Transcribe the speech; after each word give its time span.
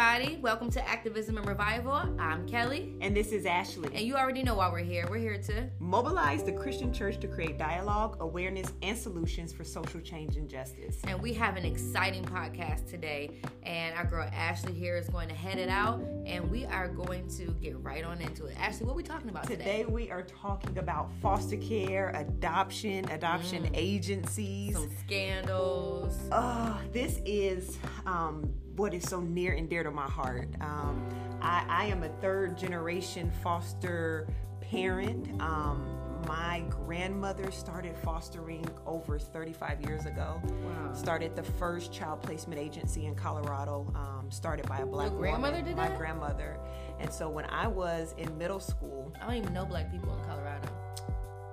everybody. 0.00 0.38
Welcome 0.40 0.70
to 0.70 0.88
Activism 0.88 1.36
and 1.36 1.46
Revival. 1.46 1.92
I'm 2.18 2.48
Kelly. 2.48 2.94
And 3.02 3.14
this 3.14 3.32
is 3.32 3.44
Ashley. 3.44 3.90
And 3.92 4.00
you 4.00 4.16
already 4.16 4.42
know 4.42 4.54
why 4.54 4.70
we're 4.72 4.78
here. 4.78 5.06
We're 5.10 5.18
here 5.18 5.36
to 5.42 5.68
mobilize 5.78 6.42
the 6.42 6.52
Christian 6.52 6.90
church 6.90 7.20
to 7.20 7.28
create 7.28 7.58
dialogue, 7.58 8.16
awareness, 8.20 8.72
and 8.80 8.96
solutions 8.96 9.52
for 9.52 9.62
social 9.62 10.00
change 10.00 10.38
and 10.38 10.48
justice. 10.48 10.96
And 11.06 11.20
we 11.20 11.34
have 11.34 11.58
an 11.58 11.66
exciting 11.66 12.24
podcast 12.24 12.88
today. 12.88 13.42
And 13.62 13.94
our 13.94 14.06
girl 14.06 14.26
Ashley 14.32 14.72
here 14.72 14.96
is 14.96 15.06
going 15.10 15.28
to 15.28 15.34
head 15.34 15.58
it 15.58 15.68
out. 15.68 16.00
And 16.24 16.50
we 16.50 16.64
are 16.64 16.88
going 16.88 17.28
to 17.36 17.54
get 17.60 17.78
right 17.84 18.02
on 18.02 18.22
into 18.22 18.46
it. 18.46 18.56
Ashley, 18.58 18.86
what 18.86 18.94
are 18.94 18.96
we 18.96 19.02
talking 19.02 19.28
about 19.28 19.48
today? 19.48 19.82
Today 19.82 19.84
we 19.84 20.10
are 20.10 20.22
talking 20.22 20.78
about 20.78 21.10
foster 21.20 21.58
care, 21.58 22.08
adoption, 22.16 23.06
adoption 23.10 23.64
mm. 23.64 23.70
agencies, 23.74 24.76
some 24.76 24.90
scandals. 25.04 26.16
Oh, 26.32 26.80
this 26.90 27.20
is 27.26 27.76
um, 28.06 28.50
what 28.80 28.94
is 28.94 29.04
so 29.04 29.20
near 29.20 29.52
and 29.52 29.68
dear 29.68 29.82
to 29.82 29.90
my 29.90 30.08
heart. 30.08 30.48
Um, 30.62 31.06
I, 31.42 31.66
I, 31.68 31.84
am 31.84 32.02
a 32.02 32.08
third 32.22 32.56
generation 32.56 33.30
foster 33.42 34.26
parent. 34.62 35.38
Um, 35.38 35.98
my 36.26 36.64
grandmother 36.70 37.50
started 37.50 37.94
fostering 37.98 38.66
over 38.86 39.18
35 39.18 39.82
years 39.82 40.06
ago. 40.06 40.40
Wow. 40.42 40.94
Started 40.94 41.36
the 41.36 41.42
first 41.42 41.92
child 41.92 42.22
placement 42.22 42.58
agency 42.58 43.04
in 43.04 43.14
Colorado. 43.14 43.86
Um, 43.94 44.30
started 44.30 44.66
by 44.66 44.78
a 44.78 44.86
black 44.86 45.10
Your 45.10 45.18
grandmother 45.18 45.58
woman, 45.58 45.66
did 45.66 45.76
my 45.76 45.88
that? 45.88 45.98
grandmother. 45.98 46.58
And 47.00 47.12
so 47.12 47.28
when 47.28 47.44
I 47.50 47.66
was 47.66 48.14
in 48.16 48.36
middle 48.38 48.60
school, 48.60 49.12
I 49.20 49.26
don't 49.26 49.36
even 49.36 49.52
know 49.52 49.66
black 49.66 49.92
people 49.92 50.10
in 50.18 50.24
Colorado. 50.24 50.68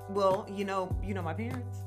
Well, 0.09 0.48
you 0.49 0.63
know, 0.63 0.96
you 1.04 1.13
know 1.13 1.21
my 1.21 1.34
parents. 1.34 1.80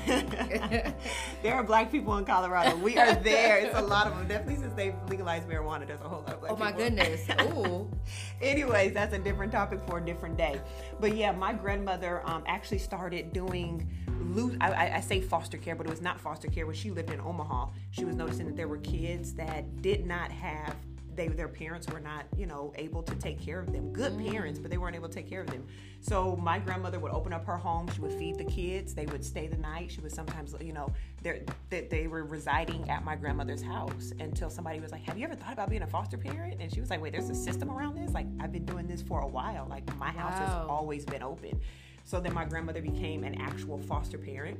there 1.42 1.54
are 1.54 1.62
black 1.62 1.90
people 1.90 2.16
in 2.18 2.24
Colorado. 2.24 2.76
We 2.76 2.98
are 2.98 3.14
there. 3.14 3.58
It's 3.58 3.76
a 3.76 3.82
lot 3.82 4.06
of 4.06 4.16
them. 4.16 4.28
Definitely 4.28 4.56
since 4.56 4.74
they've 4.74 4.94
legalized 5.08 5.48
marijuana, 5.48 5.86
there's 5.86 6.00
a 6.00 6.08
whole 6.08 6.22
lot 6.22 6.34
of 6.34 6.40
black 6.40 6.52
people. 6.52 6.56
Oh 6.56 6.58
my 6.58 6.72
people. 6.72 6.84
goodness. 6.84 7.28
Ooh. 7.56 7.90
Anyways, 8.42 8.92
that's 8.94 9.14
a 9.14 9.18
different 9.18 9.52
topic 9.52 9.80
for 9.86 9.98
a 9.98 10.04
different 10.04 10.36
day. 10.36 10.60
But 11.00 11.16
yeah, 11.16 11.32
my 11.32 11.52
grandmother 11.52 12.22
um, 12.24 12.44
actually 12.46 12.78
started 12.78 13.32
doing 13.32 13.88
loose. 14.20 14.56
I, 14.60 14.96
I, 14.96 15.00
say 15.00 15.20
foster 15.20 15.58
care, 15.58 15.74
but 15.74 15.86
it 15.86 15.90
was 15.90 16.02
not 16.02 16.20
foster 16.20 16.48
care. 16.48 16.66
When 16.66 16.74
she 16.74 16.90
lived 16.90 17.10
in 17.10 17.20
Omaha, 17.20 17.68
she 17.90 18.04
was 18.04 18.16
noticing 18.16 18.46
that 18.46 18.56
there 18.56 18.68
were 18.68 18.78
kids 18.78 19.34
that 19.34 19.82
did 19.82 20.06
not 20.06 20.30
have 20.30 20.74
they 21.16 21.28
their 21.28 21.48
parents 21.48 21.88
were 21.88 22.00
not 22.00 22.24
you 22.36 22.46
know 22.46 22.72
able 22.76 23.02
to 23.02 23.14
take 23.16 23.40
care 23.40 23.60
of 23.60 23.72
them. 23.72 23.92
Good 23.92 24.12
mm. 24.12 24.30
parents 24.30 24.58
but 24.58 24.70
they 24.70 24.78
weren't 24.78 24.96
able 24.96 25.08
to 25.08 25.14
take 25.14 25.28
care 25.28 25.40
of 25.40 25.48
them. 25.48 25.66
So 26.00 26.36
my 26.36 26.58
grandmother 26.58 26.98
would 26.98 27.12
open 27.12 27.32
up 27.32 27.46
her 27.46 27.56
home. 27.56 27.88
She 27.94 28.00
would 28.00 28.12
feed 28.12 28.36
the 28.36 28.44
kids. 28.44 28.94
They 28.94 29.06
would 29.06 29.24
stay 29.24 29.46
the 29.46 29.56
night. 29.56 29.90
She 29.90 30.00
would 30.00 30.12
sometimes 30.12 30.54
you 30.60 30.72
know 30.72 30.92
they 31.22 31.42
they 31.70 32.06
were 32.06 32.24
residing 32.24 32.88
at 32.90 33.04
my 33.04 33.16
grandmother's 33.16 33.62
house 33.62 34.12
until 34.20 34.50
somebody 34.50 34.80
was 34.80 34.92
like 34.92 35.02
have 35.02 35.18
you 35.18 35.24
ever 35.24 35.34
thought 35.34 35.52
about 35.52 35.70
being 35.70 35.82
a 35.82 35.86
foster 35.86 36.18
parent? 36.18 36.60
And 36.60 36.72
she 36.72 36.80
was 36.80 36.90
like 36.90 37.00
wait 37.00 37.12
there's 37.12 37.30
a 37.30 37.34
system 37.34 37.70
around 37.70 37.96
this? 37.96 38.12
Like 38.12 38.26
i've 38.40 38.52
been 38.52 38.66
doing 38.66 38.86
this 38.86 39.02
for 39.02 39.20
a 39.20 39.28
while. 39.28 39.66
Like 39.68 39.84
my 39.96 40.10
house 40.10 40.38
wow. 40.40 40.46
has 40.46 40.68
always 40.68 41.04
been 41.04 41.22
open. 41.22 41.60
So 42.04 42.20
then 42.20 42.34
my 42.34 42.44
grandmother 42.44 42.82
became 42.82 43.24
an 43.24 43.40
actual 43.40 43.78
foster 43.78 44.18
parent. 44.18 44.58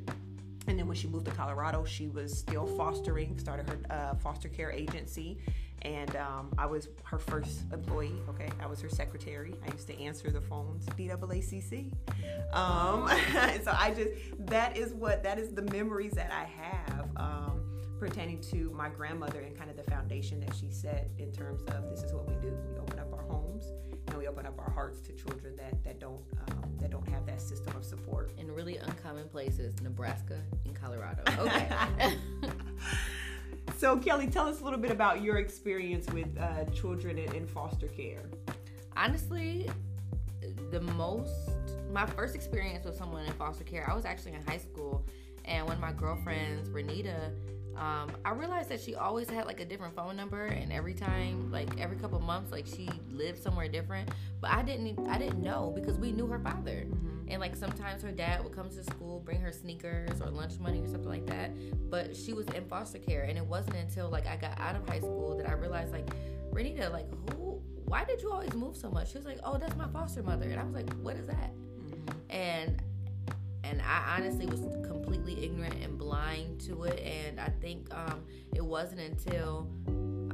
And 0.66 0.78
then 0.78 0.86
when 0.86 0.96
she 0.96 1.08
moved 1.08 1.26
to 1.26 1.30
Colorado, 1.30 1.84
she 1.84 2.08
was 2.08 2.38
still 2.38 2.66
fostering, 2.66 3.38
started 3.38 3.68
her 3.68 3.78
uh, 3.90 4.14
foster 4.14 4.48
care 4.48 4.70
agency 4.70 5.38
and 5.84 6.16
um, 6.16 6.50
I 6.56 6.66
was 6.66 6.88
her 7.04 7.18
first 7.18 7.62
employee. 7.72 8.14
Okay, 8.30 8.48
I 8.60 8.66
was 8.66 8.80
her 8.80 8.88
secretary. 8.88 9.54
I 9.66 9.72
used 9.72 9.86
to 9.88 10.00
answer 10.00 10.30
the 10.30 10.40
phones, 10.40 10.86
BAACC. 10.86 11.92
Um, 12.52 13.08
so 13.64 13.74
I 13.76 13.92
just 13.94 14.10
that 14.46 14.76
is 14.76 14.94
what 14.94 15.22
that 15.22 15.38
is 15.38 15.52
the 15.52 15.62
memories 15.62 16.12
that 16.12 16.32
I 16.32 16.44
have 16.44 17.08
um, 17.16 17.60
pertaining 17.98 18.40
to 18.52 18.70
my 18.74 18.88
grandmother 18.88 19.40
and 19.40 19.56
kind 19.56 19.70
of 19.70 19.76
the 19.76 19.82
foundation 19.90 20.40
that 20.40 20.54
she 20.54 20.70
set 20.70 21.10
in 21.18 21.32
terms 21.32 21.62
of 21.68 21.88
this 21.90 22.02
is 22.02 22.12
what 22.12 22.28
we 22.28 22.34
do. 22.36 22.56
We 22.72 22.78
open 22.78 22.98
up 22.98 23.12
our 23.12 23.22
homes 23.22 23.72
and 24.08 24.16
we 24.16 24.26
open 24.26 24.46
up 24.46 24.58
our 24.58 24.70
hearts 24.70 25.00
to 25.02 25.12
children 25.12 25.56
that 25.56 25.82
that 25.84 26.00
don't 26.00 26.22
um, 26.48 26.70
that 26.80 26.90
don't 26.90 27.08
have 27.08 27.26
that 27.26 27.42
system 27.42 27.76
of 27.76 27.84
support 27.84 28.30
in 28.38 28.50
really 28.50 28.78
uncommon 28.78 29.28
places, 29.28 29.74
Nebraska 29.82 30.38
and 30.64 30.74
Colorado. 30.74 31.22
Okay. 31.38 31.68
So, 33.76 33.96
Kelly, 33.96 34.28
tell 34.28 34.46
us 34.46 34.60
a 34.60 34.64
little 34.64 34.78
bit 34.78 34.90
about 34.90 35.22
your 35.22 35.36
experience 35.36 36.10
with 36.12 36.28
uh, 36.38 36.64
children 36.66 37.18
in, 37.18 37.32
in 37.34 37.46
foster 37.46 37.88
care. 37.88 38.22
Honestly, 38.96 39.68
the 40.70 40.80
most, 40.80 41.50
my 41.92 42.06
first 42.06 42.34
experience 42.34 42.84
with 42.84 42.96
someone 42.96 43.24
in 43.26 43.32
foster 43.32 43.64
care, 43.64 43.88
I 43.90 43.94
was 43.94 44.04
actually 44.04 44.32
in 44.32 44.42
high 44.46 44.58
school, 44.58 45.04
and 45.44 45.66
one 45.66 45.74
of 45.74 45.80
my 45.80 45.92
girlfriends, 45.92 46.68
Renita, 46.70 47.30
um, 47.76 48.12
I 48.24 48.30
realized 48.30 48.68
that 48.68 48.80
she 48.80 48.94
always 48.94 49.28
had 49.28 49.46
like 49.46 49.60
a 49.60 49.64
different 49.64 49.96
phone 49.96 50.16
number, 50.16 50.46
and 50.46 50.72
every 50.72 50.94
time, 50.94 51.50
like 51.50 51.80
every 51.80 51.96
couple 51.96 52.20
months, 52.20 52.52
like 52.52 52.66
she 52.66 52.88
lived 53.10 53.42
somewhere 53.42 53.68
different. 53.68 54.10
But 54.40 54.50
I 54.50 54.62
didn't, 54.62 55.08
I 55.08 55.18
didn't 55.18 55.42
know 55.42 55.72
because 55.74 55.98
we 55.98 56.12
knew 56.12 56.26
her 56.26 56.38
father, 56.38 56.84
mm-hmm. 56.86 57.28
and 57.28 57.40
like 57.40 57.56
sometimes 57.56 58.02
her 58.02 58.12
dad 58.12 58.44
would 58.44 58.54
come 58.54 58.70
to 58.70 58.84
school, 58.84 59.20
bring 59.20 59.40
her 59.40 59.52
sneakers 59.52 60.20
or 60.20 60.30
lunch 60.30 60.58
money 60.60 60.80
or 60.80 60.86
something 60.86 61.08
like 61.08 61.26
that. 61.26 61.50
But 61.90 62.16
she 62.16 62.32
was 62.32 62.46
in 62.48 62.64
foster 62.66 62.98
care, 62.98 63.24
and 63.24 63.36
it 63.36 63.44
wasn't 63.44 63.76
until 63.76 64.08
like 64.08 64.26
I 64.26 64.36
got 64.36 64.58
out 64.60 64.76
of 64.76 64.88
high 64.88 65.00
school 65.00 65.36
that 65.36 65.48
I 65.48 65.52
realized 65.54 65.92
like, 65.92 66.08
Renita, 66.52 66.92
like 66.92 67.08
who, 67.30 67.60
why 67.86 68.04
did 68.04 68.22
you 68.22 68.30
always 68.30 68.54
move 68.54 68.76
so 68.76 68.90
much? 68.90 69.12
She 69.12 69.18
was 69.18 69.26
like, 69.26 69.38
oh, 69.42 69.58
that's 69.58 69.76
my 69.76 69.88
foster 69.88 70.22
mother, 70.22 70.46
and 70.48 70.60
I 70.60 70.64
was 70.64 70.74
like, 70.74 70.92
what 71.00 71.16
is 71.16 71.26
that? 71.26 71.50
Mm-hmm. 71.52 72.30
And 72.30 72.82
and 73.64 73.80
I 73.82 74.16
honestly 74.16 74.46
was 74.46 74.60
completely 74.86 75.44
ignorant 75.44 75.74
and 75.82 75.98
blind 75.98 76.60
to 76.62 76.84
it. 76.84 77.00
And 77.00 77.40
I 77.40 77.48
think 77.60 77.92
um, 77.94 78.22
it 78.54 78.64
wasn't 78.64 79.00
until 79.00 79.68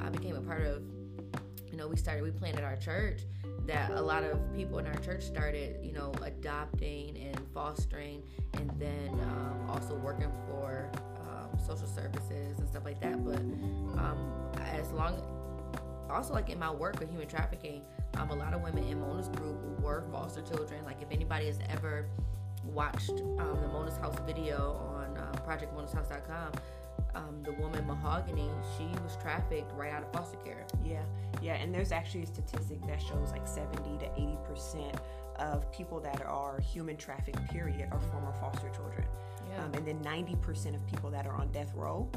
I 0.01 0.09
became 0.09 0.37
a 0.37 0.41
part 0.41 0.63
of, 0.63 0.83
you 1.71 1.77
know, 1.77 1.89
we 1.89 1.97
started, 1.97 2.23
we 2.23 2.31
planted 2.31 2.65
our 2.65 2.77
church 2.77 3.23
that 3.67 3.91
a 3.93 4.01
lot 4.01 4.25
of 4.25 4.39
people 4.55 4.79
in 4.79 4.87
our 4.87 4.97
church 4.97 5.23
started, 5.23 5.85
you 5.85 5.93
know, 5.93 6.13
adopting 6.23 7.17
and 7.19 7.41
fostering, 7.55 8.23
and 8.55 8.71
then 8.79 9.11
um, 9.21 9.71
also 9.71 9.95
working 9.95 10.33
for 10.47 10.91
um, 11.21 11.59
social 11.59 11.87
services 11.87 12.59
and 12.59 12.69
stuff 12.69 12.85
like 12.85 13.01
that. 13.01 13.25
But 13.25 13.37
um, 14.01 14.19
as 14.61 14.91
long, 14.93 15.23
also 16.11 16.35
like 16.35 16.51
in 16.51 16.59
my 16.59 16.71
work 16.71 16.99
with 16.99 17.11
human 17.11 17.29
trafficking, 17.29 17.83
um, 18.15 18.31
a 18.31 18.35
lot 18.35 18.55
of 18.55 18.63
women 18.63 18.85
in 18.85 19.01
Mona's 19.01 19.29
group 19.29 19.57
were 19.81 20.05
foster 20.11 20.43
children. 20.43 20.85
Like 20.85 21.01
if 21.01 21.11
anybody 21.13 21.47
has 21.47 21.59
ever 21.69 22.07
watched 22.75 23.11
um, 23.39 23.59
the 23.61 23.69
Mona's 23.69 23.97
House 23.97 24.17
video 24.27 24.81
on 24.97 25.17
uh, 25.17 25.33
ProjectMonasHouse.com, 25.47 26.53
um, 27.15 27.43
the 27.43 27.53
woman 27.53 27.87
Mahogany, 27.87 28.49
she 28.77 28.85
was 29.03 29.17
trafficked 29.21 29.73
right 29.75 29.93
out 29.93 30.03
of 30.03 30.13
foster 30.13 30.37
care. 30.39 30.67
Yeah, 30.85 31.03
yeah, 31.43 31.55
and 31.55 31.75
there's 31.75 31.93
actually 31.93 32.23
a 32.23 32.27
statistic 32.27 32.81
that 32.87 33.01
shows 33.01 33.31
like 33.33 33.47
70 33.47 33.99
to 33.99 34.13
80 34.15 34.39
percent 34.45 34.97
of 35.39 35.71
people 35.73 36.01
that 36.01 36.25
are 36.27 36.61
human 36.61 36.97
trafficked, 36.97 37.43
period, 37.51 37.89
are 37.91 38.01
former 38.01 38.33
foster 38.41 38.69
children. 38.71 39.05
Yeah. 39.51 39.65
Um, 39.65 39.75
and 39.75 39.87
then 39.87 40.01
90 40.03 40.37
percent 40.37 40.77
of 40.77 40.87
people 40.87 41.11
that 41.11 41.27
are 41.27 41.35
on 41.35 41.51
death 41.53 41.73
row 41.75 42.09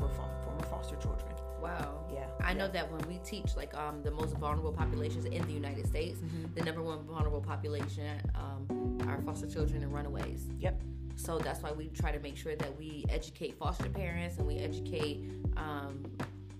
were 0.00 0.08
former 0.08 0.62
foster 0.68 0.96
children. 0.96 1.32
Wow. 1.66 2.04
Yeah. 2.12 2.26
I 2.40 2.54
know 2.54 2.68
that 2.68 2.90
when 2.90 3.00
we 3.08 3.18
teach 3.24 3.56
like 3.56 3.74
um, 3.74 4.02
the 4.02 4.10
most 4.10 4.36
vulnerable 4.36 4.72
populations 4.72 5.24
in 5.24 5.44
the 5.46 5.52
United 5.52 5.86
States, 5.86 6.20
mm-hmm. 6.20 6.54
the 6.54 6.62
number 6.62 6.82
one 6.82 7.02
vulnerable 7.04 7.40
population 7.40 8.20
um, 8.34 8.98
are 9.08 9.20
foster 9.22 9.48
children 9.48 9.82
and 9.82 9.92
runaways. 9.92 10.48
Yep. 10.60 10.80
So 11.16 11.38
that's 11.38 11.62
why 11.62 11.72
we 11.72 11.88
try 11.88 12.12
to 12.12 12.20
make 12.20 12.36
sure 12.36 12.54
that 12.56 12.78
we 12.78 13.04
educate 13.08 13.58
foster 13.58 13.88
parents 13.88 14.36
and 14.36 14.46
we 14.46 14.58
educate 14.58 15.24
um, 15.56 16.04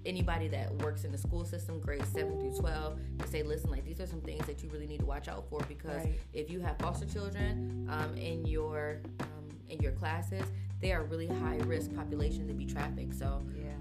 anybody 0.06 0.48
that 0.48 0.72
works 0.82 1.04
in 1.04 1.12
the 1.12 1.18
school 1.18 1.44
system, 1.44 1.78
grades 1.78 2.08
7 2.08 2.38
through 2.40 2.58
12, 2.58 2.98
to 3.18 3.28
say, 3.28 3.42
listen, 3.42 3.70
like 3.70 3.84
these 3.84 4.00
are 4.00 4.06
some 4.06 4.20
things 4.22 4.46
that 4.46 4.62
you 4.62 4.70
really 4.70 4.86
need 4.86 5.00
to 5.00 5.06
watch 5.06 5.28
out 5.28 5.44
for 5.50 5.60
because 5.68 6.04
right. 6.04 6.18
if 6.32 6.50
you 6.50 6.60
have 6.60 6.78
foster 6.78 7.04
children 7.06 7.86
um, 7.90 8.16
in 8.16 8.46
your 8.46 9.00
um, 9.20 9.28
in 9.68 9.80
your 9.80 9.92
classes, 9.92 10.44
they 10.80 10.92
are 10.92 11.04
really 11.04 11.26
high 11.26 11.58
risk 11.64 11.94
population 11.94 12.46
to 12.46 12.54
be 12.54 12.64
trafficked. 12.64 13.14
So 13.18 13.42
yeah. 13.56 13.72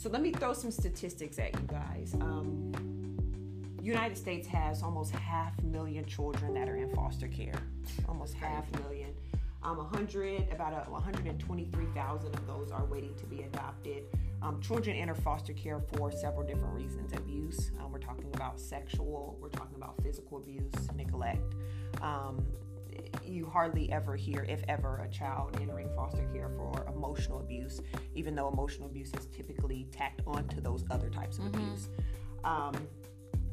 So 0.00 0.08
let 0.08 0.22
me 0.22 0.30
throw 0.30 0.54
some 0.54 0.70
statistics 0.70 1.38
at 1.38 1.52
you 1.52 1.66
guys. 1.66 2.14
Um, 2.22 2.72
United 3.82 4.16
States 4.16 4.48
has 4.48 4.82
almost 4.82 5.14
half 5.14 5.58
a 5.58 5.62
million 5.66 6.06
children 6.06 6.54
that 6.54 6.70
are 6.70 6.76
in 6.76 6.88
foster 6.94 7.28
care. 7.28 7.60
Almost 8.08 8.32
half 8.32 8.64
a 8.72 8.80
million. 8.80 9.12
Um, 9.62 9.76
100, 9.76 10.48
about 10.54 10.72
a, 10.72 10.90
123,000 10.90 12.34
of 12.34 12.46
those 12.46 12.70
are 12.70 12.86
waiting 12.86 13.14
to 13.16 13.26
be 13.26 13.42
adopted. 13.42 14.04
Um, 14.40 14.58
children 14.62 14.96
enter 14.96 15.14
foster 15.14 15.52
care 15.52 15.80
for 15.92 16.10
several 16.10 16.46
different 16.46 16.74
reasons. 16.74 17.12
Abuse, 17.12 17.70
um, 17.78 17.92
we're 17.92 17.98
talking 17.98 18.30
about 18.32 18.58
sexual, 18.58 19.36
we're 19.38 19.50
talking 19.50 19.76
about 19.76 20.02
physical 20.02 20.38
abuse, 20.38 20.72
neglect. 20.96 21.56
Um, 22.00 22.42
you 23.24 23.46
hardly 23.46 23.90
ever 23.92 24.16
hear, 24.16 24.44
if 24.48 24.62
ever, 24.68 24.98
a 24.98 25.08
child 25.08 25.58
entering 25.60 25.88
foster 25.94 26.28
care 26.32 26.50
for 26.56 26.86
emotional 26.94 27.40
abuse, 27.40 27.80
even 28.14 28.34
though 28.34 28.48
emotional 28.48 28.88
abuse 28.88 29.12
is 29.14 29.26
typically 29.26 29.86
tacked 29.90 30.20
onto 30.26 30.60
those 30.60 30.84
other 30.90 31.10
types 31.10 31.38
of 31.38 31.44
mm-hmm. 31.44 31.60
abuse. 31.60 31.88
Um, 32.44 32.74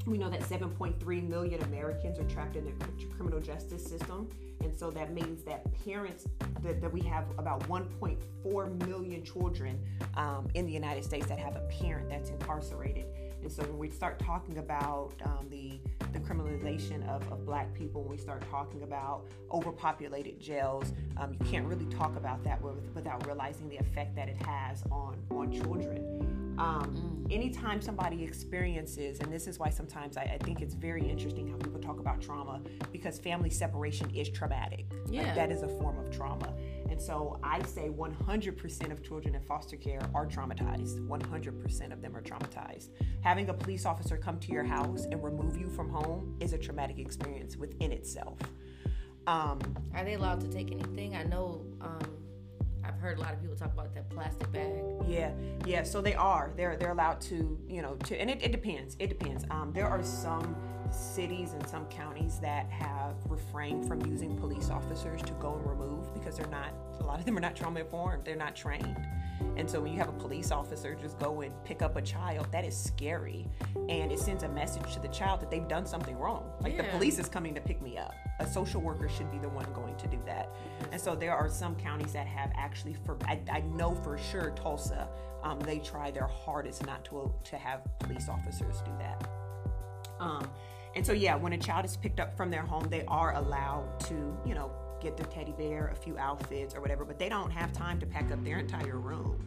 we 0.07 0.17
know 0.17 0.29
that 0.29 0.39
7.3 0.39 1.27
million 1.27 1.61
Americans 1.63 2.17
are 2.17 2.23
trapped 2.23 2.55
in 2.55 2.65
the 2.65 2.71
criminal 3.17 3.41
justice 3.41 3.85
system. 3.85 4.29
And 4.63 4.73
so 4.75 4.89
that 4.91 5.13
means 5.13 5.43
that 5.43 5.65
parents, 5.85 6.25
that, 6.63 6.81
that 6.81 6.91
we 6.91 7.01
have 7.01 7.25
about 7.37 7.67
1.4 7.67 8.87
million 8.87 9.23
children 9.23 9.79
um, 10.15 10.47
in 10.55 10.65
the 10.65 10.71
United 10.71 11.03
States 11.03 11.27
that 11.27 11.39
have 11.39 11.57
a 11.57 11.67
parent 11.81 12.09
that's 12.09 12.29
incarcerated. 12.29 13.05
And 13.41 13.51
so 13.51 13.63
when 13.63 13.77
we 13.77 13.89
start 13.89 14.19
talking 14.19 14.57
about 14.57 15.13
um, 15.25 15.47
the 15.49 15.79
the 16.13 16.19
criminalization 16.19 17.07
of, 17.07 17.29
of 17.31 17.45
black 17.45 17.73
people, 17.73 18.01
when 18.01 18.11
we 18.11 18.17
start 18.17 18.43
talking 18.49 18.83
about 18.83 19.25
overpopulated 19.51 20.39
jails, 20.39 20.93
um, 21.17 21.33
you 21.33 21.39
can't 21.45 21.65
really 21.65 21.85
talk 21.85 22.15
about 22.15 22.43
that 22.43 22.61
with, 22.61 22.75
without 22.95 23.25
realizing 23.25 23.69
the 23.69 23.77
effect 23.77 24.15
that 24.15 24.29
it 24.29 24.41
has 24.43 24.83
on 24.91 25.17
on 25.31 25.51
children. 25.51 26.37
Um, 26.57 27.27
mm. 27.27 27.33
Anytime 27.33 27.81
somebody 27.81 28.23
experiences, 28.23 29.19
and 29.19 29.31
this 29.31 29.47
is 29.47 29.59
why 29.59 29.69
sometimes 29.69 30.17
I, 30.17 30.23
I, 30.23 30.37
think 30.43 30.61
it's 30.61 30.73
very 30.73 31.07
interesting 31.07 31.47
how 31.47 31.57
people 31.57 31.79
talk 31.79 31.99
about 31.99 32.19
trauma 32.19 32.61
because 32.91 33.19
family 33.19 33.51
separation 33.51 34.09
is 34.15 34.27
traumatic. 34.29 34.85
Yeah. 35.07 35.23
Like 35.23 35.35
that 35.35 35.51
is 35.51 35.61
a 35.61 35.67
form 35.67 35.99
of 35.99 36.09
trauma. 36.09 36.51
And 36.89 37.01
so 37.01 37.39
I 37.43 37.61
say 37.63 37.89
100% 37.89 38.91
of 38.91 39.03
children 39.03 39.35
in 39.35 39.41
foster 39.41 39.75
care 39.75 40.01
are 40.13 40.25
traumatized. 40.25 41.05
100% 41.07 41.93
of 41.93 42.01
them 42.01 42.15
are 42.15 42.21
traumatized. 42.21 42.89
Having 43.21 43.49
a 43.49 43.53
police 43.53 43.85
officer 43.85 44.17
come 44.17 44.39
to 44.39 44.51
your 44.51 44.63
house 44.63 45.05
and 45.05 45.23
remove 45.23 45.57
you 45.57 45.69
from 45.69 45.89
home 45.89 46.35
is 46.39 46.53
a 46.53 46.57
traumatic 46.57 46.99
experience 46.99 47.57
within 47.57 47.91
itself. 47.91 48.39
Um, 49.27 49.59
are 49.93 50.05
they 50.05 50.13
allowed 50.13 50.39
to 50.41 50.47
take 50.47 50.71
anything? 50.71 51.15
I 51.15 51.23
know 51.23 51.65
um, 51.81 52.17
I've 52.83 52.97
heard 52.99 53.17
a 53.17 53.21
lot 53.21 53.33
of 53.33 53.41
people 53.41 53.55
talk 53.57 53.73
about 53.73 53.93
that 53.93 54.09
plastic 54.09 54.51
bag. 54.51 54.83
Yeah, 55.05 55.31
yeah. 55.65 55.83
So 55.83 56.01
they 56.01 56.15
are. 56.15 56.53
They're 56.55 56.77
they're 56.77 56.91
allowed 56.91 57.19
to, 57.21 57.59
you 57.67 57.81
know, 57.81 57.95
to, 58.05 58.19
and 58.19 58.29
it, 58.29 58.41
it 58.41 58.51
depends. 58.53 58.95
It 58.99 59.07
depends. 59.07 59.43
Um, 59.51 59.73
there 59.73 59.87
are 59.87 60.01
some 60.01 60.55
cities 60.91 61.53
and 61.53 61.67
some 61.67 61.85
counties 61.85 62.39
that 62.39 62.69
have 62.69 63.15
refrained 63.27 63.87
from 63.87 64.05
using 64.05 64.35
police 64.37 64.69
officers 64.69 65.21
to 65.23 65.33
go 65.33 65.55
and 65.55 65.69
remove 65.69 66.13
because 66.13 66.37
they're 66.37 66.47
not. 66.47 66.73
A 66.99 67.03
lot 67.03 67.19
of 67.19 67.25
them 67.25 67.37
are 67.37 67.41
not 67.41 67.55
trauma 67.55 67.79
informed. 67.79 68.25
They're 68.25 68.35
not 68.35 68.55
trained. 68.55 68.97
And 69.55 69.69
so 69.69 69.79
when 69.79 69.91
you 69.91 69.99
have 69.99 70.09
a 70.09 70.13
police 70.13 70.51
officer 70.51 70.95
just 70.95 71.19
go 71.19 71.41
and 71.41 71.53
pick 71.63 71.81
up 71.81 71.95
a 71.95 72.01
child, 72.01 72.47
that 72.51 72.65
is 72.65 72.75
scary. 72.75 73.47
And 73.75 74.11
it 74.11 74.19
sends 74.19 74.43
a 74.43 74.49
message 74.49 74.93
to 74.93 74.99
the 74.99 75.07
child 75.09 75.41
that 75.41 75.51
they've 75.51 75.67
done 75.67 75.85
something 75.85 76.17
wrong. 76.17 76.49
Like 76.61 76.75
yeah. 76.75 76.83
the 76.83 76.89
police 76.89 77.19
is 77.19 77.29
coming 77.29 77.53
to 77.55 77.61
pick 77.61 77.81
me 77.81 77.97
up. 77.97 78.13
A 78.39 78.47
social 78.47 78.81
worker 78.81 79.09
should 79.09 79.31
be 79.31 79.37
the 79.37 79.49
one 79.49 79.65
going 79.73 79.95
to 79.97 80.07
do 80.07 80.19
that. 80.25 80.49
And 80.91 80.99
so 80.99 81.15
there 81.15 81.33
are 81.33 81.49
some 81.49 81.75
counties 81.75 82.13
that 82.13 82.27
have 82.27 82.51
actually, 82.55 82.95
for 83.05 83.17
I, 83.25 83.39
I 83.51 83.61
know 83.61 83.95
for 83.95 84.17
sure 84.17 84.51
Tulsa, 84.51 85.07
um, 85.43 85.59
they 85.59 85.79
try 85.79 86.11
their 86.11 86.27
hardest 86.27 86.85
not 86.85 87.05
to 87.05 87.33
to 87.45 87.57
have 87.57 87.81
police 87.99 88.27
officers 88.29 88.81
do 88.81 88.91
that. 88.99 89.29
Um, 90.19 90.49
and 90.97 91.05
so 91.05 91.13
yeah, 91.13 91.35
when 91.35 91.53
a 91.53 91.57
child 91.59 91.85
is 91.85 91.95
picked 91.95 92.19
up 92.19 92.35
from 92.35 92.49
their 92.49 92.63
home, 92.63 92.87
they 92.89 93.05
are 93.07 93.35
allowed 93.35 93.99
to, 94.07 94.35
you 94.43 94.55
know, 94.55 94.71
get 94.99 95.15
their 95.15 95.27
teddy 95.27 95.51
bear, 95.51 95.89
a 95.89 95.95
few 95.95 96.17
outfits 96.17 96.73
or 96.73 96.81
whatever, 96.81 97.05
but 97.05 97.19
they 97.19 97.29
don't 97.29 97.51
have 97.51 97.71
time 97.71 97.99
to 97.99 98.07
pack 98.07 98.31
up 98.31 98.43
their 98.43 98.57
entire 98.57 98.97
room, 98.97 99.39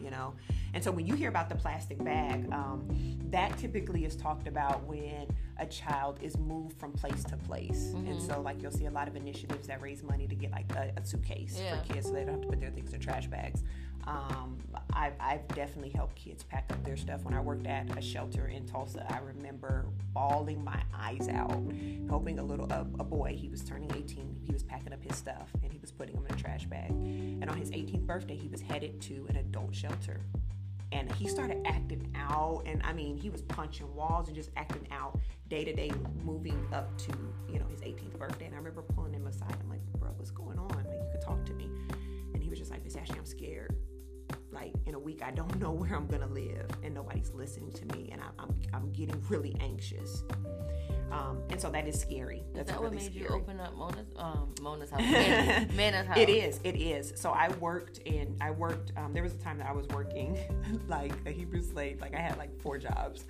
you 0.00 0.12
know? 0.12 0.32
And 0.74 0.84
so 0.84 0.92
when 0.92 1.04
you 1.04 1.16
hear 1.16 1.28
about 1.28 1.48
the 1.48 1.56
plastic 1.56 1.98
bag, 2.04 2.48
um, 2.52 2.88
that 3.36 3.58
typically 3.58 4.06
is 4.06 4.16
talked 4.16 4.48
about 4.48 4.82
when 4.84 5.28
a 5.58 5.66
child 5.66 6.18
is 6.22 6.38
moved 6.38 6.78
from 6.80 6.90
place 6.92 7.22
to 7.24 7.36
place. 7.36 7.92
Mm-hmm. 7.94 8.12
And 8.12 8.22
so, 8.22 8.40
like, 8.40 8.62
you'll 8.62 8.72
see 8.72 8.86
a 8.86 8.90
lot 8.90 9.08
of 9.08 9.14
initiatives 9.14 9.66
that 9.66 9.82
raise 9.82 10.02
money 10.02 10.26
to 10.26 10.34
get 10.34 10.52
like 10.52 10.72
a, 10.74 10.90
a 10.96 11.04
suitcase 11.04 11.58
yeah. 11.62 11.82
for 11.82 11.92
kids 11.92 12.06
so 12.06 12.14
they 12.14 12.24
don't 12.24 12.32
have 12.32 12.40
to 12.40 12.48
put 12.48 12.60
their 12.60 12.70
things 12.70 12.94
in 12.94 13.00
trash 13.00 13.26
bags. 13.26 13.62
Um, 14.06 14.58
I've, 14.92 15.14
I've, 15.20 15.46
definitely 15.48 15.90
helped 15.90 16.14
kids 16.14 16.44
pack 16.44 16.70
up 16.70 16.82
their 16.84 16.96
stuff. 16.96 17.24
When 17.24 17.34
I 17.34 17.40
worked 17.40 17.66
at 17.66 17.98
a 17.98 18.00
shelter 18.00 18.46
in 18.46 18.64
Tulsa, 18.64 19.04
I 19.12 19.18
remember 19.18 19.86
bawling 20.14 20.62
my 20.64 20.80
eyes 20.94 21.28
out, 21.28 21.60
helping 22.08 22.38
a 22.38 22.42
little 22.42 22.70
a, 22.70 22.86
a, 23.00 23.04
boy. 23.04 23.36
He 23.36 23.48
was 23.48 23.62
turning 23.64 23.90
18. 23.94 24.36
He 24.44 24.52
was 24.52 24.62
packing 24.62 24.92
up 24.92 25.02
his 25.02 25.16
stuff 25.16 25.50
and 25.62 25.72
he 25.72 25.78
was 25.80 25.90
putting 25.90 26.14
them 26.14 26.24
in 26.26 26.34
a 26.36 26.38
trash 26.38 26.66
bag. 26.66 26.90
And 26.90 27.50
on 27.50 27.58
his 27.58 27.70
18th 27.72 28.06
birthday, 28.06 28.36
he 28.36 28.48
was 28.48 28.60
headed 28.60 29.00
to 29.02 29.26
an 29.28 29.36
adult 29.36 29.74
shelter. 29.74 30.20
And 30.92 31.10
he 31.12 31.28
started 31.28 31.66
acting 31.66 32.14
out, 32.14 32.62
and 32.64 32.80
I 32.84 32.92
mean, 32.92 33.16
he 33.16 33.28
was 33.28 33.42
punching 33.42 33.92
walls 33.94 34.28
and 34.28 34.36
just 34.36 34.50
acting 34.56 34.86
out 34.92 35.18
day 35.48 35.64
to 35.64 35.72
day, 35.72 35.90
moving 36.24 36.64
up 36.72 36.96
to 36.98 37.12
you 37.52 37.58
know 37.58 37.66
his 37.66 37.80
18th 37.80 38.18
birthday. 38.18 38.46
And 38.46 38.54
I 38.54 38.58
remember 38.58 38.82
pulling 38.82 39.12
him 39.12 39.26
aside. 39.26 39.56
I'm 39.60 39.68
like, 39.68 39.80
bro, 39.98 40.10
what's 40.16 40.30
going 40.30 40.58
on? 40.58 40.68
Like, 40.68 40.86
you 40.86 41.08
could 41.12 41.22
talk 41.22 41.44
to 41.46 41.52
me. 41.54 41.68
And 42.34 42.42
he 42.42 42.48
was 42.48 42.58
just 42.58 42.70
like, 42.70 42.84
Miss 42.84 42.96
Ashley, 42.96 43.18
I'm 43.18 43.26
scared 43.26 43.74
like 44.56 44.72
in 44.86 44.94
a 44.94 44.98
week 44.98 45.22
I 45.22 45.30
don't 45.30 45.54
know 45.60 45.70
where 45.70 45.94
I'm 45.94 46.06
gonna 46.06 46.26
live 46.26 46.68
and 46.82 46.94
nobody's 46.94 47.32
listening 47.32 47.72
to 47.72 47.84
me 47.96 48.08
and 48.10 48.20
I, 48.20 48.26
am 48.26 48.32
I'm, 48.38 48.54
I'm 48.74 48.92
getting 48.92 49.22
really 49.28 49.54
anxious. 49.60 50.24
Um, 51.12 51.40
and 51.50 51.60
so 51.60 51.70
that 51.70 51.86
is 51.86 52.00
scary. 52.00 52.42
That's 52.52 52.68
is 52.68 52.74
that 52.74 52.82
really 52.82 52.96
what 52.96 53.04
made 53.04 53.12
scary. 53.12 53.26
you 53.30 53.34
open 53.34 53.60
up 53.60 53.76
Mona's 53.76 54.06
um, 54.16 54.54
Mona's 54.60 54.90
house? 54.90 55.00
Mana's 55.76 56.06
house. 56.06 56.18
It 56.18 56.28
is. 56.28 56.60
It 56.64 56.76
is. 56.76 57.12
So 57.14 57.30
I 57.30 57.48
worked 57.60 57.98
in. 57.98 58.36
I 58.40 58.50
worked. 58.50 58.92
Um, 58.96 59.12
there 59.12 59.22
was 59.22 59.32
a 59.32 59.38
time 59.38 59.58
that 59.58 59.68
I 59.68 59.72
was 59.72 59.86
working 59.88 60.36
like 60.88 61.12
a 61.24 61.30
Hebrew 61.30 61.62
slave. 61.62 62.00
Like 62.00 62.14
I 62.14 62.20
had 62.20 62.36
like 62.38 62.60
four 62.60 62.78
jobs, 62.78 63.24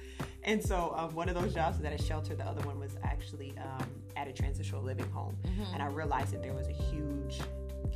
and 0.45 0.63
so 0.63 0.95
um, 0.97 1.15
one 1.15 1.29
of 1.29 1.35
those 1.35 1.53
jobs 1.53 1.77
was 1.77 1.85
at 1.85 1.93
a 1.93 2.03
shelter. 2.03 2.35
The 2.35 2.47
other 2.47 2.67
one 2.67 2.81
was 2.81 2.97
actually 3.03 3.53
um, 3.59 3.87
at 4.17 4.27
a 4.27 4.33
transitional 4.33 4.83
living 4.83 5.11
home, 5.11 5.37
mm-hmm. 5.45 5.75
and 5.75 5.83
I 5.83 5.87
realized 5.87 6.33
that 6.33 6.43
there 6.43 6.55
was 6.55 6.69
a 6.69 6.73
huge 6.73 7.41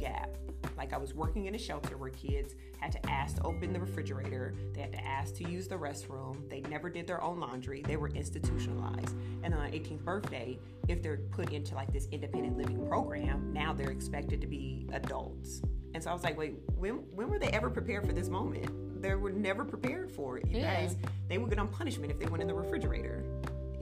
gap 0.01 0.31
like 0.77 0.93
I 0.95 0.97
was 0.97 1.15
working 1.15 1.47
in 1.47 1.55
a 1.55 1.59
shelter 1.59 1.97
where 1.97 2.11
kids 2.11 2.55
had 2.79 2.93
to 2.93 3.11
ask 3.11 3.37
to 3.37 3.43
open 3.43 3.73
the 3.73 3.81
refrigerator, 3.81 4.55
they 4.73 4.81
had 4.81 4.93
to 4.93 5.05
ask 5.05 5.35
to 5.37 5.49
use 5.49 5.69
the 5.69 5.77
restroom, 5.77 6.49
they 6.49 6.63
never 6.63 6.89
did 6.89 7.07
their 7.07 7.23
own 7.23 7.39
laundry, 7.39 7.83
they 7.87 7.97
were 7.97 8.09
institutionalized. 8.09 9.15
And 9.43 9.53
on 9.55 9.71
18th 9.71 10.05
birthday, 10.05 10.59
if 10.89 11.03
they're 11.03 11.19
put 11.33 11.53
into 11.53 11.75
like 11.75 11.93
this 11.93 12.09
independent 12.13 12.57
living 12.57 12.87
program, 12.89 13.53
now 13.53 13.75
they're 13.75 13.91
expected 13.91 14.41
to 14.41 14.47
be 14.47 14.87
adults. 14.93 15.61
And 15.93 16.03
so 16.03 16.11
I 16.11 16.15
was 16.15 16.23
like, 16.23 16.39
wait, 16.39 16.55
when 16.77 16.95
when 17.15 17.29
were 17.29 17.39
they 17.39 17.49
ever 17.49 17.69
prepared 17.69 18.07
for 18.07 18.13
this 18.13 18.29
moment? 18.29 19.03
They 19.03 19.15
were 19.15 19.33
never 19.33 19.65
prepared 19.65 20.11
for 20.11 20.39
it. 20.39 20.47
You 20.47 20.61
yeah. 20.61 20.83
guys, 20.83 20.97
they 21.29 21.39
would 21.39 21.51
get 21.51 21.59
on 21.59 21.69
punishment 21.69 22.11
if 22.11 22.19
they 22.19 22.27
went 22.27 22.43
in 22.43 22.49
the 22.49 22.55
refrigerator. 22.55 23.25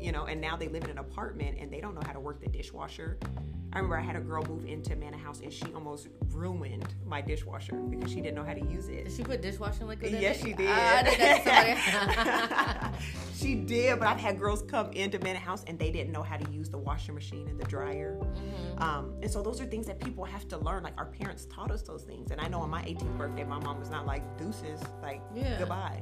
You 0.00 0.12
know, 0.12 0.26
and 0.26 0.40
now 0.40 0.56
they 0.56 0.68
live 0.68 0.84
in 0.84 0.90
an 0.90 0.98
apartment 0.98 1.58
and 1.60 1.72
they 1.72 1.80
don't 1.80 1.94
know 1.94 2.02
how 2.06 2.12
to 2.12 2.20
work 2.20 2.40
the 2.40 2.48
dishwasher 2.48 3.18
I 3.72 3.76
remember 3.76 3.98
I 3.98 4.02
had 4.02 4.16
a 4.16 4.20
girl 4.20 4.42
move 4.44 4.64
into 4.64 4.96
Manor 4.96 5.18
House 5.18 5.40
and 5.40 5.52
she 5.52 5.66
almost 5.74 6.08
ruined 6.32 6.94
my 7.06 7.20
dishwasher 7.20 7.74
because 7.74 8.10
she 8.10 8.22
didn't 8.22 8.34
know 8.34 8.44
how 8.44 8.54
to 8.54 8.64
use 8.64 8.88
it. 8.88 9.04
Did 9.04 9.12
she 9.12 9.22
put 9.22 9.42
dishwashing 9.42 9.86
liquid 9.86 10.14
in 10.14 10.22
yes, 10.22 10.38
it? 10.38 10.46
she 10.46 10.52
did. 10.54 10.70
Uh, 10.70 11.04
she 13.34 13.54
did, 13.54 13.98
but 13.98 14.08
I've 14.08 14.18
had 14.18 14.38
girls 14.38 14.62
come 14.62 14.90
into 14.92 15.18
Manor 15.18 15.38
House 15.38 15.64
and 15.66 15.78
they 15.78 15.90
didn't 15.90 16.12
know 16.12 16.22
how 16.22 16.38
to 16.38 16.50
use 16.50 16.70
the 16.70 16.78
washing 16.78 17.14
machine 17.14 17.46
and 17.48 17.60
the 17.60 17.66
dryer. 17.66 18.18
Mm-hmm. 18.20 18.82
Um, 18.82 19.12
and 19.20 19.30
so 19.30 19.42
those 19.42 19.60
are 19.60 19.66
things 19.66 19.86
that 19.86 20.00
people 20.00 20.24
have 20.24 20.48
to 20.48 20.56
learn. 20.56 20.82
Like 20.82 20.94
our 20.96 21.06
parents 21.06 21.44
taught 21.46 21.70
us 21.70 21.82
those 21.82 22.04
things. 22.04 22.30
And 22.30 22.40
I 22.40 22.48
know 22.48 22.60
on 22.60 22.70
my 22.70 22.80
18th 22.82 23.18
birthday, 23.18 23.44
my 23.44 23.58
mom 23.58 23.78
was 23.78 23.90
not 23.90 24.06
like 24.06 24.38
deuces, 24.38 24.80
like 25.02 25.20
yeah. 25.34 25.58
goodbye. 25.58 26.00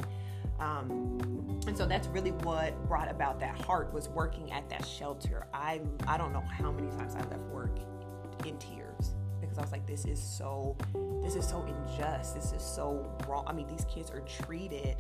Um, 0.61 1.61
and 1.67 1.77
so 1.77 1.87
that's 1.87 2.09
really 2.09 2.33
what 2.33 2.75
brought 2.87 3.11
about 3.11 3.41
that 3.41 3.61
heart 3.63 3.93
was 3.93 4.09
working 4.09 4.53
at 4.53 4.69
that 4.71 4.87
shelter. 4.87 5.47
I 5.53 5.81
I 6.07 6.17
don't 6.17 6.33
know 6.33 6.41
how 6.41 6.71
many 6.71 6.89
times 6.97 7.15
I 7.15 7.21
left 7.21 7.43
work 7.53 7.79
in 8.45 8.57
tears 8.59 9.15
because 9.41 9.59
I 9.59 9.63
was 9.63 9.73
like, 9.73 9.87
this 9.87 10.05
is 10.05 10.23
so 10.23 10.77
this 11.23 11.35
is 11.35 11.47
so 11.47 11.63
unjust. 11.63 12.35
This 12.35 12.53
is 12.53 12.63
so 12.63 13.11
wrong. 13.29 13.45
I 13.47 13.53
mean, 13.53 13.67
these 13.67 13.85
kids 13.87 14.11
are 14.11 14.21
treated 14.21 14.97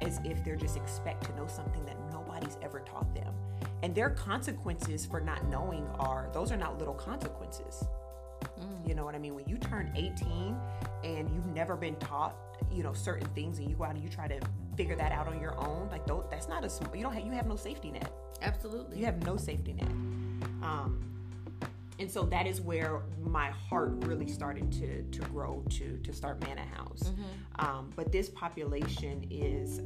as 0.00 0.20
if 0.24 0.44
they're 0.44 0.56
just 0.56 0.76
expect 0.76 1.24
to 1.24 1.36
know 1.36 1.46
something 1.46 1.84
that 1.84 1.96
nobody's 2.12 2.56
ever 2.62 2.80
taught 2.80 3.12
them. 3.14 3.34
And 3.82 3.94
their 3.94 4.10
consequences 4.10 5.04
for 5.06 5.20
not 5.20 5.44
knowing 5.48 5.86
are 5.98 6.28
those 6.32 6.52
are 6.52 6.56
not 6.56 6.78
little 6.78 6.94
consequences. 6.94 7.84
Mm. 8.60 8.88
You 8.88 8.94
know 8.94 9.04
what 9.04 9.14
I 9.14 9.18
mean? 9.18 9.34
When 9.34 9.48
you 9.48 9.56
turn 9.58 9.92
18 9.94 10.56
and 11.04 11.30
you've 11.30 11.46
never 11.46 11.76
been 11.76 11.96
taught, 11.96 12.34
you 12.72 12.82
know, 12.82 12.92
certain 12.92 13.26
things 13.28 13.58
and 13.58 13.68
you 13.68 13.76
go 13.76 13.84
out 13.84 13.94
and 13.94 14.02
you 14.02 14.08
try 14.08 14.28
to 14.28 14.40
figure 14.76 14.96
that 14.96 15.12
out 15.12 15.26
on 15.26 15.40
your 15.40 15.58
own. 15.58 15.88
Like 15.90 16.06
that's 16.30 16.48
not 16.48 16.64
a 16.64 16.70
you 16.94 17.02
don't 17.02 17.12
have 17.12 17.24
you 17.24 17.32
have 17.32 17.46
no 17.46 17.56
safety 17.56 17.90
net. 17.90 18.10
Absolutely. 18.42 18.98
You 18.98 19.06
have 19.06 19.24
no 19.24 19.36
safety 19.36 19.72
net. 19.72 19.88
Um, 20.62 21.17
and 21.98 22.10
so 22.10 22.22
that 22.24 22.46
is 22.46 22.60
where 22.60 23.02
my 23.24 23.50
heart 23.50 24.04
really 24.06 24.28
started 24.28 24.70
to 24.72 25.02
to 25.02 25.20
grow 25.28 25.64
to 25.70 25.98
to 25.98 26.12
start 26.12 26.40
Manor 26.46 26.68
House. 26.74 27.04
Mm-hmm. 27.04 27.66
Um, 27.66 27.90
but 27.96 28.12
this 28.12 28.28
population 28.28 29.26
is 29.30 29.80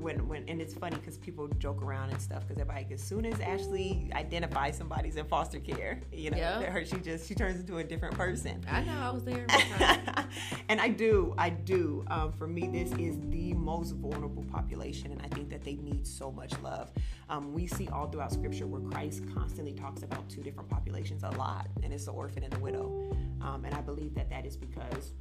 when 0.00 0.26
when 0.28 0.48
and 0.48 0.60
it's 0.60 0.74
funny 0.74 0.96
because 0.96 1.18
people 1.18 1.48
joke 1.58 1.82
around 1.82 2.10
and 2.10 2.20
stuff 2.20 2.46
because 2.46 2.60
everybody 2.60 2.86
as 2.92 3.02
soon 3.02 3.26
as 3.26 3.38
Ashley 3.40 4.10
identifies 4.14 4.76
somebody's 4.76 5.16
in 5.16 5.26
foster 5.26 5.60
care, 5.60 6.00
you 6.12 6.30
know, 6.30 6.38
yep. 6.38 6.62
her 6.64 6.84
she 6.84 6.96
just 6.96 7.28
she 7.28 7.34
turns 7.34 7.60
into 7.60 7.78
a 7.78 7.84
different 7.84 8.16
person. 8.16 8.64
I 8.70 8.82
know 8.82 8.98
I 8.98 9.10
was 9.10 9.24
there, 9.24 9.46
and 10.68 10.80
I 10.80 10.88
do 10.88 11.34
I 11.36 11.50
do. 11.50 12.04
Um, 12.08 12.32
for 12.32 12.46
me, 12.46 12.68
this 12.68 12.92
is 12.92 13.16
the 13.28 13.52
most 13.54 13.92
vulnerable 13.92 14.44
population, 14.44 15.12
and 15.12 15.20
I 15.22 15.28
think 15.28 15.50
that 15.50 15.64
they 15.64 15.74
need 15.74 16.06
so 16.06 16.30
much 16.30 16.52
love. 16.62 16.90
Um, 17.30 17.52
we 17.52 17.66
see 17.66 17.88
all 17.88 18.08
throughout 18.08 18.32
Scripture 18.32 18.66
where 18.66 18.80
Christ 18.80 19.22
constantly 19.34 19.74
talks 19.74 20.02
about 20.02 20.28
two 20.30 20.42
different 20.42 20.70
populations 20.70 21.22
a 21.24 21.30
lot, 21.32 21.68
and 21.82 21.92
it's 21.92 22.06
the 22.06 22.12
orphan 22.12 22.42
and 22.42 22.52
the 22.52 22.58
widow, 22.58 23.12
um, 23.42 23.64
and 23.66 23.74
I 23.74 23.82
believe 23.82 24.14
that 24.14 24.30
that 24.30 24.46
is 24.46 24.56
because 24.56 25.12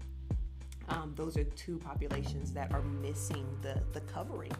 um, 0.89 1.13
those 1.15 1.35
are 1.37 1.43
two 1.43 1.77
populations 1.79 2.53
that 2.53 2.71
are 2.71 2.81
missing 2.81 3.45
the 3.61 3.81
the 3.93 3.99
covering 4.01 4.53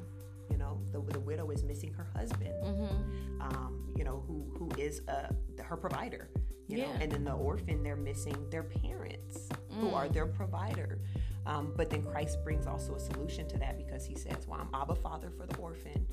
You 0.51 0.57
know, 0.57 0.79
the, 0.91 0.99
the 1.13 1.19
widow 1.19 1.49
is 1.51 1.63
missing 1.63 1.93
her 1.93 2.07
husband. 2.15 2.53
Mm-hmm. 2.63 3.41
Um, 3.41 3.93
you 3.97 4.03
know, 4.03 4.23
who 4.27 4.45
who 4.57 4.69
is 4.81 5.01
uh, 5.07 5.29
her 5.63 5.77
provider. 5.77 6.29
You 6.67 6.77
know, 6.79 6.83
Yeah. 6.83 6.99
and 7.01 7.09
then 7.11 7.23
the 7.23 7.31
orphan, 7.33 7.81
they're 7.81 7.95
missing 8.11 8.35
their 8.49 8.63
parents, 8.63 9.47
who 9.79 9.93
are 9.93 10.09
their 10.09 10.25
provider. 10.27 10.99
Um, 11.47 11.73
but 11.75 11.89
then 11.89 12.03
Christ 12.03 12.43
brings 12.43 12.67
also 12.67 12.95
a 12.95 12.99
solution 12.99 13.47
to 13.47 13.57
that 13.57 13.77
because 13.77 14.05
he 14.05 14.15
says, 14.15 14.45
"Well, 14.47 14.59
I'm 14.59 14.69
Abba 14.79 14.95
Father 14.95 15.31
for 15.31 15.47
the 15.47 15.55
orphan." 15.57 16.05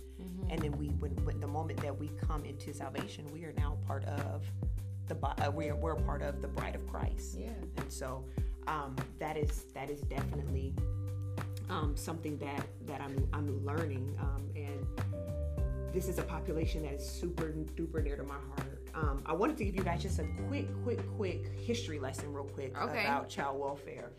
And 0.49 0.61
then 0.61 0.73
we, 0.79 0.89
when, 0.89 1.11
when 1.25 1.41
the 1.41 1.47
moment 1.47 1.81
that 1.83 1.99
we 1.99 2.09
come 2.27 2.45
into 2.45 2.73
salvation, 2.73 3.27
we 3.33 3.45
are 3.45 3.53
now 3.57 3.77
part 3.87 4.05
of 4.05 4.45
the 5.09 5.17
uh, 5.27 5.51
we're 5.51 5.75
we're 5.75 5.97
part 5.97 6.23
of 6.23 6.41
the 6.41 6.49
bride 6.49 6.77
of 6.77 6.87
Christ. 6.87 7.37
Yeah. 7.39 7.49
And 7.79 7.93
so 7.93 8.25
um, 8.69 8.95
that 9.19 9.37
is 9.37 9.65
that 9.75 9.91
is 9.91 10.01
definitely 10.03 10.73
um, 11.69 11.97
something 11.97 12.39
that 12.39 12.65
that 12.87 13.01
I'm 13.01 13.27
I'm 13.33 13.65
learning, 13.65 14.17
um, 14.21 14.45
and 14.55 14.87
this 15.93 16.09
is 16.09 16.19
a 16.19 16.23
population 16.23 16.83
that 16.83 16.93
is 16.95 17.09
super 17.09 17.53
duper 17.77 18.03
near 18.03 18.17
to 18.17 18.23
my 18.25 18.35
heart. 18.35 18.81
Um, 18.95 19.23
I 19.27 19.33
wanted 19.33 19.57
to 19.59 19.65
give 19.65 19.75
you 19.75 19.83
guys 19.83 20.03
just 20.03 20.21
a 20.21 20.27
quick, 20.47 20.69
quick, 20.85 21.01
quick 21.17 21.49
history 21.59 21.99
lesson, 21.99 22.33
real 22.33 22.45
quick, 22.45 22.81
Okay. 22.81 23.01
about 23.03 23.29
child 23.29 23.59
welfare. 23.59 24.13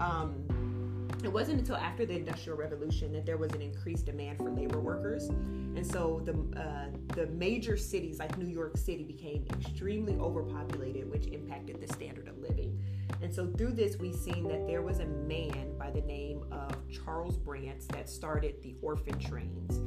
Um, 0.00 1.08
it 1.24 1.32
wasn't 1.32 1.60
until 1.60 1.76
after 1.76 2.06
the 2.06 2.14
Industrial 2.14 2.56
Revolution 2.56 3.12
that 3.12 3.26
there 3.26 3.36
was 3.36 3.52
an 3.52 3.62
increased 3.62 4.06
demand 4.06 4.38
for 4.38 4.50
labor 4.50 4.80
workers, 4.80 5.28
and 5.28 5.84
so 5.86 6.20
the 6.24 6.60
uh, 6.60 6.86
the 7.14 7.26
major 7.28 7.76
cities 7.76 8.18
like 8.18 8.36
New 8.38 8.46
York 8.46 8.76
City 8.76 9.02
became 9.02 9.44
extremely 9.50 10.14
overpopulated, 10.16 11.10
which 11.10 11.26
impacted 11.26 11.80
the 11.80 11.92
standard 11.92 12.28
of 12.28 12.38
living. 12.38 12.78
And 13.22 13.34
so 13.34 13.46
through 13.46 13.72
this, 13.72 13.96
we've 13.96 14.14
seen 14.14 14.46
that 14.48 14.66
there 14.66 14.82
was 14.82 15.00
a 15.00 15.06
man 15.06 15.76
by 15.78 15.90
the 15.90 16.02
name 16.02 16.44
of 16.52 16.76
Charles 16.90 17.38
Brantz 17.38 17.86
that 17.88 18.08
started 18.08 18.62
the 18.62 18.76
orphan 18.82 19.18
trains. 19.18 19.78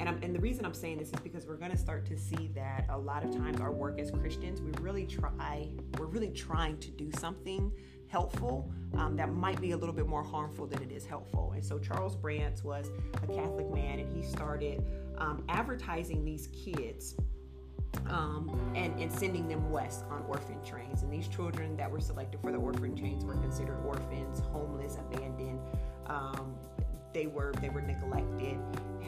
And, 0.00 0.08
I'm, 0.08 0.22
and 0.22 0.34
the 0.34 0.40
reason 0.40 0.64
I'm 0.64 0.72
saying 0.72 0.98
this 0.98 1.08
is 1.08 1.20
because 1.20 1.46
we're 1.46 1.56
going 1.56 1.72
to 1.72 1.76
start 1.76 2.06
to 2.06 2.16
see 2.16 2.50
that 2.54 2.86
a 2.88 2.96
lot 2.96 3.22
of 3.22 3.36
times 3.36 3.60
our 3.60 3.70
work 3.70 4.00
as 4.00 4.10
Christians, 4.10 4.62
we 4.62 4.72
really 4.80 5.06
try, 5.06 5.68
we're 5.98 6.06
really 6.06 6.30
trying 6.30 6.78
to 6.78 6.90
do 6.90 7.10
something 7.18 7.70
helpful 8.10 8.70
um, 8.96 9.16
that 9.16 9.32
might 9.32 9.60
be 9.60 9.70
a 9.70 9.76
little 9.76 9.94
bit 9.94 10.06
more 10.06 10.22
harmful 10.22 10.66
than 10.66 10.82
it 10.82 10.90
is 10.90 11.06
helpful. 11.06 11.52
And 11.54 11.64
so 11.64 11.78
Charles 11.78 12.16
Brantz 12.16 12.64
was 12.64 12.90
a 13.14 13.26
Catholic 13.28 13.72
man, 13.72 14.00
and 14.00 14.16
he 14.16 14.22
started 14.22 14.84
um, 15.16 15.44
advertising 15.48 16.24
these 16.24 16.48
kids 16.48 17.14
um, 18.08 18.72
and, 18.74 18.98
and 19.00 19.12
sending 19.12 19.48
them 19.48 19.70
west 19.70 20.04
on 20.10 20.24
orphan 20.28 20.62
trains. 20.64 21.02
And 21.02 21.12
these 21.12 21.28
children 21.28 21.76
that 21.76 21.90
were 21.90 22.00
selected 22.00 22.40
for 22.40 22.50
the 22.50 22.58
orphan 22.58 22.96
trains 22.96 23.24
were 23.24 23.34
considered 23.34 23.78
orphans, 23.86 24.40
homeless, 24.52 24.96
abandoned. 24.96 25.60
Um, 26.06 26.54
they 27.12 27.26
were 27.26 27.52
they 27.60 27.68
were 27.68 27.82
neglected. 27.82 28.58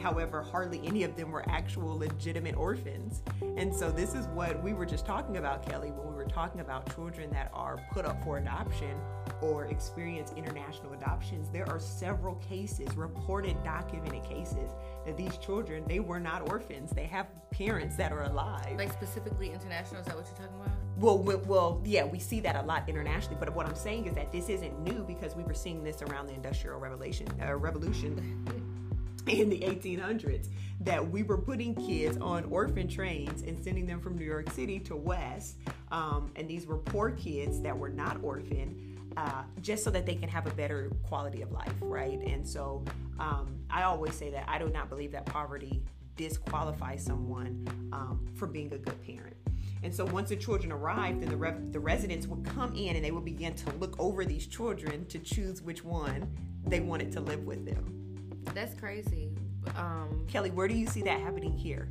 However, 0.01 0.41
hardly 0.41 0.85
any 0.85 1.03
of 1.03 1.15
them 1.15 1.31
were 1.31 1.47
actual 1.49 1.97
legitimate 1.97 2.57
orphans. 2.57 3.21
And 3.55 3.73
so 3.73 3.89
this 3.89 4.13
is 4.13 4.27
what 4.27 4.61
we 4.61 4.73
were 4.73 4.85
just 4.85 5.05
talking 5.05 5.37
about, 5.37 5.65
Kelly, 5.67 5.91
when 5.91 6.09
we 6.09 6.13
were 6.13 6.25
talking 6.25 6.59
about 6.59 6.93
children 6.93 7.29
that 7.31 7.49
are 7.53 7.79
put 7.93 8.03
up 8.05 8.21
for 8.23 8.37
adoption 8.37 8.97
or 9.41 9.65
experience 9.67 10.33
international 10.35 10.91
adoptions. 10.93 11.49
There 11.49 11.69
are 11.69 11.79
several 11.79 12.35
cases, 12.35 12.95
reported, 12.97 13.63
documented 13.63 14.23
cases, 14.23 14.71
that 15.05 15.15
these 15.15 15.37
children 15.37 15.83
they 15.87 15.99
were 15.99 16.19
not 16.19 16.49
orphans. 16.49 16.91
They 16.91 17.05
have 17.05 17.27
parents 17.51 17.95
that 17.95 18.11
are 18.11 18.23
alive. 18.23 18.75
Like 18.77 18.91
specifically 18.91 19.51
international, 19.51 20.01
is 20.01 20.07
that 20.07 20.15
what 20.15 20.25
you're 20.25 20.47
talking 20.47 20.61
about? 20.61 20.82
Well, 21.03 21.17
we- 21.17 21.35
well, 21.35 21.81
yeah, 21.83 22.05
we 22.05 22.17
see 22.17 22.39
that 22.39 22.55
a 22.55 22.61
lot 22.61 22.87
internationally. 22.87 23.35
But 23.37 23.53
what 23.53 23.65
I'm 23.65 23.75
saying 23.75 24.05
is 24.05 24.15
that 24.15 24.31
this 24.31 24.47
isn't 24.47 24.79
new 24.83 25.03
because 25.03 25.35
we 25.35 25.43
were 25.43 25.53
seeing 25.53 25.83
this 25.83 26.01
around 26.01 26.27
the 26.27 26.33
Industrial 26.33 26.79
Revolution, 26.79 27.27
uh, 27.45 27.53
Revolution 27.55 28.45
in 29.27 29.49
the 29.49 29.59
1800s. 29.59 30.47
That 30.79 31.11
we 31.11 31.23
were 31.23 31.37
putting 31.37 31.75
kids 31.75 32.17
on 32.21 32.45
orphan 32.45 32.87
trains 32.87 33.41
and 33.41 33.61
sending 33.61 33.85
them 33.85 33.99
from 33.99 34.17
New 34.17 34.23
York 34.23 34.49
City 34.51 34.79
to 34.79 34.95
West, 34.95 35.57
um, 35.91 36.31
and 36.37 36.49
these 36.49 36.65
were 36.65 36.77
poor 36.77 37.11
kids 37.11 37.59
that 37.63 37.77
were 37.77 37.89
not 37.89 38.23
orphaned. 38.23 38.97
Uh, 39.17 39.43
just 39.61 39.83
so 39.83 39.91
that 39.91 40.05
they 40.05 40.15
can 40.15 40.29
have 40.29 40.47
a 40.47 40.51
better 40.51 40.89
quality 41.03 41.41
of 41.41 41.51
life, 41.51 41.73
right? 41.81 42.19
And 42.21 42.47
so 42.47 42.83
um, 43.19 43.57
I 43.69 43.83
always 43.83 44.15
say 44.15 44.31
that 44.31 44.45
I 44.47 44.57
do 44.57 44.69
not 44.69 44.89
believe 44.89 45.11
that 45.11 45.25
poverty 45.25 45.83
disqualifies 46.15 47.03
someone 47.03 47.67
um, 47.91 48.25
for 48.35 48.47
being 48.47 48.73
a 48.73 48.77
good 48.77 48.99
parent. 49.05 49.35
And 49.83 49.93
so 49.93 50.05
once 50.05 50.29
the 50.29 50.35
children 50.35 50.71
arrived, 50.71 51.21
then 51.21 51.29
the, 51.29 51.37
re- 51.37 51.55
the 51.71 51.79
residents 51.79 52.25
would 52.27 52.45
come 52.45 52.73
in 52.75 52.95
and 52.95 53.03
they 53.03 53.11
would 53.11 53.25
begin 53.25 53.53
to 53.55 53.69
look 53.73 53.95
over 53.99 54.23
these 54.25 54.47
children 54.47 55.05
to 55.07 55.19
choose 55.19 55.61
which 55.61 55.83
one 55.83 56.31
they 56.65 56.79
wanted 56.79 57.11
to 57.13 57.19
live 57.19 57.43
with 57.45 57.65
them. 57.65 58.41
That's 58.53 58.73
crazy. 58.79 59.31
Um, 59.75 60.25
Kelly, 60.27 60.51
where 60.51 60.67
do 60.67 60.75
you 60.75 60.87
see 60.87 61.01
that 61.01 61.19
happening 61.19 61.57
here? 61.57 61.89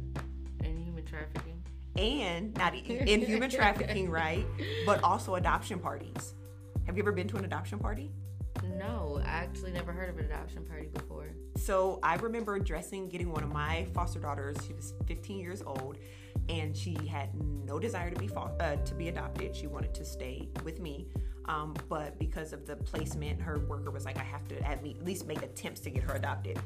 in 0.64 0.78
human 0.78 1.04
trafficking. 1.04 1.62
And 1.96 2.56
not 2.56 2.74
in 2.74 3.20
human 3.20 3.50
trafficking, 3.50 4.10
right? 4.10 4.46
But 4.86 5.02
also 5.02 5.34
adoption 5.34 5.78
parties. 5.78 6.34
Have 6.86 6.96
you 6.96 7.02
ever 7.02 7.12
been 7.12 7.28
to 7.28 7.36
an 7.36 7.44
adoption 7.44 7.78
party? 7.78 8.10
No, 8.78 9.20
I 9.24 9.28
actually 9.28 9.72
never 9.72 9.92
heard 9.92 10.08
of 10.08 10.18
an 10.18 10.26
adoption 10.26 10.64
party 10.64 10.88
before. 10.92 11.28
So 11.56 11.98
I 12.02 12.16
remember 12.16 12.58
dressing, 12.58 13.08
getting 13.08 13.32
one 13.32 13.42
of 13.42 13.52
my 13.52 13.86
foster 13.94 14.18
daughters. 14.18 14.56
She 14.66 14.72
was 14.72 14.94
15 15.06 15.38
years 15.38 15.62
old, 15.62 15.98
and 16.48 16.76
she 16.76 16.96
had 17.08 17.30
no 17.34 17.78
desire 17.78 18.10
to 18.10 18.18
be 18.18 18.28
fo- 18.28 18.56
uh, 18.60 18.76
to 18.76 18.94
be 18.94 19.08
adopted. 19.08 19.54
She 19.54 19.66
wanted 19.66 19.94
to 19.94 20.04
stay 20.04 20.48
with 20.64 20.80
me, 20.80 21.08
um, 21.46 21.74
but 21.88 22.18
because 22.18 22.52
of 22.52 22.66
the 22.66 22.76
placement, 22.76 23.40
her 23.40 23.58
worker 23.60 23.90
was 23.90 24.04
like, 24.04 24.18
"I 24.18 24.24
have 24.24 24.46
to 24.48 24.60
at 24.66 24.84
least 24.84 25.26
make 25.26 25.42
attempts 25.42 25.80
to 25.82 25.90
get 25.90 26.02
her 26.04 26.14
adopted." 26.14 26.58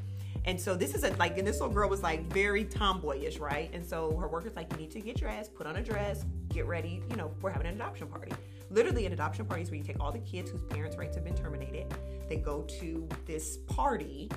And 0.45 0.59
so 0.59 0.75
this 0.75 0.95
is 0.95 1.03
a 1.03 1.09
like, 1.17 1.37
and 1.37 1.47
this 1.47 1.59
little 1.59 1.73
girl 1.73 1.89
was 1.89 2.03
like 2.03 2.31
very 2.31 2.63
tomboyish, 2.63 3.37
right? 3.37 3.69
And 3.73 3.85
so 3.85 4.15
her 4.17 4.27
worker's 4.27 4.55
like, 4.55 4.71
"You 4.71 4.77
need 4.77 4.91
to 4.91 5.01
get 5.01 5.17
dressed, 5.17 5.53
put 5.55 5.67
on 5.67 5.75
a 5.75 5.83
dress, 5.83 6.25
get 6.49 6.67
ready. 6.67 7.03
You 7.09 7.15
know, 7.17 7.31
we're 7.41 7.51
having 7.51 7.67
an 7.67 7.75
adoption 7.75 8.07
party." 8.07 8.31
Literally, 8.69 9.05
an 9.05 9.13
adoption 9.13 9.45
party 9.45 9.63
is 9.63 9.69
where 9.71 9.77
you 9.77 9.83
take 9.83 9.99
all 9.99 10.11
the 10.11 10.19
kids 10.19 10.51
whose 10.51 10.61
parents' 10.63 10.97
rights 10.97 11.15
have 11.15 11.23
been 11.23 11.35
terminated. 11.35 11.85
They 12.27 12.37
go 12.37 12.63
to 12.81 13.07
this 13.25 13.57
party 13.67 14.29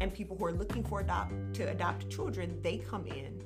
and 0.00 0.12
people 0.12 0.36
who 0.36 0.44
are 0.46 0.52
looking 0.52 0.82
for 0.84 1.00
adopt 1.00 1.32
to 1.54 1.62
adopt 1.70 2.10
children 2.10 2.58
they 2.62 2.76
come 2.78 3.06
in 3.06 3.40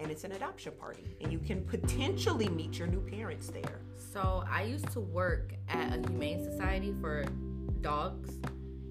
and 0.00 0.10
it's 0.10 0.24
an 0.24 0.32
adoption 0.32 0.72
party 0.80 1.04
and 1.20 1.30
you 1.30 1.38
can 1.38 1.62
potentially 1.64 2.48
meet 2.48 2.78
your 2.78 2.88
new 2.88 3.00
parents 3.00 3.48
there 3.50 3.80
So 4.12 4.42
I 4.50 4.62
used 4.64 4.90
to 4.92 5.00
work 5.00 5.52
at 5.68 5.92
a 5.96 6.00
humane 6.08 6.42
society 6.42 6.92
for 7.00 7.24
dogs, 7.82 8.30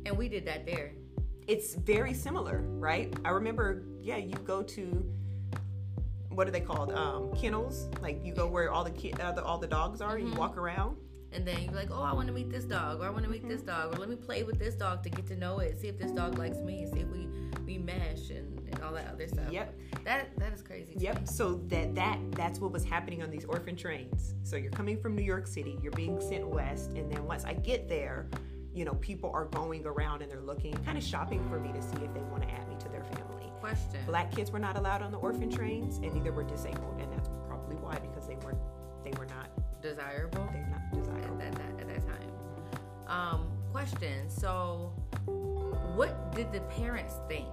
and 0.05 0.17
we 0.17 0.29
did 0.29 0.45
that 0.45 0.65
there. 0.65 0.93
it's 1.47 1.73
very 1.75 2.13
similar 2.13 2.61
right 2.61 3.13
i 3.25 3.29
remember 3.29 3.83
yeah 4.01 4.17
you 4.17 4.35
go 4.45 4.61
to 4.63 5.03
what 6.29 6.47
are 6.47 6.51
they 6.51 6.61
called 6.61 6.91
um, 6.93 7.33
kennels 7.35 7.89
like 8.01 8.23
you 8.23 8.33
go 8.33 8.47
where 8.47 8.71
all 8.71 8.83
the 8.83 8.91
kid 8.91 9.19
uh, 9.19 9.31
the, 9.31 9.43
all 9.43 9.57
the 9.57 9.67
dogs 9.67 10.01
are 10.01 10.17
and 10.17 10.27
you 10.29 10.35
walk 10.35 10.57
around 10.57 10.95
And 11.31 11.47
then 11.47 11.61
you're 11.61 11.73
like, 11.73 11.91
oh, 11.91 12.01
I 12.01 12.13
want 12.13 12.27
to 12.27 12.33
meet 12.33 12.49
this 12.49 12.63
dog, 12.63 13.01
or 13.01 13.05
I 13.05 13.09
want 13.11 13.23
to 13.23 13.29
meet 13.29 13.47
this 13.47 13.61
dog, 13.61 13.93
or 13.93 13.99
let 13.99 14.09
me 14.09 14.15
play 14.15 14.41
with 14.43 14.57
this 14.57 14.73
dog 14.73 15.03
to 15.03 15.09
get 15.09 15.27
to 15.27 15.35
know 15.35 15.59
it, 15.59 15.79
see 15.79 15.87
if 15.87 15.97
this 15.99 16.11
dog 16.11 16.37
likes 16.39 16.57
me, 16.57 16.87
see 16.91 17.01
if 17.01 17.07
we 17.07 17.27
we 17.65 17.77
mesh 17.77 18.31
and, 18.31 18.67
and 18.67 18.81
all 18.83 18.91
that 18.93 19.07
other 19.11 19.27
stuff. 19.27 19.51
Yep. 19.51 19.77
That 20.05 20.35
that 20.39 20.53
is 20.53 20.63
crazy. 20.63 20.95
Yep. 20.97 21.19
me. 21.19 21.25
So 21.27 21.55
that 21.67 21.93
that 21.95 22.17
that's 22.31 22.59
what 22.59 22.71
was 22.71 22.83
happening 22.83 23.21
on 23.21 23.29
these 23.29 23.45
orphan 23.45 23.75
trains. 23.75 24.33
So 24.43 24.55
you're 24.55 24.71
coming 24.71 24.99
from 24.99 25.15
New 25.15 25.23
York 25.23 25.45
City, 25.45 25.77
you're 25.83 25.91
being 25.91 26.19
sent 26.19 26.47
west, 26.47 26.91
and 26.95 27.11
then 27.11 27.25
once 27.25 27.45
I 27.45 27.53
get 27.53 27.87
there, 27.87 28.27
you 28.73 28.85
know, 28.85 28.95
people 28.95 29.29
are 29.33 29.45
going 29.45 29.85
around 29.85 30.21
and 30.23 30.31
they're 30.31 30.41
looking, 30.41 30.73
kind 30.83 30.97
of 30.97 31.03
shopping 31.03 31.47
for 31.49 31.59
me 31.59 31.71
to 31.73 31.81
see 31.81 31.97
if 32.03 32.13
they 32.13 32.21
want 32.21 32.41
to 32.43 32.49
add 32.49 32.67
me 32.67 32.75
to 32.78 32.78
their 32.78 32.78
family. 32.78 32.78
Question. 33.59 33.99
Black 34.05 34.31
kids 34.31 34.51
were 34.51 34.59
not 34.59 34.77
allowed 34.77 35.01
on 35.01 35.11
the 35.11 35.17
orphan 35.17 35.49
trains, 35.51 35.97
and 35.97 36.13
neither 36.13 36.31
were 36.31 36.43
disabled, 36.43 36.97
and 36.99 37.11
that's 37.11 37.29
probably 37.47 37.75
why 37.77 37.97
because 37.99 38.27
they 38.27 38.35
were 38.37 38.55
they 39.03 39.11
were 39.17 39.25
not 39.25 39.49
Desirable. 39.81 40.47
they're 40.51 40.67
not 40.69 40.81
at 40.91 40.93
desirable. 40.93 41.37
that, 41.37 41.51
that 41.53 41.81
at 41.81 41.87
that 41.87 42.01
time. 42.07 42.29
Um, 43.07 43.47
question. 43.71 44.29
So, 44.29 44.93
what 45.95 46.33
did 46.35 46.51
the 46.51 46.61
parents 46.61 47.15
think 47.27 47.47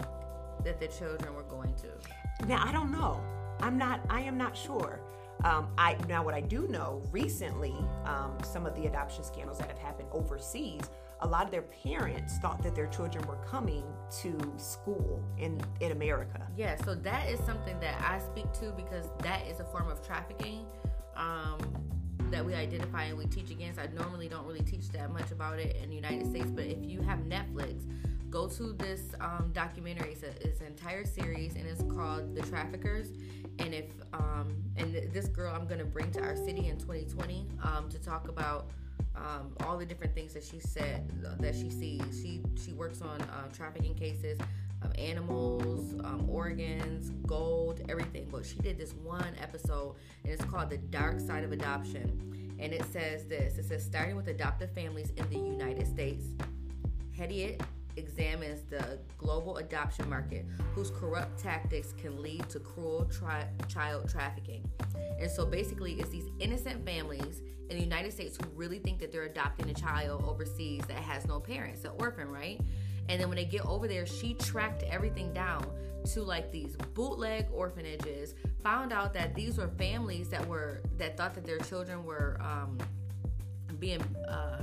that 0.64 0.80
the 0.80 0.88
children 0.88 1.34
were 1.34 1.42
going 1.44 1.74
to? 1.76 2.46
Now 2.46 2.62
I 2.66 2.72
don't 2.72 2.90
know. 2.92 3.20
I'm 3.60 3.78
not. 3.78 4.00
I 4.10 4.20
am 4.22 4.36
not 4.36 4.56
sure. 4.56 5.00
Um, 5.44 5.68
I 5.76 5.96
now 6.08 6.24
what 6.24 6.34
I 6.34 6.40
do 6.40 6.66
know 6.68 7.02
recently, 7.12 7.74
um, 8.04 8.36
some 8.42 8.64
of 8.66 8.74
the 8.74 8.86
adoption 8.86 9.22
scandals 9.24 9.58
that 9.58 9.68
have 9.68 9.78
happened 9.78 10.08
overseas. 10.12 10.82
A 11.20 11.26
lot 11.26 11.44
of 11.44 11.50
their 11.50 11.62
parents 11.62 12.38
thought 12.38 12.62
that 12.62 12.74
their 12.74 12.86
children 12.88 13.26
were 13.26 13.38
coming 13.46 13.84
to 14.20 14.38
school 14.58 15.22
in 15.38 15.60
in 15.80 15.92
America. 15.92 16.46
Yeah. 16.56 16.76
So 16.84 16.94
that 16.94 17.28
is 17.28 17.40
something 17.40 17.78
that 17.80 18.00
I 18.02 18.18
speak 18.18 18.52
to 18.60 18.72
because 18.72 19.06
that 19.20 19.46
is 19.46 19.60
a 19.60 19.64
form 19.64 19.88
of 19.88 20.06
trafficking. 20.06 20.66
Um, 21.16 21.58
that 22.30 22.44
we 22.44 22.54
identify 22.54 23.04
and 23.04 23.16
we 23.16 23.26
teach 23.26 23.50
against. 23.50 23.78
I 23.78 23.88
normally 23.94 24.28
don't 24.28 24.46
really 24.46 24.62
teach 24.62 24.88
that 24.88 25.12
much 25.12 25.30
about 25.30 25.58
it 25.58 25.76
in 25.82 25.90
the 25.90 25.94
United 25.94 26.26
States, 26.26 26.50
but 26.50 26.64
if 26.64 26.78
you 26.82 27.00
have 27.02 27.20
Netflix, 27.20 27.84
go 28.30 28.48
to 28.48 28.72
this 28.74 29.12
um, 29.20 29.50
documentary. 29.52 30.12
It's, 30.12 30.22
a, 30.22 30.46
it's 30.46 30.60
an 30.60 30.66
entire 30.66 31.04
series 31.04 31.54
and 31.54 31.66
it's 31.66 31.82
called 31.82 32.34
The 32.34 32.42
Traffickers. 32.42 33.08
And 33.58 33.72
if 33.72 33.86
um, 34.12 34.56
and 34.76 34.92
th- 34.92 35.10
this 35.12 35.28
girl 35.28 35.54
I'm 35.54 35.66
gonna 35.66 35.84
bring 35.84 36.10
to 36.12 36.22
our 36.22 36.36
city 36.36 36.68
in 36.68 36.78
2020 36.78 37.48
um, 37.62 37.88
to 37.88 37.98
talk 37.98 38.28
about 38.28 38.70
um, 39.14 39.54
all 39.64 39.76
the 39.78 39.86
different 39.86 40.14
things 40.14 40.34
that 40.34 40.44
she 40.44 40.58
said 40.60 41.08
that 41.40 41.54
she 41.54 41.70
sees. 41.70 42.02
She 42.22 42.42
she 42.62 42.72
works 42.72 43.02
on 43.02 43.20
uh, 43.20 43.48
trafficking 43.54 43.94
cases. 43.94 44.38
of 44.82 44.92
animals, 44.98 45.94
um, 46.04 46.28
organs, 46.28 47.10
gold, 47.26 47.80
everything. 47.88 48.28
But 48.30 48.44
she 48.44 48.56
did 48.58 48.78
this 48.78 48.92
one 48.92 49.34
episode, 49.40 49.96
and 50.22 50.32
it's 50.32 50.44
called 50.44 50.70
The 50.70 50.76
Dark 50.78 51.18
Side 51.20 51.44
of 51.44 51.52
Adoption. 51.52 52.56
And 52.58 52.72
it 52.72 52.84
says 52.92 53.24
this 53.26 53.58
it 53.58 53.64
says, 53.66 53.84
starting 53.84 54.16
with 54.16 54.28
adoptive 54.28 54.70
families 54.72 55.12
in 55.16 55.28
the 55.30 55.38
United 55.38 55.86
States, 55.86 56.26
Hedayat 57.18 57.60
examines 57.96 58.62
the 58.68 58.98
global 59.18 59.56
adoption 59.58 60.08
market, 60.08 60.44
whose 60.74 60.90
corrupt 60.90 61.38
tactics 61.38 61.92
can 61.92 62.20
lead 62.22 62.48
to 62.48 62.58
cruel 62.58 63.06
tri- 63.06 63.48
child 63.68 64.08
trafficking. 64.08 64.68
And 65.20 65.30
so 65.30 65.46
basically, 65.46 65.94
it's 65.94 66.10
these 66.10 66.28
innocent 66.38 66.84
families 66.84 67.42
in 67.68 67.76
the 67.76 67.82
United 67.82 68.12
States 68.12 68.36
who 68.36 68.48
really 68.54 68.78
think 68.78 68.98
that 69.00 69.10
they're 69.10 69.24
adopting 69.24 69.68
a 69.70 69.74
child 69.74 70.24
overseas 70.26 70.82
that 70.86 70.98
has 70.98 71.26
no 71.26 71.40
parents, 71.40 71.84
an 71.84 71.92
orphan, 71.98 72.28
right? 72.28 72.60
And 73.08 73.20
then 73.20 73.28
when 73.28 73.36
they 73.36 73.44
get 73.44 73.64
over 73.66 73.88
there, 73.88 74.06
she 74.06 74.34
tracked 74.34 74.82
everything 74.84 75.32
down 75.32 75.66
to 76.12 76.22
like 76.22 76.52
these 76.52 76.76
bootleg 76.94 77.46
orphanages. 77.52 78.34
Found 78.62 78.92
out 78.92 79.12
that 79.14 79.34
these 79.34 79.58
were 79.58 79.68
families 79.68 80.28
that 80.28 80.46
were 80.46 80.80
that 80.98 81.16
thought 81.16 81.34
that 81.34 81.44
their 81.44 81.58
children 81.58 82.04
were 82.04 82.36
um, 82.40 82.78
being 83.78 84.00
uh, 84.28 84.62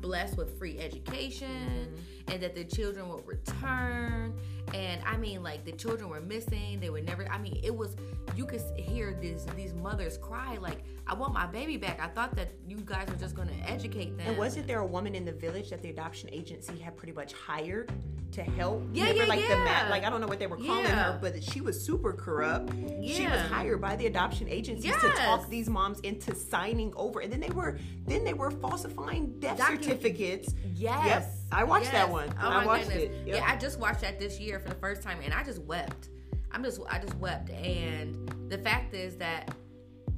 blessed 0.00 0.36
with 0.36 0.58
free 0.58 0.78
education 0.78 1.48
mm-hmm. 1.48 2.32
and 2.32 2.42
that 2.42 2.54
the 2.54 2.64
children 2.64 3.08
will 3.08 3.22
return 3.26 4.34
and 4.72 5.02
i 5.04 5.16
mean 5.16 5.42
like 5.42 5.64
the 5.64 5.72
children 5.72 6.08
were 6.08 6.20
missing 6.20 6.78
they 6.80 6.90
were 6.90 7.00
never 7.00 7.30
i 7.30 7.38
mean 7.38 7.58
it 7.62 7.74
was 7.74 7.96
you 8.36 8.46
could 8.46 8.62
hear 8.76 9.16
these 9.20 9.44
these 9.56 9.74
mothers 9.74 10.16
cry 10.18 10.56
like 10.60 10.84
i 11.06 11.14
want 11.14 11.32
my 11.32 11.46
baby 11.46 11.76
back 11.76 12.00
i 12.00 12.06
thought 12.08 12.34
that 12.34 12.52
you 12.66 12.78
guys 12.84 13.06
were 13.08 13.16
just 13.16 13.34
going 13.34 13.48
to 13.48 13.70
educate 13.70 14.16
them 14.16 14.28
and 14.28 14.38
wasn't 14.38 14.66
there 14.66 14.80
a 14.80 14.86
woman 14.86 15.14
in 15.14 15.24
the 15.24 15.32
village 15.32 15.70
that 15.70 15.82
the 15.82 15.90
adoption 15.90 16.28
agency 16.32 16.78
had 16.78 16.96
pretty 16.96 17.12
much 17.12 17.32
hired 17.32 17.92
to 18.34 18.42
help. 18.42 18.82
Yeah, 18.92 19.04
Remember, 19.04 19.22
yeah, 19.22 19.28
like 19.28 19.40
yeah. 19.40 19.48
the 19.48 19.64
mat, 19.64 19.90
like 19.90 20.04
I 20.04 20.10
don't 20.10 20.20
know 20.20 20.26
what 20.26 20.38
they 20.38 20.46
were 20.46 20.56
calling 20.56 20.84
yeah. 20.84 21.12
her, 21.12 21.18
but 21.20 21.42
she 21.42 21.60
was 21.60 21.80
super 21.80 22.12
corrupt. 22.12 22.72
Yeah. 22.74 23.14
She 23.14 23.26
was 23.26 23.40
hired 23.40 23.80
by 23.80 23.96
the 23.96 24.06
adoption 24.06 24.48
agency 24.48 24.88
yes. 24.88 25.00
to 25.00 25.10
talk 25.10 25.48
these 25.48 25.68
moms 25.68 26.00
into 26.00 26.34
signing 26.34 26.92
over, 26.96 27.20
and 27.20 27.32
then 27.32 27.40
they 27.40 27.50
were 27.50 27.78
then 28.06 28.24
they 28.24 28.34
were 28.34 28.50
falsifying 28.50 29.38
death 29.38 29.64
certificates. 29.64 30.54
Yes, 30.74 31.06
yep. 31.06 31.28
I 31.54 31.64
watched 31.64 31.84
yes. 31.84 31.92
that 31.92 32.10
one. 32.10 32.34
Oh 32.42 32.48
I 32.48 32.66
watched 32.66 32.88
goodness. 32.88 33.04
it. 33.04 33.26
Yep. 33.28 33.36
Yeah, 33.36 33.46
I 33.46 33.56
just 33.56 33.78
watched 33.78 34.00
that 34.00 34.18
this 34.18 34.40
year 34.40 34.58
for 34.58 34.68
the 34.68 34.74
first 34.74 35.02
time, 35.02 35.18
and 35.24 35.32
I 35.32 35.44
just 35.44 35.62
wept. 35.62 36.08
I'm 36.50 36.64
just 36.64 36.80
I 36.88 36.98
just 36.98 37.16
wept, 37.18 37.50
and 37.50 38.28
the 38.48 38.58
fact 38.58 38.94
is 38.94 39.16
that 39.16 39.54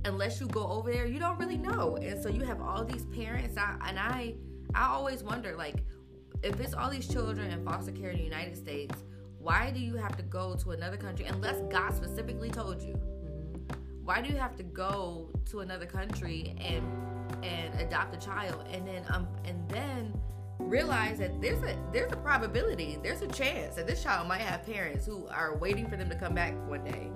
unless 0.05 0.41
you 0.41 0.47
go 0.47 0.67
over 0.67 0.91
there, 0.91 1.07
you 1.07 1.19
don't 1.19 1.39
really 1.39 1.59
know, 1.59 1.97
and 1.97 2.23
so 2.23 2.29
you 2.29 2.43
have 2.45 2.61
all 2.61 2.85
these 2.85 3.05
parents, 3.07 3.59
I, 3.59 3.77
and 3.87 3.99
I 3.99 4.35
I 4.75 4.87
always 4.89 5.23
wonder 5.23 5.55
like 5.57 5.85
if 6.43 6.61
it's 6.61 6.75
all 6.75 6.91
these 6.91 7.09
children 7.09 7.51
in 7.51 7.65
foster 7.65 7.93
care 7.93 8.11
in 8.11 8.19
the 8.19 8.25
United 8.25 8.57
States, 8.57 8.95
why 9.39 9.71
do 9.71 9.81
you 9.81 9.97
have 9.97 10.17
to 10.17 10.23
go 10.23 10.55
to 10.57 10.71
another 10.71 10.97
country 10.97 11.27
unless 11.27 11.61
God 11.71 11.95
specifically 11.95 12.51
told 12.51 12.83
you? 12.83 12.99
Why 14.05 14.21
do 14.21 14.33
you 14.33 14.39
have 14.39 14.57
to 14.57 14.63
go 14.63 15.31
to 15.51 15.61
another 15.61 15.87
country 15.87 16.55
and 16.61 16.85
and 17.43 17.79
adopt 17.81 18.15
a 18.15 18.19
child 18.25 18.65
and 18.71 18.87
then 18.87 19.05
um 19.11 19.27
and 19.45 19.69
then 19.69 20.15
realize 20.59 21.19
that 21.19 21.41
there's 21.41 21.63
a 21.63 21.77
there's 21.93 22.13
a 22.13 22.17
probability, 22.17 22.99
there's 23.03 23.23
a 23.23 23.29
chance 23.29 23.77
that 23.77 23.87
this 23.87 24.03
child 24.03 24.29
might 24.29 24.41
have 24.41 24.65
parents 24.67 25.07
who 25.07 25.27
are 25.29 25.57
waiting 25.57 25.89
for 25.89 25.97
them 25.97 26.09
to 26.09 26.17
come 26.17 26.35
back 26.35 26.55
one 26.69 26.85
day. 26.85 27.11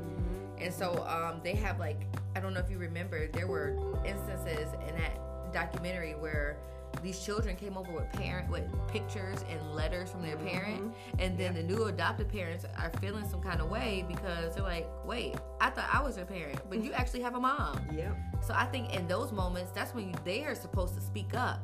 And 0.58 0.72
so 0.72 1.06
um, 1.06 1.40
they 1.42 1.54
have 1.54 1.78
like 1.78 2.02
I 2.36 2.40
don't 2.40 2.54
know 2.54 2.60
if 2.60 2.70
you 2.70 2.78
remember 2.78 3.28
there 3.28 3.46
were 3.46 3.76
instances 4.04 4.68
in 4.88 4.94
that 4.96 5.52
documentary 5.52 6.12
where 6.12 6.58
these 7.02 7.24
children 7.24 7.56
came 7.56 7.76
over 7.76 7.92
with 7.92 8.10
parent 8.12 8.50
with 8.50 8.64
pictures 8.88 9.44
and 9.48 9.74
letters 9.74 10.10
from 10.10 10.22
their 10.22 10.36
mm-hmm. 10.36 10.48
parent 10.48 10.94
and 11.18 11.38
then 11.38 11.54
yeah. 11.54 11.62
the 11.62 11.66
new 11.66 11.84
adopted 11.84 12.28
parents 12.28 12.64
are 12.78 12.90
feeling 13.00 13.26
some 13.28 13.40
kind 13.40 13.60
of 13.60 13.70
way 13.70 14.04
because 14.08 14.54
they're 14.54 14.64
like 14.64 14.86
wait 15.04 15.36
i 15.60 15.70
thought 15.70 15.88
i 15.92 16.02
was 16.02 16.16
your 16.16 16.26
parent 16.26 16.58
but 16.68 16.82
you 16.82 16.92
actually 16.92 17.20
have 17.20 17.36
a 17.36 17.40
mom 17.40 17.80
yeah 17.94 18.12
so 18.42 18.52
i 18.54 18.64
think 18.66 18.92
in 18.94 19.06
those 19.06 19.32
moments 19.32 19.70
that's 19.72 19.94
when 19.94 20.08
you 20.08 20.14
they 20.24 20.44
are 20.44 20.54
supposed 20.54 20.94
to 20.94 21.00
speak 21.00 21.32
up 21.34 21.60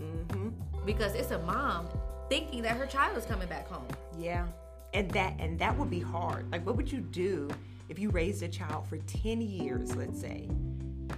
mm-hmm. 0.00 0.48
Because 0.86 1.14
it's 1.14 1.32
a 1.32 1.38
mom 1.40 1.88
thinking 2.28 2.62
that 2.62 2.76
her 2.76 2.86
child 2.86 3.18
is 3.18 3.26
coming 3.26 3.48
back 3.48 3.68
home. 3.68 3.86
Yeah. 4.16 4.46
And 4.94 5.10
that 5.10 5.34
and 5.38 5.58
that 5.58 5.76
would 5.76 5.90
be 5.90 6.00
hard. 6.00 6.50
Like 6.50 6.64
what 6.64 6.76
would 6.76 6.90
you 6.90 7.00
do 7.00 7.50
if 7.88 7.98
you 7.98 8.10
raised 8.10 8.42
a 8.42 8.48
child 8.48 8.86
for 8.88 8.96
10 8.98 9.40
years 9.40 9.94
let's 9.94 10.20
say 10.20 10.48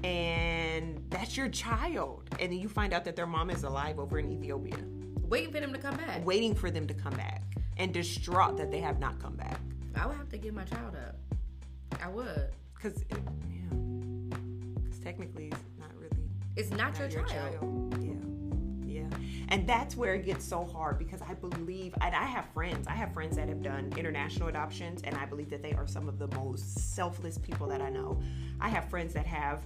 and 0.05 1.03
that's 1.09 1.37
your 1.37 1.49
child 1.49 2.29
and 2.40 2.53
then 2.53 2.59
you 2.59 2.69
find 2.69 2.93
out 2.93 3.05
that 3.05 3.16
their 3.16 3.27
mom 3.27 3.51
is 3.51 3.62
alive 3.62 3.99
over 3.99 4.19
in 4.19 4.33
ethiopia? 4.33 4.79
Waiting 5.29 5.53
for 5.53 5.61
them 5.61 5.73
to 5.75 5.79
come 5.79 5.97
back. 5.97 6.25
Waiting 6.27 6.55
for 6.55 6.71
them 6.71 6.87
to 6.87 6.95
come 6.95 7.14
back 7.14 7.43
and 7.77 7.93
distraught 7.93 8.57
that 8.57 8.71
they 8.71 8.81
have 8.81 8.99
not 8.99 9.21
come 9.21 9.37
back. 9.37 9.61
I 9.95 10.07
would 10.07 10.16
have 10.16 10.31
to 10.31 10.38
give 10.38 10.55
my 10.55 10.64
child 10.64 10.97
up. 10.97 11.16
I 12.03 12.09
would. 12.09 12.49
Because 12.75 13.05
yeah. 13.11 13.16
Because 14.83 14.99
technically 15.01 15.49
it's 15.49 15.79
not 15.79 15.90
really 15.99 16.25
it's 16.57 16.71
not, 16.71 16.79
not 16.79 16.99
your, 16.99 17.09
your, 17.11 17.25
child. 17.27 17.61
child 17.61 17.88
and 19.51 19.67
that's 19.67 19.97
where 19.97 20.15
it 20.15 20.25
gets 20.25 20.45
so 20.45 20.65
hard 20.65 20.99
because 20.99 21.23
I 21.23 21.35
believe, 21.35 21.95
and 22.01 22.15
I 22.15 22.25
have 22.25 22.47
friends, 22.53 22.87
I 22.87 22.93
have 22.93 23.13
friends 23.13 23.37
that 23.37 23.49
have 23.49 23.63
done 23.63 23.93
international 23.97 24.49
adoptions, 24.49 25.03
and 25.05 25.15
I 25.17 25.25
believe 25.27 25.51
that 25.51 25.63
they 25.63 25.73
are 25.73 25.87
some 25.87 26.09
of 26.09 26.19
the 26.19 26.29
most 26.37 26.95
selfless 26.95 27.39
people 27.39 27.67
that 27.69 27.81
I 27.81 27.89
know. 27.89 28.21
I 28.61 28.69
have 28.69 28.89
friends 28.91 29.15
that 29.15 29.27
have 29.27 29.63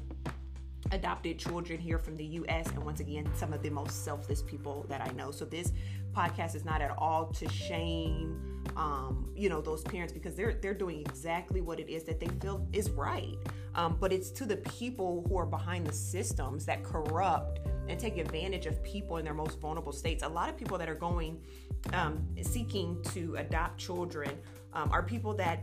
adopted 0.91 1.39
children 1.39 1.79
here 1.79 1.99
from 1.99 2.17
the 2.17 2.25
US 2.25 2.69
and 2.69 2.85
once 2.85 3.01
again 3.01 3.31
some 3.35 3.53
of 3.53 3.63
the 3.63 3.71
most 3.71 4.05
selfless 4.05 4.43
people 4.43 4.85
that 4.89 5.01
I 5.01 5.11
know. 5.13 5.31
So 5.31 5.45
this 5.45 5.73
podcast 6.13 6.55
is 6.55 6.65
not 6.65 6.83
at 6.83 6.91
all 6.99 7.27
to 7.27 7.49
shame 7.49 8.53
um, 8.77 9.31
you 9.37 9.49
know 9.49 9.61
those 9.61 9.83
parents 9.83 10.13
because 10.13 10.35
they're 10.35 10.55
they're 10.55 10.75
doing 10.75 11.01
exactly 11.01 11.61
what 11.61 11.81
it 11.81 11.89
is 11.89 12.05
that 12.05 12.21
they 12.21 12.29
feel 12.41 12.67
is 12.73 12.91
right. 12.91 13.37
Um, 13.75 13.97
but 14.01 14.13
it's 14.13 14.31
to 14.33 14.45
the 14.45 14.59
people 14.59 15.25
who 15.29 15.39
are 15.39 15.47
behind 15.47 15.87
the 15.87 15.93
systems 15.93 16.67
that 16.67 16.83
corrupt 16.83 17.61
and 17.93 18.01
take 18.01 18.17
advantage 18.17 18.67
of 18.67 18.83
people 18.83 19.19
in 19.19 19.25
their 19.25 19.35
most 19.35 19.61
vulnerable 19.61 19.93
states. 19.93 20.23
A 20.23 20.29
lot 20.29 20.49
of 20.49 20.57
people 20.57 20.79
that 20.79 20.89
are 20.89 20.95
going 20.95 21.39
um, 21.93 22.27
seeking 22.41 23.01
to 23.13 23.37
adopt 23.37 23.79
children 23.79 24.31
um, 24.73 24.91
are 24.91 25.03
people 25.03 25.35
that 25.35 25.61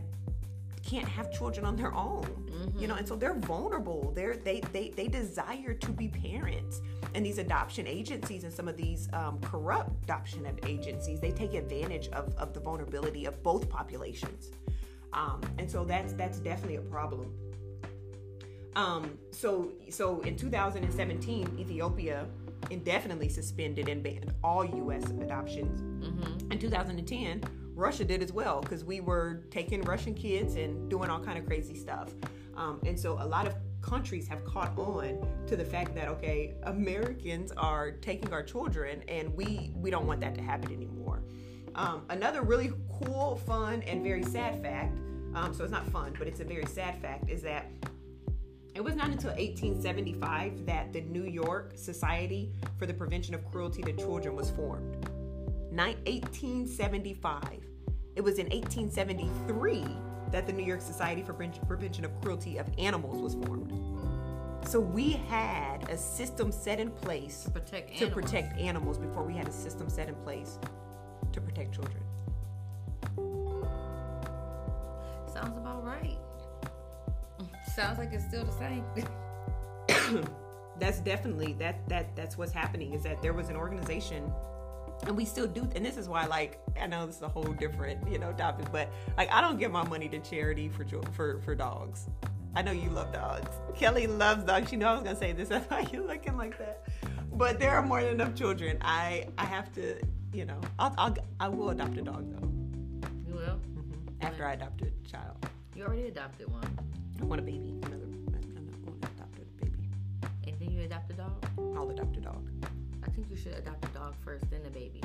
can't 0.86 1.08
have 1.08 1.32
children 1.32 1.66
on 1.66 1.76
their 1.76 1.94
own 1.94 2.24
mm-hmm. 2.24 2.80
you 2.80 2.88
know 2.88 2.96
and 2.96 3.06
so 3.06 3.14
they're 3.14 3.34
vulnerable 3.34 4.14
they're 4.16 4.38
they 4.38 4.62
they 4.72 4.90
they 4.96 5.08
desire 5.08 5.74
to 5.74 5.92
be 5.92 6.08
parents 6.08 6.80
and 7.14 7.26
these 7.26 7.38
adoption 7.38 7.86
agencies 7.86 8.46
and 8.46 8.54
some 8.54 8.66
of 8.68 8.78
these 8.78 9.10
um, 9.12 9.40
corrupt 9.42 9.92
adoption 10.04 10.48
agencies 10.66 11.20
they 11.20 11.32
take 11.32 11.54
advantage 11.54 12.08
of, 12.10 12.34
of 12.38 12.54
the 12.54 12.62
vulnerability 12.62 13.26
of 13.26 13.44
both 13.44 13.70
populations 13.70 14.52
um, 15.12 15.42
and 15.58 15.70
so 15.70 15.84
that's 15.84 16.14
that's 16.14 16.40
definitely 16.40 16.78
a 16.78 16.82
problem 16.82 17.30
um, 18.80 19.18
so 19.32 19.74
so 19.90 20.22
in 20.22 20.38
2017, 20.38 21.58
Ethiopia 21.60 22.26
indefinitely 22.72 23.28
suspended 23.28 23.90
and 23.90 24.02
banned 24.02 24.34
all 24.44 24.64
U.S. 24.66 25.04
adoptions. 25.22 25.82
Mm-hmm. 25.82 26.52
In 26.52 26.60
2010, 26.60 27.44
Russia 27.76 28.06
did 28.06 28.24
as 28.24 28.32
well 28.32 28.62
because 28.62 28.86
we 28.86 29.02
were 29.02 29.44
taking 29.52 29.82
Russian 29.82 30.14
kids 30.14 30.56
and 30.56 30.90
doing 30.90 31.10
all 31.10 31.20
kind 31.20 31.38
of 31.38 31.46
crazy 31.46 31.76
stuff. 31.76 32.14
Um, 32.56 32.80
and 32.86 32.98
so 32.98 33.14
a 33.22 33.26
lot 33.26 33.48
of 33.48 33.56
countries 33.82 34.28
have 34.30 34.46
caught 34.46 34.78
on 34.78 35.28
to 35.48 35.58
the 35.58 35.66
fact 35.66 35.94
that 35.96 36.08
okay, 36.08 36.56
Americans 36.64 37.52
are 37.58 37.92
taking 37.92 38.32
our 38.32 38.44
children, 38.44 39.04
and 39.10 39.36
we 39.36 39.72
we 39.76 39.90
don't 39.90 40.08
want 40.08 40.22
that 40.22 40.36
to 40.36 40.42
happen 40.42 40.72
anymore. 40.72 41.22
Um, 41.76 42.04
another 42.10 42.44
really 42.44 42.72
cool, 43.02 43.42
fun, 43.46 43.82
and 43.84 44.04
very 44.04 44.24
sad 44.24 44.62
fact. 44.62 44.98
Um, 45.36 45.54
so 45.54 45.64
it's 45.64 45.72
not 45.72 45.86
fun, 45.88 46.14
but 46.18 46.28
it's 46.28 46.40
a 46.40 46.46
very 46.46 46.66
sad 46.66 47.00
fact 47.02 47.30
is 47.30 47.42
that 47.44 47.70
it 48.76 48.84
was 48.84 48.96
not 48.96 49.08
until 49.08 49.32
1875 49.32 50.66
that 50.66 50.94
the 50.94 51.02
New 51.02 51.26
York 51.26 51.74
Society 51.76 52.52
for 52.78 52.86
the 52.86 52.94
Prevention 52.94 53.34
of 53.36 53.46
Cruelty 53.52 53.82
to 53.82 53.94
Children 53.94 54.36
was 54.36 54.52
formed. 54.52 55.06
1875. 56.06 57.42
It 58.16 58.22
was 58.22 58.40
in 58.40 58.48
1873 58.48 59.86
that 60.32 60.46
the 60.46 60.54
New 60.54 60.64
York 60.64 60.82
Society 60.82 61.22
for 61.22 61.34
Prevention 61.34 62.06
of 62.06 62.22
Cruelty 62.22 62.58
of 62.58 62.68
Animals 62.78 63.22
was 63.22 63.34
formed. 63.46 63.72
So 64.68 64.80
we 64.80 65.14
had 65.14 65.90
a 65.90 65.98
system 65.98 66.52
set 66.52 66.80
in 66.80 66.92
place 66.92 67.44
to 67.44 67.52
protect 67.52 67.98
to 67.98 68.06
animals. 68.06 68.14
protect 68.14 68.60
animals 68.60 68.98
before 68.98 69.24
we 69.24 69.34
had 69.34 69.48
a 69.48 69.52
system 69.52 69.90
set 69.90 70.10
in 70.10 70.16
place 70.16 70.60
to 71.32 71.42
protect 71.42 71.74
children. 71.74 72.04
Sounds 75.34 75.58
about 75.58 75.84
right. 75.84 76.18
Sounds 77.80 77.98
like 77.98 78.12
it's 78.12 78.26
still 78.26 78.44
the 78.44 78.52
same. 78.52 78.84
that's 80.80 81.00
definitely 81.00 81.54
that 81.54 81.88
that 81.88 82.14
that's 82.14 82.38
what's 82.38 82.52
happening 82.52 82.94
is 82.94 83.04
that 83.04 83.22
there 83.22 83.32
was 83.32 83.48
an 83.48 83.56
organization 83.56 84.30
and 85.08 85.16
we 85.16 85.24
still 85.24 85.48
do 85.48 85.62
and 85.76 85.86
this 85.86 85.96
is 85.96 86.10
why 86.10 86.26
like 86.26 86.60
i 86.82 86.86
know 86.86 87.06
this 87.06 87.16
is 87.16 87.22
a 87.22 87.28
whole 87.28 87.54
different 87.54 88.06
you 88.10 88.20
know 88.20 88.34
topic 88.34 88.66
but 88.70 88.90
like 89.18 89.32
i 89.32 89.40
don't 89.40 89.58
give 89.58 89.72
my 89.72 89.88
money 89.88 90.10
to 90.10 90.20
charity 90.20 90.68
for 90.68 90.86
for 91.14 91.40
for 91.40 91.56
dogs. 91.56 92.08
I 92.54 92.64
know 92.64 92.72
you 92.72 92.90
love 92.90 93.14
dogs. 93.14 93.50
Kelly 93.76 94.08
loves 94.08 94.44
dogs. 94.44 94.74
You 94.74 94.78
know 94.78 94.90
i 94.90 94.94
was 94.96 95.04
gonna 95.04 95.16
say 95.16 95.32
this. 95.32 95.48
That's 95.48 95.70
why 95.70 95.88
you're 95.94 96.06
looking 96.06 96.36
like 96.36 96.58
that. 96.58 96.86
But 97.32 97.60
there 97.60 97.72
are 97.72 97.82
more 97.82 98.02
than 98.02 98.12
enough 98.12 98.36
children. 98.36 98.78
I 98.82 99.26
i 99.38 99.46
have 99.46 99.72
to 99.76 99.96
you 100.34 100.44
know 100.44 100.60
i'll, 100.80 100.94
I'll 100.98 101.16
i 101.40 101.48
will 101.48 101.70
adopt 101.70 101.98
a 101.98 102.02
dog 102.02 102.30
though. 102.34 102.50
You 103.26 103.36
will? 103.36 103.56
Mm-hmm. 103.56 104.26
after 104.26 104.46
I 104.46 104.54
adopt 104.54 104.82
a 104.82 104.92
child. 105.10 105.38
You 105.76 105.86
already 105.86 106.08
adopted 106.08 106.52
one. 106.52 106.78
I 107.20 107.26
want 107.26 107.42
a 107.42 107.44
baby. 107.44 107.76
Another, 107.84 108.06
another 108.28 108.48
I 108.58 108.90
want 108.90 109.02
to 109.02 109.08
adopt 109.16 109.38
a 109.38 109.64
baby. 109.66 109.90
And 110.48 110.60
then 110.60 110.72
you 110.72 110.82
adopt 110.82 111.12
a 111.12 111.14
dog? 111.14 111.46
I'll 111.76 111.90
adopt 111.90 112.18
a 112.18 112.22
dog. 112.22 112.50
I 113.04 113.10
think 113.10 113.28
you 113.30 113.36
should 113.36 113.54
adopt 113.54 113.86
a 113.86 113.90
dog 113.90 114.16
first, 114.24 114.50
then 114.50 114.62
a 114.66 114.70
baby. 114.70 115.02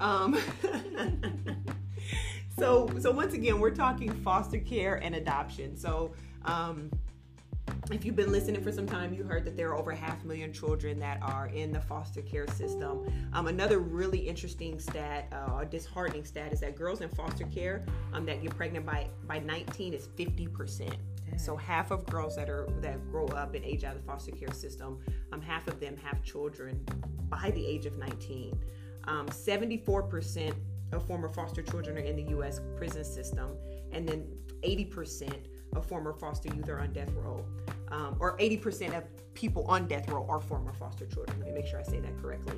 Um, 0.00 0.38
so 2.58 2.90
so 3.00 3.10
once 3.10 3.34
again, 3.34 3.58
we're 3.58 3.74
talking 3.74 4.12
foster 4.12 4.58
care 4.58 4.96
and 4.96 5.14
adoption. 5.14 5.76
So 5.76 6.12
um, 6.44 6.90
if 7.90 8.04
you've 8.04 8.16
been 8.16 8.32
listening 8.32 8.62
for 8.62 8.72
some 8.72 8.86
time, 8.86 9.12
you 9.12 9.24
heard 9.24 9.44
that 9.44 9.56
there 9.56 9.68
are 9.70 9.76
over 9.76 9.92
half 9.92 10.22
a 10.24 10.26
million 10.26 10.52
children 10.52 10.98
that 11.00 11.18
are 11.22 11.48
in 11.48 11.70
the 11.70 11.80
foster 11.80 12.22
care 12.22 12.46
system. 12.48 13.06
Um, 13.32 13.46
another 13.46 13.78
really 13.78 14.18
interesting 14.18 14.78
stat, 14.78 15.28
uh, 15.32 15.64
disheartening 15.64 16.24
stat, 16.24 16.52
is 16.52 16.60
that 16.60 16.76
girls 16.76 17.02
in 17.02 17.08
foster 17.10 17.44
care 17.44 17.84
um, 18.12 18.24
that 18.26 18.42
get 18.42 18.56
pregnant 18.56 18.86
by 18.86 19.08
by 19.26 19.38
19 19.38 19.92
is 19.92 20.08
50 20.16 20.46
percent. 20.48 20.96
So 21.36 21.56
half 21.56 21.90
of 21.90 22.06
girls 22.06 22.36
that 22.36 22.48
are 22.48 22.68
that 22.80 23.04
grow 23.10 23.26
up 23.26 23.54
and 23.54 23.64
age 23.64 23.84
out 23.84 23.96
of 23.96 24.02
the 24.02 24.06
foster 24.06 24.32
care 24.32 24.52
system, 24.52 25.00
um, 25.32 25.42
half 25.42 25.66
of 25.68 25.78
them 25.78 25.96
have 25.98 26.22
children 26.22 26.84
by 27.28 27.50
the 27.50 27.66
age 27.66 27.86
of 27.86 27.98
19. 27.98 28.58
Um, 29.06 29.26
74% 29.26 30.54
of 30.92 31.06
former 31.06 31.28
foster 31.28 31.60
children 31.60 31.98
are 31.98 32.00
in 32.00 32.16
the 32.16 32.30
U.S. 32.30 32.60
prison 32.76 33.04
system, 33.04 33.50
and 33.92 34.08
then 34.08 34.26
80% 34.62 35.46
of 35.74 35.86
former 35.86 36.12
foster 36.12 36.54
youth 36.54 36.68
are 36.68 36.80
on 36.80 36.92
death 36.92 37.10
row, 37.14 37.44
um, 37.90 38.16
or 38.20 38.36
80% 38.38 38.96
of 38.96 39.04
people 39.34 39.64
on 39.64 39.86
death 39.86 40.08
row 40.08 40.26
are 40.28 40.40
former 40.40 40.72
foster 40.72 41.06
children. 41.06 41.38
Let 41.38 41.48
me 41.48 41.54
make 41.54 41.66
sure 41.66 41.80
I 41.80 41.82
say 41.82 42.00
that 42.00 42.20
correctly. 42.20 42.56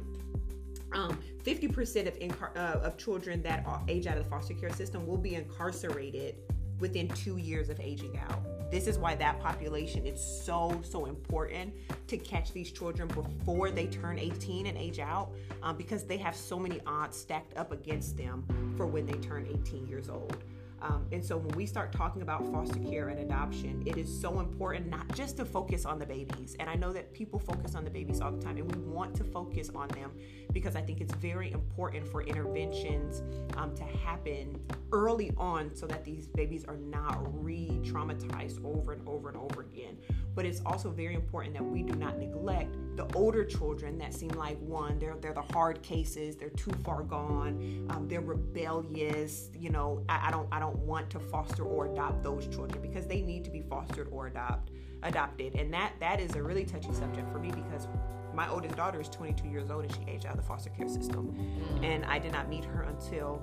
Um, 0.92 1.18
50% 1.42 2.06
of, 2.06 2.18
incar- 2.18 2.56
uh, 2.56 2.80
of 2.80 2.96
children 2.96 3.42
that 3.42 3.66
are 3.66 3.82
age 3.88 4.06
out 4.06 4.16
of 4.16 4.24
the 4.24 4.30
foster 4.30 4.54
care 4.54 4.72
system 4.72 5.06
will 5.06 5.16
be 5.16 5.34
incarcerated 5.34 6.36
within 6.78 7.08
two 7.08 7.36
years 7.38 7.70
of 7.70 7.80
aging 7.80 8.18
out 8.18 8.42
this 8.70 8.86
is 8.86 8.98
why 8.98 9.14
that 9.14 9.40
population 9.40 10.06
is 10.06 10.20
so 10.20 10.80
so 10.82 11.06
important 11.06 11.72
to 12.08 12.16
catch 12.16 12.52
these 12.52 12.72
children 12.72 13.08
before 13.08 13.70
they 13.70 13.86
turn 13.86 14.18
18 14.18 14.66
and 14.66 14.76
age 14.76 14.98
out 14.98 15.30
um, 15.62 15.76
because 15.76 16.04
they 16.04 16.16
have 16.16 16.34
so 16.34 16.58
many 16.58 16.80
odds 16.86 17.16
stacked 17.16 17.56
up 17.56 17.72
against 17.72 18.16
them 18.16 18.44
for 18.76 18.86
when 18.86 19.06
they 19.06 19.18
turn 19.18 19.46
18 19.64 19.86
years 19.86 20.08
old 20.08 20.36
um, 20.82 21.06
and 21.10 21.24
so 21.24 21.36
when 21.36 21.56
we 21.56 21.66
start 21.66 21.92
talking 21.92 22.22
about 22.22 22.50
foster 22.52 22.78
care 22.80 23.08
and 23.08 23.18
adoption, 23.20 23.82
it 23.86 23.96
is 23.96 24.20
so 24.20 24.40
important 24.40 24.88
not 24.88 25.10
just 25.14 25.36
to 25.38 25.44
focus 25.44 25.86
on 25.86 25.98
the 25.98 26.06
babies. 26.06 26.56
And 26.60 26.68
I 26.68 26.74
know 26.74 26.92
that 26.92 27.12
people 27.12 27.38
focus 27.38 27.74
on 27.74 27.84
the 27.84 27.90
babies 27.90 28.20
all 28.20 28.30
the 28.30 28.42
time, 28.42 28.56
and 28.58 28.70
we 28.74 28.80
want 28.82 29.14
to 29.16 29.24
focus 29.24 29.70
on 29.74 29.88
them 29.88 30.12
because 30.52 30.76
I 30.76 30.82
think 30.82 31.00
it's 31.00 31.14
very 31.14 31.52
important 31.52 32.06
for 32.06 32.22
interventions 32.22 33.22
um, 33.56 33.74
to 33.76 33.84
happen 33.84 34.60
early 34.92 35.32
on 35.36 35.74
so 35.74 35.86
that 35.86 36.04
these 36.04 36.26
babies 36.26 36.64
are 36.66 36.76
not 36.76 37.18
re 37.42 37.80
traumatized 37.82 38.64
over 38.64 38.92
and 38.92 39.06
over 39.08 39.28
and 39.28 39.38
over 39.38 39.62
again 39.62 39.96
but 40.36 40.46
it's 40.46 40.62
also 40.64 40.90
very 40.90 41.14
important 41.14 41.54
that 41.54 41.64
we 41.64 41.82
do 41.82 41.94
not 41.94 42.18
neglect 42.18 42.76
the 42.96 43.06
older 43.14 43.44
children 43.44 43.98
that 43.98 44.14
seem 44.14 44.30
like 44.30 44.58
one 44.60 44.98
they're 45.00 45.16
they're 45.20 45.34
the 45.34 45.42
hard 45.52 45.82
cases 45.82 46.36
they're 46.36 46.50
too 46.50 46.72
far 46.84 47.02
gone 47.02 47.86
um, 47.90 48.06
they're 48.06 48.20
rebellious 48.20 49.50
you 49.58 49.70
know 49.70 50.04
I, 50.08 50.28
I, 50.28 50.30
don't 50.30 50.48
i 50.52 50.60
don't 50.60 50.78
want 50.78 51.10
to 51.10 51.18
foster 51.18 51.64
or 51.64 51.86
adopt 51.86 52.22
those 52.22 52.46
children 52.46 52.80
because 52.80 53.06
they 53.06 53.22
need 53.22 53.44
to 53.44 53.50
be 53.50 53.62
fostered 53.62 54.08
or 54.12 54.28
adopt 54.28 54.70
adopted. 55.02 55.54
And 55.54 55.72
that 55.72 55.92
that 56.00 56.20
is 56.20 56.34
a 56.34 56.42
really 56.42 56.64
touchy 56.64 56.92
subject 56.92 57.30
for 57.32 57.38
me 57.38 57.50
because 57.50 57.88
my 58.34 58.48
oldest 58.50 58.76
daughter 58.76 59.00
is 59.00 59.08
22 59.08 59.48
years 59.48 59.70
old 59.70 59.84
and 59.84 59.94
she 59.94 60.00
aged 60.10 60.26
out 60.26 60.32
of 60.32 60.40
the 60.40 60.46
foster 60.46 60.70
care 60.70 60.88
system. 60.88 61.34
Mm. 61.80 61.84
and 61.84 62.04
i 62.04 62.18
did 62.18 62.32
not 62.32 62.48
meet 62.48 62.64
her 62.64 62.82
until 62.82 63.42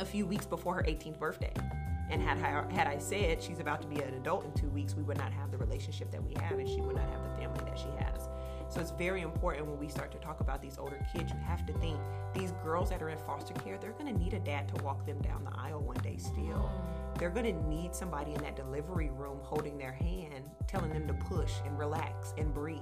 a 0.00 0.04
few 0.04 0.26
weeks 0.26 0.46
before 0.46 0.74
her 0.74 0.82
18th 0.82 1.18
birthday 1.18 1.52
and 2.12 2.20
had 2.20 2.38
I, 2.42 2.72
had 2.72 2.86
I 2.86 2.98
said 2.98 3.42
she's 3.42 3.58
about 3.58 3.80
to 3.82 3.88
be 3.88 3.96
an 4.02 4.14
adult 4.14 4.44
in 4.44 4.52
two 4.52 4.68
weeks, 4.68 4.94
we 4.94 5.02
would 5.02 5.16
not 5.16 5.32
have 5.32 5.50
the 5.50 5.56
relationship 5.56 6.10
that 6.12 6.22
we 6.22 6.34
have, 6.34 6.58
and 6.58 6.68
she 6.68 6.80
would 6.82 6.94
not 6.94 7.08
have 7.08 7.22
the 7.22 7.36
family 7.40 7.64
that 7.64 7.78
she 7.78 7.88
has. 7.98 8.28
So 8.68 8.80
it's 8.80 8.90
very 8.90 9.22
important 9.22 9.66
when 9.66 9.78
we 9.78 9.88
start 9.88 10.12
to 10.12 10.18
talk 10.18 10.40
about 10.40 10.60
these 10.62 10.78
older 10.78 10.98
kids. 11.12 11.30
You 11.30 11.38
have 11.46 11.66
to 11.66 11.72
think 11.74 11.98
these 12.34 12.52
girls 12.64 12.90
that 12.90 13.02
are 13.02 13.08
in 13.08 13.18
foster 13.18 13.54
care, 13.54 13.78
they're 13.78 13.92
going 13.92 14.12
to 14.14 14.18
need 14.18 14.34
a 14.34 14.38
dad 14.38 14.68
to 14.74 14.82
walk 14.82 15.06
them 15.06 15.20
down 15.20 15.44
the 15.44 15.58
aisle 15.58 15.80
one 15.80 15.98
day 15.98 16.16
still. 16.18 16.70
Mm. 16.70 17.18
They're 17.18 17.30
going 17.30 17.46
to 17.54 17.68
need 17.68 17.94
somebody 17.94 18.32
in 18.32 18.42
that 18.42 18.56
delivery 18.56 19.10
room 19.10 19.38
holding 19.42 19.76
their 19.76 19.92
hand, 19.92 20.50
telling 20.66 20.90
them 20.90 21.06
to 21.06 21.14
push 21.14 21.52
and 21.66 21.78
relax 21.78 22.34
and 22.38 22.52
breathe. 22.52 22.80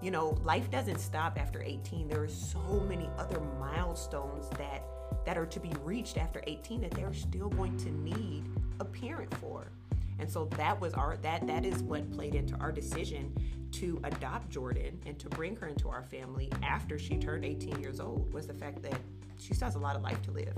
You 0.00 0.10
know, 0.10 0.38
life 0.44 0.70
doesn't 0.70 0.98
stop 0.98 1.38
after 1.38 1.62
18. 1.62 2.08
There 2.08 2.22
are 2.22 2.28
so 2.28 2.84
many 2.88 3.10
other 3.18 3.40
milestones 3.58 4.48
that 4.50 4.82
that 5.24 5.36
are 5.36 5.46
to 5.46 5.60
be 5.60 5.72
reached 5.84 6.16
after 6.18 6.42
18 6.46 6.80
that 6.82 6.90
they're 6.92 7.14
still 7.14 7.48
going 7.50 7.76
to 7.78 7.90
need 7.90 8.44
a 8.80 8.84
parent 8.84 9.32
for. 9.36 9.70
And 10.18 10.30
so 10.30 10.46
that 10.56 10.80
was 10.80 10.94
our 10.94 11.16
that 11.18 11.46
that 11.46 11.64
is 11.64 11.82
what 11.82 12.10
played 12.12 12.34
into 12.34 12.56
our 12.56 12.72
decision 12.72 13.32
to 13.72 14.00
adopt 14.04 14.50
Jordan 14.50 14.98
and 15.06 15.18
to 15.18 15.28
bring 15.28 15.54
her 15.56 15.68
into 15.68 15.88
our 15.88 16.02
family 16.02 16.50
after 16.62 16.98
she 16.98 17.18
turned 17.18 17.44
18 17.44 17.80
years 17.80 18.00
old 18.00 18.32
was 18.32 18.46
the 18.46 18.54
fact 18.54 18.82
that 18.82 18.98
she 19.38 19.54
still 19.54 19.66
has 19.66 19.74
a 19.74 19.78
lot 19.78 19.94
of 19.94 20.02
life 20.02 20.20
to 20.22 20.30
live. 20.30 20.56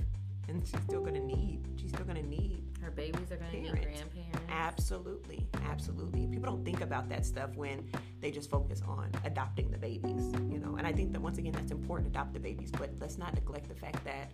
And 0.48 0.66
she's 0.66 0.80
still 0.82 1.02
gonna 1.02 1.20
need 1.20 1.60
she's 1.76 1.90
still 1.90 2.04
gonna 2.04 2.22
need 2.22 2.62
her 2.80 2.90
babies 2.90 3.30
are 3.30 3.36
gonna 3.36 3.50
parents. 3.50 3.72
need 3.74 3.82
grandparents. 3.82 4.40
Absolutely, 4.48 5.46
absolutely. 5.66 6.26
People 6.26 6.46
don't 6.46 6.64
think 6.64 6.80
about 6.80 7.08
that 7.10 7.26
stuff 7.26 7.54
when 7.54 7.84
they 8.20 8.30
just 8.30 8.50
focus 8.50 8.82
on 8.86 9.10
adopting 9.24 9.70
the 9.70 9.78
babies, 9.78 10.32
you 10.50 10.58
know. 10.58 10.76
And 10.76 10.86
I 10.86 10.92
think 10.92 11.12
that 11.12 11.20
once 11.20 11.38
again 11.38 11.52
that's 11.52 11.70
important, 11.70 12.08
adopt 12.08 12.32
the 12.32 12.40
babies, 12.40 12.70
but 12.70 12.90
let's 13.00 13.18
not 13.18 13.34
neglect 13.34 13.68
the 13.68 13.74
fact 13.74 14.02
that 14.04 14.32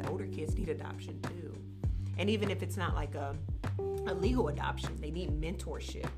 the 0.00 0.08
older 0.08 0.26
kids 0.26 0.54
need 0.54 0.68
adoption 0.68 1.20
too. 1.22 1.54
And 2.18 2.28
even 2.28 2.50
if 2.50 2.62
it's 2.62 2.76
not 2.76 2.94
like 2.94 3.14
a, 3.14 3.34
a 4.06 4.14
legal 4.14 4.48
adoption, 4.48 4.96
they 5.00 5.10
need 5.10 5.30
mentorship. 5.40 6.08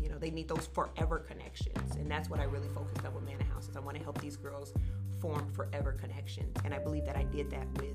You 0.00 0.08
know, 0.08 0.18
they 0.18 0.30
need 0.30 0.48
those 0.48 0.66
forever 0.72 1.18
connections. 1.18 1.96
And 1.96 2.10
that's 2.10 2.28
what 2.28 2.40
I 2.40 2.44
really 2.44 2.68
focused 2.68 3.04
on 3.04 3.14
with 3.14 3.24
Manor 3.24 3.44
Houses. 3.52 3.76
I 3.76 3.80
want 3.80 3.96
to 3.96 4.02
help 4.02 4.20
these 4.20 4.36
girls 4.36 4.72
form 5.20 5.52
forever 5.52 5.92
connections. 5.92 6.56
And 6.64 6.74
I 6.74 6.78
believe 6.78 7.04
that 7.04 7.16
I 7.16 7.24
did 7.24 7.50
that 7.50 7.66
with 7.78 7.94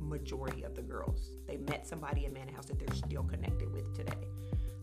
majority 0.00 0.62
of 0.62 0.74
the 0.74 0.82
girls. 0.82 1.36
They 1.46 1.56
met 1.56 1.86
somebody 1.86 2.24
in 2.24 2.32
Manor 2.32 2.52
House 2.52 2.66
that 2.66 2.78
they're 2.78 2.94
still 2.94 3.22
connected 3.22 3.72
with 3.72 3.94
today 3.94 4.28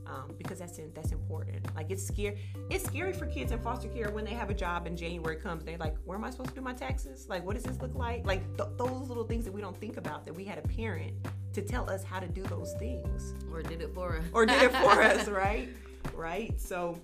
um, 0.07 0.33
because 0.37 0.59
that's 0.59 0.77
in, 0.77 0.91
that's 0.93 1.11
important. 1.11 1.73
Like 1.75 1.89
it's 1.89 2.05
scary. 2.05 2.37
It's 2.69 2.85
scary 2.85 3.13
for 3.13 3.25
kids 3.25 3.51
in 3.51 3.59
foster 3.59 3.87
care 3.87 4.09
when 4.11 4.25
they 4.25 4.33
have 4.33 4.49
a 4.49 4.53
job 4.53 4.87
and 4.87 4.97
January 4.97 5.35
comes. 5.35 5.63
They're 5.63 5.77
like, 5.77 5.95
"Where 6.05 6.17
am 6.17 6.23
I 6.23 6.29
supposed 6.29 6.49
to 6.49 6.55
do 6.55 6.61
my 6.61 6.73
taxes? 6.73 7.27
Like, 7.29 7.45
what 7.45 7.55
does 7.55 7.63
this 7.63 7.79
look 7.81 7.95
like?" 7.95 8.25
Like 8.25 8.41
th- 8.57 8.69
those 8.77 9.07
little 9.07 9.23
things 9.23 9.45
that 9.45 9.51
we 9.51 9.61
don't 9.61 9.77
think 9.77 9.97
about. 9.97 10.25
That 10.25 10.33
we 10.33 10.43
had 10.43 10.57
a 10.57 10.67
parent 10.67 11.13
to 11.53 11.61
tell 11.61 11.89
us 11.89 12.03
how 12.03 12.19
to 12.19 12.27
do 12.27 12.43
those 12.43 12.73
things, 12.79 13.33
or 13.51 13.61
did 13.61 13.81
it 13.81 13.93
for 13.93 14.17
us, 14.17 14.23
or 14.33 14.45
did 14.45 14.61
it 14.61 14.71
for 14.71 15.01
us, 15.01 15.27
right? 15.27 15.69
Right. 16.13 16.59
So, 16.59 16.99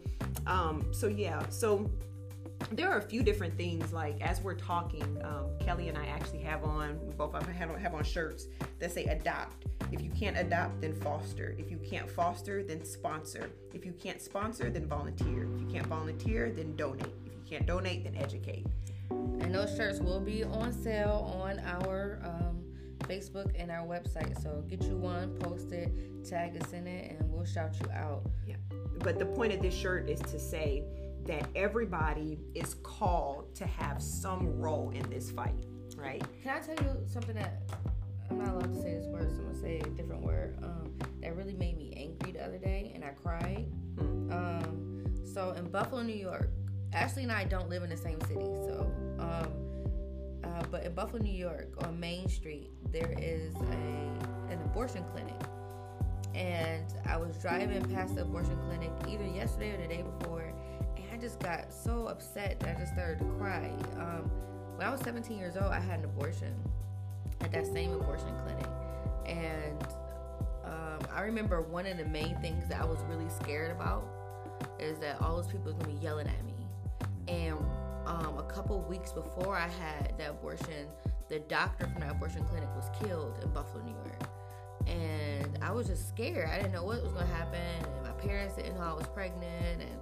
um, 0.46 0.86
so 0.92 1.08
yeah. 1.08 1.48
So 1.50 1.90
there 2.72 2.90
are 2.90 2.98
a 2.98 3.02
few 3.02 3.24
different 3.24 3.56
things 3.56 3.94
like 3.94 4.20
as 4.22 4.42
we're 4.42 4.56
talking 4.56 5.04
um, 5.24 5.46
kelly 5.64 5.90
and 5.90 5.98
i 5.98 6.06
actually 6.08 6.42
have 6.42 6.64
on 6.64 7.00
we 7.06 7.14
both 7.14 7.34
have 7.34 7.70
on, 7.70 7.80
have 7.80 7.94
on 7.94 8.04
shirts 8.04 8.48
that 8.80 8.92
say 8.92 9.06
adopt. 9.06 9.66
If 9.92 10.02
you 10.02 10.10
can't 10.12 10.38
adopt 10.38 10.82
then 10.82 10.94
foster. 10.94 11.56
If 11.58 11.72
you 11.72 11.78
can't 11.78 12.10
foster 12.10 12.64
then 12.64 12.84
sponsor. 12.84 13.50
If 13.74 13.86
you 13.86 13.94
can't 13.94 14.22
sponsor 14.22 14.70
then 14.70 14.88
volunteer. 14.88 15.48
If 15.54 15.62
you 15.62 15.68
can't 15.68 15.88
volunteer 15.88 16.52
then 16.52 16.76
donate. 16.76 17.14
If 17.26 17.34
you 17.34 17.42
can't 17.50 17.66
donate 17.66 18.04
then 18.04 18.16
educate. 18.16 18.66
And 19.10 19.54
those 19.54 19.76
shirts 19.76 20.00
will 20.00 20.20
be 20.20 20.44
on 20.44 20.74
sale 20.74 21.32
on 21.42 21.60
our 21.60 22.20
um, 22.24 22.64
facebook 23.08 23.52
and 23.58 23.72
our 23.72 23.86
website. 23.86 24.42
So 24.42 24.64
get 24.68 24.82
you 24.84 24.98
one 24.98 25.36
post 25.38 25.72
it 25.72 25.92
tag 26.28 26.62
us 26.62 26.74
in 26.74 26.88
it 26.88 27.18
and 27.18 27.32
we'll 27.32 27.46
shout 27.46 27.76
you 27.80 27.90
out. 27.92 28.24
Yeah. 28.46 28.56
But 29.00 29.18
the 29.18 29.26
point 29.26 29.54
of 29.54 29.62
this 29.62 29.74
shirt 29.74 30.10
is 30.10 30.20
to 30.20 30.40
say 30.40 30.84
that 31.28 31.48
everybody 31.56 32.40
is 32.56 32.76
called 32.84 33.54
to 33.56 33.66
have 33.66 34.02
some 34.02 34.60
role 34.60 34.92
in 34.92 35.08
this 35.10 35.32
fight, 35.32 35.66
right? 35.96 36.24
Can 36.44 36.58
I 36.58 36.60
tell 36.60 36.86
you 36.86 36.98
something 37.08 37.36
that 37.36 37.62
I'm 38.30 38.40
not 38.40 38.50
allowed 38.50 38.74
to 38.74 38.82
say 38.82 38.94
this 38.94 39.08
word, 39.08 39.30
so 39.32 39.38
I'm 39.38 39.48
gonna 39.48 39.60
say 39.60 39.80
a 39.80 39.90
different 39.90 40.22
word. 40.22 40.58
Um, 40.64 40.92
that 41.22 41.36
really 41.36 41.54
made 41.54 41.78
me 41.78 41.94
angry 41.96 42.32
the 42.32 42.46
other 42.46 42.58
day, 42.58 42.92
and 42.96 43.04
I 43.04 43.10
cried. 43.10 43.66
Hmm. 43.98 44.32
Um, 44.32 45.04
so 45.34 45.52
in 45.52 45.70
Buffalo, 45.70 46.02
New 46.02 46.16
York, 46.16 46.50
Ashley 46.94 47.24
and 47.24 47.32
I 47.32 47.44
don't 47.44 47.70
live 47.70 47.84
in 47.84 47.90
the 47.90 47.98
same 47.98 48.20
city, 48.22 48.40
so 48.40 48.92
um, 49.20 49.52
uh, 50.44 50.64
but 50.72 50.84
in 50.84 50.94
Buffalo, 50.94 51.22
New 51.22 51.34
York, 51.34 51.74
on 51.86 52.00
Main 52.00 52.30
Street, 52.30 52.72
there 52.92 53.14
is 53.18 53.54
a 53.56 54.52
an 54.52 54.62
abortion 54.64 55.04
clinic. 55.12 55.36
And 56.34 56.86
I 57.06 57.18
was 57.18 57.36
driving 57.38 57.84
past 57.94 58.16
the 58.16 58.22
abortion 58.22 58.58
clinic 58.68 58.92
either 59.08 59.26
yesterday 59.26 59.74
or 59.74 59.82
the 59.82 59.88
day 59.88 60.04
before, 60.04 60.54
I 61.18 61.20
just 61.20 61.40
got 61.40 61.74
so 61.74 62.06
upset 62.06 62.60
that 62.60 62.76
I 62.76 62.80
just 62.80 62.94
started 62.94 63.18
to 63.18 63.26
cry. 63.40 63.72
Um, 63.98 64.30
when 64.76 64.86
I 64.86 64.92
was 64.92 65.02
17 65.02 65.36
years 65.36 65.58
old, 65.58 65.72
I 65.72 65.80
had 65.80 66.00
an 66.00 66.06
abortion 66.06 66.54
at 67.42 67.52
that 67.54 67.66
same 67.66 67.92
abortion 67.92 68.30
clinic. 68.44 68.68
And 69.26 69.82
um, 70.64 71.00
I 71.12 71.22
remember 71.22 71.62
one 71.62 71.88
of 71.88 71.98
the 71.98 72.06
main 72.06 72.40
things 72.40 72.70
that 72.70 72.80
I 72.80 72.86
was 72.86 73.00
really 73.10 73.30
scared 73.30 73.72
about 73.72 74.08
is 74.80 75.00
that 75.00 75.20
all 75.20 75.36
those 75.36 75.48
people 75.48 75.72
are 75.72 75.74
gonna 75.74 75.92
be 75.92 76.00
yelling 76.00 76.28
at 76.28 76.46
me. 76.46 76.54
And 77.28 77.58
um, 78.06 78.38
a 78.38 78.46
couple 78.48 78.80
weeks 78.82 79.12
before 79.12 79.56
I 79.56 79.70
had 79.70 80.14
that 80.20 80.30
abortion, 80.30 80.86
the 81.30 81.40
doctor 81.40 81.88
from 81.88 82.02
that 82.02 82.12
abortion 82.12 82.44
clinic 82.44 82.70
was 82.76 82.92
killed 83.02 83.40
in 83.42 83.50
Buffalo, 83.50 83.84
New 83.84 83.96
York. 84.06 84.30
And 84.86 85.58
I 85.64 85.72
was 85.72 85.88
just 85.88 86.10
scared. 86.10 86.48
I 86.48 86.58
didn't 86.58 86.74
know 86.74 86.84
what 86.84 87.02
was 87.02 87.14
gonna 87.14 87.26
happen, 87.26 87.60
and 87.60 88.04
my 88.04 88.12
parents 88.12 88.56
didn't 88.56 88.76
know 88.76 88.84
I 88.84 88.94
was 88.94 89.08
pregnant, 89.08 89.82
and 89.82 90.00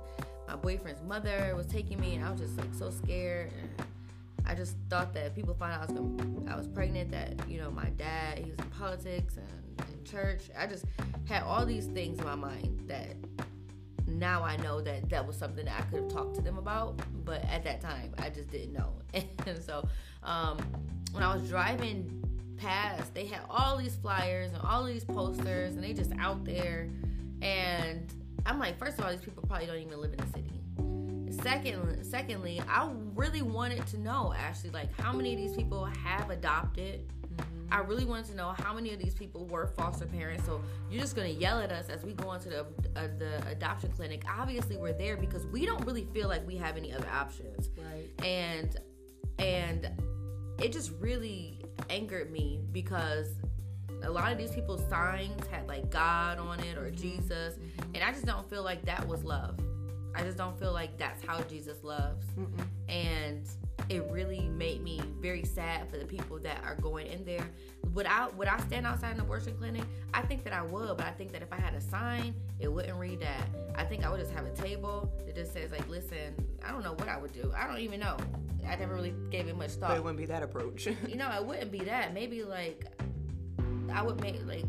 my 0.47 0.55
boyfriend's 0.55 1.01
mother 1.03 1.53
was 1.55 1.65
taking 1.65 1.99
me, 1.99 2.15
and 2.15 2.25
I 2.25 2.31
was 2.31 2.39
just 2.39 2.57
like 2.57 2.73
so 2.73 2.89
scared. 2.89 3.51
And 3.59 3.87
I 4.45 4.53
just 4.53 4.75
thought 4.89 5.13
that 5.13 5.27
if 5.27 5.35
people 5.35 5.55
find 5.55 5.73
out 5.73 5.89
I 5.89 5.91
was 5.91 5.93
gonna, 5.93 6.51
I 6.51 6.55
was 6.55 6.67
pregnant, 6.67 7.11
that 7.11 7.47
you 7.49 7.59
know 7.59 7.71
my 7.71 7.89
dad 7.97 8.39
he 8.39 8.51
was 8.51 8.59
in 8.59 8.69
politics 8.71 9.37
and 9.37 9.89
in 9.91 10.03
church. 10.03 10.49
I 10.57 10.67
just 10.67 10.85
had 11.25 11.43
all 11.43 11.65
these 11.65 11.87
things 11.87 12.19
in 12.19 12.25
my 12.25 12.35
mind 12.35 12.83
that 12.87 13.15
now 14.07 14.43
I 14.43 14.57
know 14.57 14.81
that 14.81 15.09
that 15.09 15.25
was 15.25 15.35
something 15.35 15.65
that 15.65 15.79
I 15.79 15.81
could 15.83 16.03
have 16.03 16.11
talked 16.11 16.35
to 16.35 16.41
them 16.41 16.57
about, 16.57 16.99
but 17.25 17.43
at 17.45 17.63
that 17.63 17.81
time 17.81 18.13
I 18.19 18.29
just 18.29 18.49
didn't 18.49 18.73
know. 18.73 18.93
And 19.47 19.63
so 19.63 19.87
um, 20.23 20.57
when 21.11 21.23
I 21.23 21.33
was 21.33 21.47
driving 21.47 22.23
past, 22.57 23.13
they 23.13 23.25
had 23.25 23.41
all 23.49 23.77
these 23.77 23.95
flyers 23.95 24.51
and 24.51 24.61
all 24.61 24.83
these 24.83 25.03
posters, 25.03 25.75
and 25.75 25.83
they 25.83 25.93
just 25.93 26.11
out 26.19 26.43
there. 26.43 26.89
And 27.41 28.11
I'm 28.45 28.59
like, 28.59 28.77
first 28.77 28.99
of 28.99 29.05
all, 29.05 29.11
these 29.11 29.21
people 29.21 29.43
probably 29.47 29.67
don't 29.67 29.79
even 29.79 29.99
live 29.99 30.13
in 30.13 30.17
the 30.17 30.27
city. 30.27 31.41
Second, 31.41 32.05
secondly, 32.05 32.61
I 32.67 32.89
really 33.13 33.41
wanted 33.41 33.85
to 33.87 33.99
know 33.99 34.33
actually, 34.37 34.71
like, 34.71 34.97
how 34.99 35.11
many 35.11 35.33
of 35.33 35.37
these 35.37 35.55
people 35.55 35.85
have 35.85 36.29
adopted 36.29 37.01
I 37.71 37.79
really 37.79 38.05
wanted 38.05 38.27
to 38.27 38.35
know 38.35 38.53
how 38.57 38.73
many 38.73 38.93
of 38.93 38.99
these 38.99 39.15
people 39.15 39.45
were 39.47 39.67
foster 39.67 40.05
parents. 40.05 40.45
So 40.45 40.61
you're 40.89 41.01
just 41.01 41.15
gonna 41.15 41.29
yell 41.29 41.59
at 41.59 41.71
us 41.71 41.89
as 41.89 42.03
we 42.03 42.13
go 42.13 42.33
into 42.33 42.49
the 42.49 42.59
uh, 42.95 43.07
the 43.17 43.45
adoption 43.49 43.91
clinic. 43.91 44.23
Obviously, 44.29 44.77
we're 44.77 44.93
there 44.93 45.17
because 45.17 45.45
we 45.47 45.65
don't 45.65 45.83
really 45.85 46.07
feel 46.13 46.27
like 46.27 46.45
we 46.47 46.55
have 46.57 46.77
any 46.77 46.93
other 46.93 47.07
options. 47.11 47.69
Right. 47.77 48.25
And 48.25 48.77
and 49.39 49.89
it 50.59 50.71
just 50.71 50.91
really 50.99 51.61
angered 51.89 52.31
me 52.31 52.61
because 52.71 53.27
a 54.05 54.11
lot 54.11 54.31
of 54.31 54.37
these 54.37 54.51
people's 54.51 54.87
signs 54.89 55.45
had 55.47 55.67
like 55.67 55.89
God 55.89 56.37
on 56.39 56.59
it 56.59 56.77
or 56.77 56.85
mm-hmm. 56.85 57.01
Jesus, 57.01 57.55
and 57.93 58.03
I 58.03 58.11
just 58.11 58.25
don't 58.25 58.49
feel 58.49 58.63
like 58.63 58.85
that 58.85 59.07
was 59.07 59.23
love. 59.23 59.59
I 60.15 60.23
just 60.23 60.37
don't 60.37 60.57
feel 60.57 60.71
like 60.71 60.97
that's 60.97 61.23
how 61.25 61.41
Jesus 61.41 61.83
loves. 61.83 62.25
Mm-mm. 62.39 62.65
And 62.87 63.45
it 63.89 64.05
really 64.09 64.47
made 64.47 64.81
me 64.81 65.01
very 65.19 65.43
sad 65.43 65.89
for 65.89 65.97
the 65.97 66.05
people 66.05 66.39
that 66.39 66.63
are 66.63 66.75
going 66.75 67.07
in 67.07 67.25
there. 67.25 67.45
Would 67.93 68.05
I 68.05 68.29
would 68.29 68.47
I 68.47 68.57
stand 68.61 68.87
outside 68.87 69.15
an 69.15 69.21
abortion 69.21 69.55
clinic? 69.57 69.83
I 70.13 70.21
think 70.21 70.43
that 70.45 70.53
I 70.53 70.61
would, 70.61 70.97
but 70.97 71.05
I 71.05 71.11
think 71.11 71.31
that 71.33 71.41
if 71.41 71.51
I 71.51 71.57
had 71.57 71.73
a 71.73 71.81
sign, 71.81 72.33
it 72.59 72.71
wouldn't 72.71 72.97
read 72.97 73.19
that. 73.21 73.47
I 73.75 73.83
think 73.83 74.05
I 74.05 74.09
would 74.09 74.19
just 74.19 74.31
have 74.31 74.45
a 74.45 74.51
table 74.51 75.11
that 75.25 75.35
just 75.35 75.53
says 75.53 75.71
like, 75.71 75.87
"Listen, 75.89 76.33
I 76.63 76.71
don't 76.71 76.83
know 76.83 76.93
what 76.93 77.09
I 77.09 77.17
would 77.17 77.33
do. 77.33 77.51
I 77.55 77.67
don't 77.67 77.79
even 77.79 77.99
know. 77.99 78.17
I 78.67 78.75
never 78.75 78.95
really 78.95 79.13
gave 79.29 79.47
it 79.47 79.55
much 79.55 79.71
thought. 79.71 79.89
But 79.89 79.97
it 79.97 80.03
wouldn't 80.03 80.17
be 80.19 80.25
that 80.25 80.43
approach. 80.43 80.87
you 81.07 81.15
know, 81.15 81.29
it 81.31 81.45
wouldn't 81.45 81.71
be 81.71 81.79
that. 81.79 82.13
Maybe 82.13 82.43
like 82.43 82.85
I 83.91 84.01
would 84.01 84.21
make 84.21 84.45
like 84.45 84.65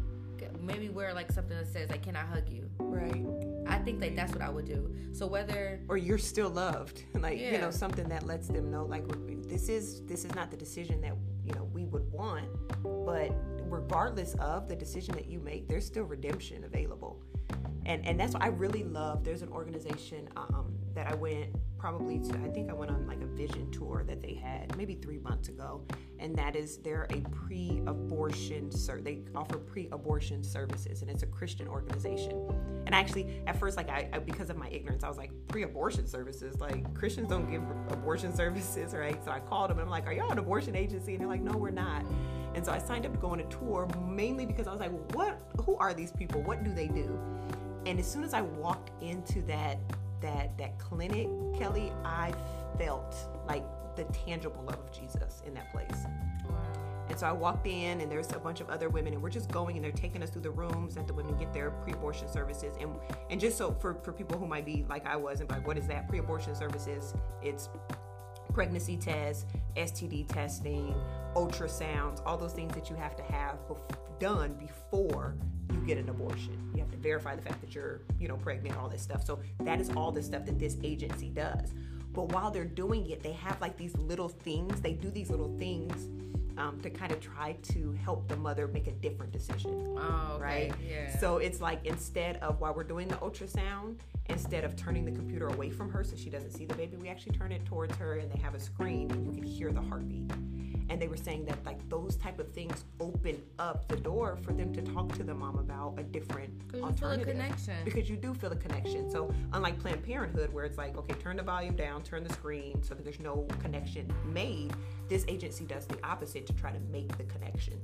maybe 0.60 0.88
wear 0.88 1.14
like 1.14 1.30
something 1.32 1.56
that 1.56 1.66
says 1.66 1.90
like, 1.90 2.02
"Can 2.02 2.16
I 2.16 2.24
hug 2.24 2.48
you?" 2.48 2.68
right. 2.78 3.24
I 3.66 3.78
think 3.78 4.00
that 4.00 4.14
that's 4.16 4.32
what 4.32 4.42
I 4.42 4.48
would 4.48 4.64
do. 4.64 4.94
So 5.12 5.26
whether 5.26 5.80
Or 5.88 5.96
you're 5.96 6.18
still 6.18 6.50
loved. 6.50 7.04
Like, 7.26 7.40
you 7.40 7.58
know, 7.58 7.72
something 7.72 8.08
that 8.10 8.24
lets 8.24 8.46
them 8.46 8.70
know 8.70 8.84
like 8.84 9.04
this 9.48 9.68
is 9.68 10.02
this 10.06 10.24
is 10.24 10.32
not 10.34 10.50
the 10.50 10.56
decision 10.56 11.00
that, 11.00 11.14
you 11.44 11.52
know, 11.54 11.64
we 11.72 11.84
would 11.86 12.08
want, 12.12 12.46
but 13.04 13.32
regardless 13.68 14.34
of 14.34 14.68
the 14.68 14.76
decision 14.76 15.14
that 15.14 15.26
you 15.26 15.40
make, 15.40 15.66
there's 15.66 15.84
still 15.84 16.04
redemption 16.04 16.62
available. 16.62 17.20
And 17.84 18.06
and 18.06 18.20
that's 18.20 18.34
what 18.34 18.44
I 18.44 18.48
really 18.48 18.84
love. 18.84 19.24
There's 19.24 19.42
an 19.42 19.48
organization 19.48 20.28
um, 20.36 20.75
that 20.96 21.06
I 21.06 21.14
went 21.14 21.54
probably 21.78 22.18
to 22.18 22.34
I 22.38 22.48
think 22.48 22.70
I 22.70 22.72
went 22.72 22.90
on 22.90 23.06
like 23.06 23.20
a 23.20 23.26
vision 23.26 23.70
tour 23.70 24.02
that 24.08 24.22
they 24.22 24.34
had 24.34 24.74
maybe 24.76 24.94
3 24.94 25.18
months 25.18 25.48
ago 25.48 25.82
and 26.18 26.34
that 26.36 26.56
is 26.56 26.78
they're 26.78 27.06
a 27.10 27.20
pre-abortion 27.30 28.72
ser- 28.72 29.02
they 29.02 29.20
offer 29.34 29.58
pre-abortion 29.58 30.42
services 30.42 31.02
and 31.02 31.10
it's 31.10 31.22
a 31.22 31.26
Christian 31.26 31.68
organization. 31.68 32.32
And 32.86 32.94
actually 32.94 33.42
at 33.46 33.58
first 33.60 33.76
like 33.76 33.90
I, 33.90 34.08
I 34.12 34.18
because 34.18 34.50
of 34.50 34.56
my 34.56 34.68
ignorance 34.70 35.04
I 35.04 35.08
was 35.08 35.18
like 35.18 35.30
pre-abortion 35.48 36.06
services 36.06 36.58
like 36.60 36.92
Christians 36.94 37.28
don't 37.28 37.50
give 37.50 37.62
abortion 37.90 38.34
services, 38.42 38.94
right? 38.94 39.22
So 39.24 39.30
I 39.30 39.40
called 39.40 39.70
them 39.70 39.78
and 39.78 39.84
I'm 39.84 39.90
like, 39.90 40.06
"Are 40.06 40.12
y'all 40.12 40.32
an 40.32 40.38
abortion 40.38 40.74
agency?" 40.74 41.12
And 41.12 41.20
they're 41.20 41.28
like, 41.28 41.42
"No, 41.42 41.56
we're 41.56 41.70
not." 41.70 42.04
And 42.54 42.64
so 42.64 42.72
I 42.72 42.78
signed 42.78 43.04
up 43.04 43.12
to 43.12 43.18
go 43.18 43.28
on 43.28 43.40
a 43.40 43.44
tour 43.44 43.86
mainly 44.08 44.46
because 44.46 44.66
I 44.66 44.72
was 44.72 44.80
like, 44.80 45.14
"What 45.14 45.40
who 45.64 45.76
are 45.76 45.92
these 45.92 46.10
people? 46.10 46.42
What 46.42 46.64
do 46.64 46.72
they 46.72 46.88
do?" 46.88 47.18
And 47.84 48.00
as 48.00 48.10
soon 48.10 48.24
as 48.24 48.34
I 48.34 48.40
walked 48.40 48.90
into 49.02 49.42
that 49.42 49.78
that 50.20 50.56
that 50.58 50.78
clinic, 50.78 51.28
Kelly, 51.58 51.92
I 52.04 52.32
felt 52.78 53.16
like 53.46 53.64
the 53.96 54.04
tangible 54.04 54.62
love 54.64 54.78
of 54.78 54.92
Jesus 54.92 55.42
in 55.46 55.54
that 55.54 55.72
place. 55.72 56.06
And 57.08 57.18
so 57.18 57.26
I 57.26 57.32
walked 57.32 57.66
in, 57.66 58.00
and 58.00 58.10
there's 58.10 58.32
a 58.32 58.38
bunch 58.38 58.60
of 58.60 58.68
other 58.68 58.88
women, 58.88 59.12
and 59.12 59.22
we're 59.22 59.30
just 59.30 59.50
going, 59.50 59.76
and 59.76 59.84
they're 59.84 59.92
taking 59.92 60.22
us 60.22 60.30
through 60.30 60.42
the 60.42 60.50
rooms 60.50 60.96
that 60.96 61.06
the 61.06 61.14
women 61.14 61.36
get 61.36 61.52
their 61.52 61.70
pre-abortion 61.70 62.28
services. 62.28 62.76
And 62.80 62.96
and 63.30 63.40
just 63.40 63.56
so 63.56 63.72
for 63.72 63.94
for 64.02 64.12
people 64.12 64.38
who 64.38 64.46
might 64.46 64.66
be 64.66 64.84
like 64.88 65.06
I 65.06 65.16
was, 65.16 65.40
and 65.40 65.48
like, 65.48 65.66
what 65.66 65.78
is 65.78 65.86
that? 65.86 66.08
Pre-abortion 66.08 66.54
services? 66.54 67.14
It's 67.42 67.68
pregnancy 68.56 68.96
tests, 68.96 69.44
STD 69.76 70.26
testing, 70.32 70.94
ultrasounds, 71.34 72.22
all 72.24 72.38
those 72.38 72.54
things 72.54 72.74
that 72.74 72.88
you 72.88 72.96
have 72.96 73.14
to 73.14 73.22
have 73.24 73.58
bef- 73.68 74.18
done 74.18 74.54
before 74.54 75.36
you 75.70 75.78
get 75.80 75.98
an 75.98 76.08
abortion. 76.08 76.70
You 76.72 76.80
have 76.80 76.90
to 76.90 76.96
verify 76.96 77.36
the 77.36 77.42
fact 77.42 77.60
that 77.60 77.74
you're, 77.74 78.00
you 78.18 78.28
know, 78.28 78.36
pregnant, 78.36 78.78
all 78.78 78.88
this 78.88 79.02
stuff. 79.02 79.26
So 79.26 79.40
that 79.60 79.78
is 79.78 79.90
all 79.90 80.10
the 80.10 80.22
stuff 80.22 80.46
that 80.46 80.58
this 80.58 80.78
agency 80.82 81.28
does. 81.28 81.74
But 82.14 82.32
while 82.32 82.50
they're 82.50 82.64
doing 82.64 83.10
it, 83.10 83.22
they 83.22 83.32
have 83.32 83.60
like 83.60 83.76
these 83.76 83.94
little 83.98 84.30
things. 84.30 84.80
They 84.80 84.94
do 84.94 85.10
these 85.10 85.28
little 85.28 85.54
things 85.58 86.08
um, 86.58 86.80
to 86.80 86.90
kind 86.90 87.12
of 87.12 87.20
try 87.20 87.52
to 87.62 87.92
help 87.92 88.28
the 88.28 88.36
mother 88.36 88.66
make 88.66 88.86
a 88.86 88.92
different 88.92 89.32
decision 89.32 89.96
oh, 89.98 90.32
okay. 90.34 90.42
right? 90.42 90.72
Yeah. 90.88 91.16
So 91.18 91.38
it's 91.38 91.60
like 91.60 91.84
instead 91.84 92.36
of 92.38 92.60
while 92.60 92.74
we're 92.74 92.84
doing 92.84 93.08
the 93.08 93.16
ultrasound, 93.16 93.96
instead 94.28 94.64
of 94.64 94.76
turning 94.76 95.04
the 95.04 95.12
computer 95.12 95.48
away 95.48 95.70
from 95.70 95.90
her 95.90 96.02
so 96.02 96.16
she 96.16 96.30
doesn't 96.30 96.52
see 96.52 96.64
the 96.64 96.74
baby, 96.74 96.96
we 96.96 97.08
actually 97.08 97.36
turn 97.36 97.52
it 97.52 97.64
towards 97.64 97.94
her 97.96 98.14
and 98.14 98.30
they 98.30 98.38
have 98.38 98.54
a 98.54 98.60
screen 98.60 99.10
and 99.10 99.26
you 99.26 99.32
can 99.32 99.42
hear 99.42 99.72
the 99.72 99.82
heartbeat. 99.82 100.30
And 100.88 101.02
they 101.02 101.08
were 101.08 101.16
saying 101.16 101.44
that 101.46 101.64
like 101.64 101.86
those 101.88 102.16
type 102.16 102.38
of 102.38 102.52
things 102.52 102.84
open 103.00 103.42
up 103.58 103.88
the 103.88 103.96
door 103.96 104.36
for 104.42 104.52
them 104.52 104.72
to 104.72 104.82
talk 104.82 105.12
to 105.16 105.24
the 105.24 105.34
mom 105.34 105.58
about 105.58 105.94
a 105.98 106.02
different 106.04 106.50
'Cause 106.68 106.74
you 106.74 106.78
feel 106.80 106.84
a 106.84 106.86
alternative. 106.90 107.28
connection. 107.34 107.84
Because 107.84 108.08
you 108.08 108.16
do 108.16 108.32
feel 108.34 108.52
a 108.52 108.56
connection. 108.56 109.10
So 109.10 109.32
unlike 109.52 109.78
Planned 109.80 110.04
Parenthood, 110.04 110.52
where 110.52 110.64
it's 110.64 110.78
like, 110.78 110.96
okay, 110.96 111.14
turn 111.14 111.36
the 111.36 111.42
volume 111.42 111.74
down, 111.76 112.02
turn 112.02 112.22
the 112.24 112.32
screen, 112.32 112.82
so 112.82 112.94
that 112.94 113.02
there's 113.02 113.18
no 113.20 113.46
connection 113.60 114.12
made. 114.32 114.72
This 115.08 115.24
agency 115.28 115.64
does 115.64 115.86
the 115.86 115.98
opposite 116.06 116.46
to 116.46 116.52
try 116.52 116.70
to 116.72 116.80
make 116.92 117.16
the 117.18 117.24
connection. 117.24 117.80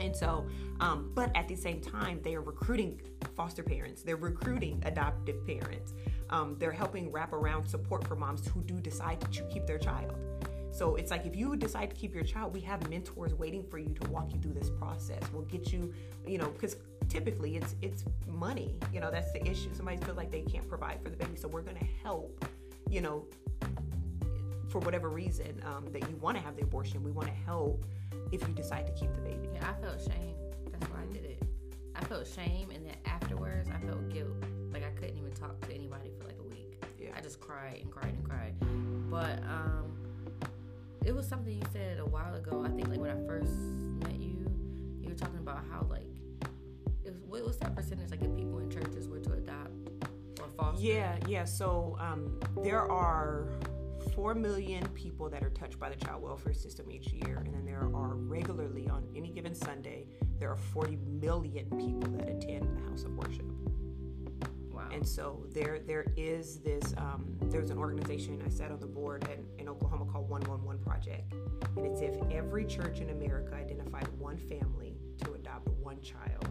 And 0.00 0.14
so, 0.14 0.46
um, 0.80 1.10
but 1.14 1.34
at 1.36 1.48
the 1.48 1.56
same 1.56 1.80
time, 1.80 2.20
they 2.22 2.34
are 2.34 2.40
recruiting 2.42 3.00
foster 3.34 3.62
parents. 3.62 4.02
They're 4.02 4.16
recruiting 4.16 4.80
adoptive 4.84 5.44
parents. 5.46 5.92
Um, 6.30 6.56
they're 6.58 6.70
helping 6.72 7.10
wrap 7.10 7.32
around 7.32 7.66
support 7.66 8.06
for 8.06 8.14
moms 8.14 8.46
who 8.48 8.62
do 8.62 8.74
decide 8.80 9.20
to 9.32 9.42
keep 9.48 9.66
their 9.66 9.78
child. 9.78 10.14
So 10.78 10.94
it's 10.94 11.10
like 11.10 11.26
if 11.26 11.34
you 11.34 11.56
decide 11.56 11.90
to 11.90 11.96
keep 11.96 12.14
your 12.14 12.22
child, 12.22 12.54
we 12.54 12.60
have 12.60 12.88
mentors 12.88 13.34
waiting 13.34 13.64
for 13.64 13.78
you 13.78 13.92
to 14.00 14.10
walk 14.10 14.32
you 14.32 14.38
through 14.38 14.52
this 14.52 14.70
process. 14.70 15.20
We'll 15.32 15.42
get 15.42 15.72
you, 15.72 15.92
you 16.24 16.38
know, 16.38 16.50
because 16.50 16.76
typically 17.08 17.56
it's 17.56 17.74
it's 17.82 18.04
money. 18.28 18.76
You 18.92 19.00
know, 19.00 19.10
that's 19.10 19.32
the 19.32 19.44
issue. 19.44 19.70
Somebody 19.74 19.96
feels 19.96 20.16
like 20.16 20.30
they 20.30 20.42
can't 20.42 20.68
provide 20.68 21.02
for 21.02 21.10
the 21.10 21.16
baby, 21.16 21.36
so 21.36 21.48
we're 21.48 21.62
going 21.62 21.78
to 21.78 21.86
help. 22.04 22.44
You 22.88 23.00
know, 23.00 23.26
for 24.68 24.78
whatever 24.78 25.08
reason 25.08 25.60
um, 25.66 25.86
that 25.92 26.08
you 26.08 26.14
want 26.20 26.36
to 26.36 26.42
have 26.44 26.54
the 26.54 26.62
abortion, 26.62 27.02
we 27.02 27.10
want 27.10 27.26
to 27.26 27.34
help 27.34 27.84
if 28.30 28.46
you 28.46 28.54
decide 28.54 28.86
to 28.86 28.92
keep 28.92 29.12
the 29.14 29.20
baby. 29.20 29.48
Yeah, 29.52 29.68
I 29.68 29.82
felt 29.82 30.00
shame. 30.00 30.36
That's 30.70 30.86
why 30.92 31.00
I 31.02 31.12
did 31.12 31.24
it. 31.24 31.42
I 31.96 32.04
felt 32.04 32.24
shame, 32.24 32.70
and 32.70 32.86
then 32.86 32.94
afterwards, 33.04 33.68
I 33.68 33.84
felt 33.84 34.08
guilt. 34.10 34.44
Like 34.72 34.84
I 34.84 34.90
couldn't 34.90 35.18
even 35.18 35.32
talk 35.32 35.60
to 35.66 35.74
anybody 35.74 36.12
for 36.16 36.24
like 36.24 36.38
a 36.38 36.48
week. 36.48 36.80
Yeah. 37.00 37.10
I 37.16 37.20
just 37.20 37.40
cried 37.40 37.80
and 37.82 37.90
cried 37.90 38.14
and 38.14 38.24
cried. 38.24 38.54
But 39.10 39.42
um, 39.42 39.97
it 41.08 41.16
was 41.16 41.26
something 41.26 41.54
you 41.54 41.62
said 41.72 41.98
a 42.00 42.04
while 42.04 42.34
ago. 42.34 42.62
I 42.66 42.68
think 42.68 42.88
like 42.88 43.00
when 43.00 43.10
I 43.10 43.26
first 43.26 43.50
met 44.04 44.20
you, 44.20 44.46
you 45.00 45.08
were 45.08 45.14
talking 45.14 45.38
about 45.38 45.64
how 45.70 45.86
like 45.88 46.04
it 47.02 47.14
was, 47.14 47.22
what 47.22 47.46
was 47.46 47.56
that 47.58 47.74
percentage 47.74 48.10
like 48.10 48.20
if 48.20 48.36
people 48.36 48.58
in 48.58 48.68
churches 48.68 49.08
were 49.08 49.18
to 49.20 49.32
adopt 49.32 49.70
or 50.38 50.48
foster? 50.54 50.84
Yeah, 50.84 51.16
yeah. 51.26 51.46
So 51.46 51.96
um, 51.98 52.38
there 52.62 52.82
are 52.92 53.48
four 54.14 54.34
million 54.34 54.86
people 54.88 55.30
that 55.30 55.42
are 55.42 55.48
touched 55.48 55.78
by 55.78 55.88
the 55.88 55.96
child 55.96 56.22
welfare 56.22 56.52
system 56.52 56.90
each 56.90 57.10
year, 57.10 57.42
and 57.42 57.54
then 57.54 57.64
there 57.64 57.88
are 57.94 58.14
regularly 58.14 58.86
on 58.90 59.08
any 59.16 59.30
given 59.30 59.54
Sunday 59.54 60.04
there 60.38 60.50
are 60.50 60.56
40 60.56 60.98
million 61.20 61.64
people 61.70 62.10
that 62.16 62.28
attend 62.28 62.76
the 62.76 62.90
house 62.90 63.02
of 63.02 63.16
worship. 63.16 63.46
And 64.92 65.06
so 65.06 65.44
there 65.52 65.80
there 65.80 66.06
is 66.16 66.60
this 66.60 66.94
um, 66.96 67.26
there's 67.42 67.70
an 67.70 67.78
organization 67.78 68.42
I 68.44 68.48
sat 68.48 68.70
on 68.70 68.80
the 68.80 68.86
board 68.86 69.28
in, 69.28 69.62
in 69.62 69.68
Oklahoma 69.68 70.10
called 70.10 70.28
111 70.28 70.82
Project, 70.82 71.32
and 71.76 71.86
it's 71.86 72.00
if 72.00 72.14
every 72.30 72.64
church 72.64 73.00
in 73.00 73.10
America 73.10 73.54
identified 73.54 74.08
one 74.18 74.36
family 74.36 74.96
to 75.24 75.34
adopt 75.34 75.68
one 75.68 76.00
child, 76.00 76.46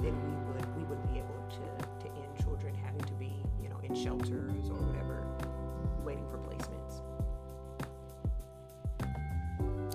then 0.00 0.14
we 0.24 0.52
would 0.52 0.76
we 0.76 0.84
would 0.84 1.02
be 1.12 1.18
able 1.18 1.46
to 1.50 2.04
to 2.04 2.12
end 2.16 2.42
children 2.42 2.74
having 2.74 3.02
to 3.02 3.14
be 3.14 3.32
you 3.62 3.68
know 3.68 3.78
in 3.82 3.94
shelters 3.94 4.68
or 4.68 4.76
whatever, 4.76 5.26
waiting 6.04 6.26
for 6.30 6.38
placements, 6.38 7.00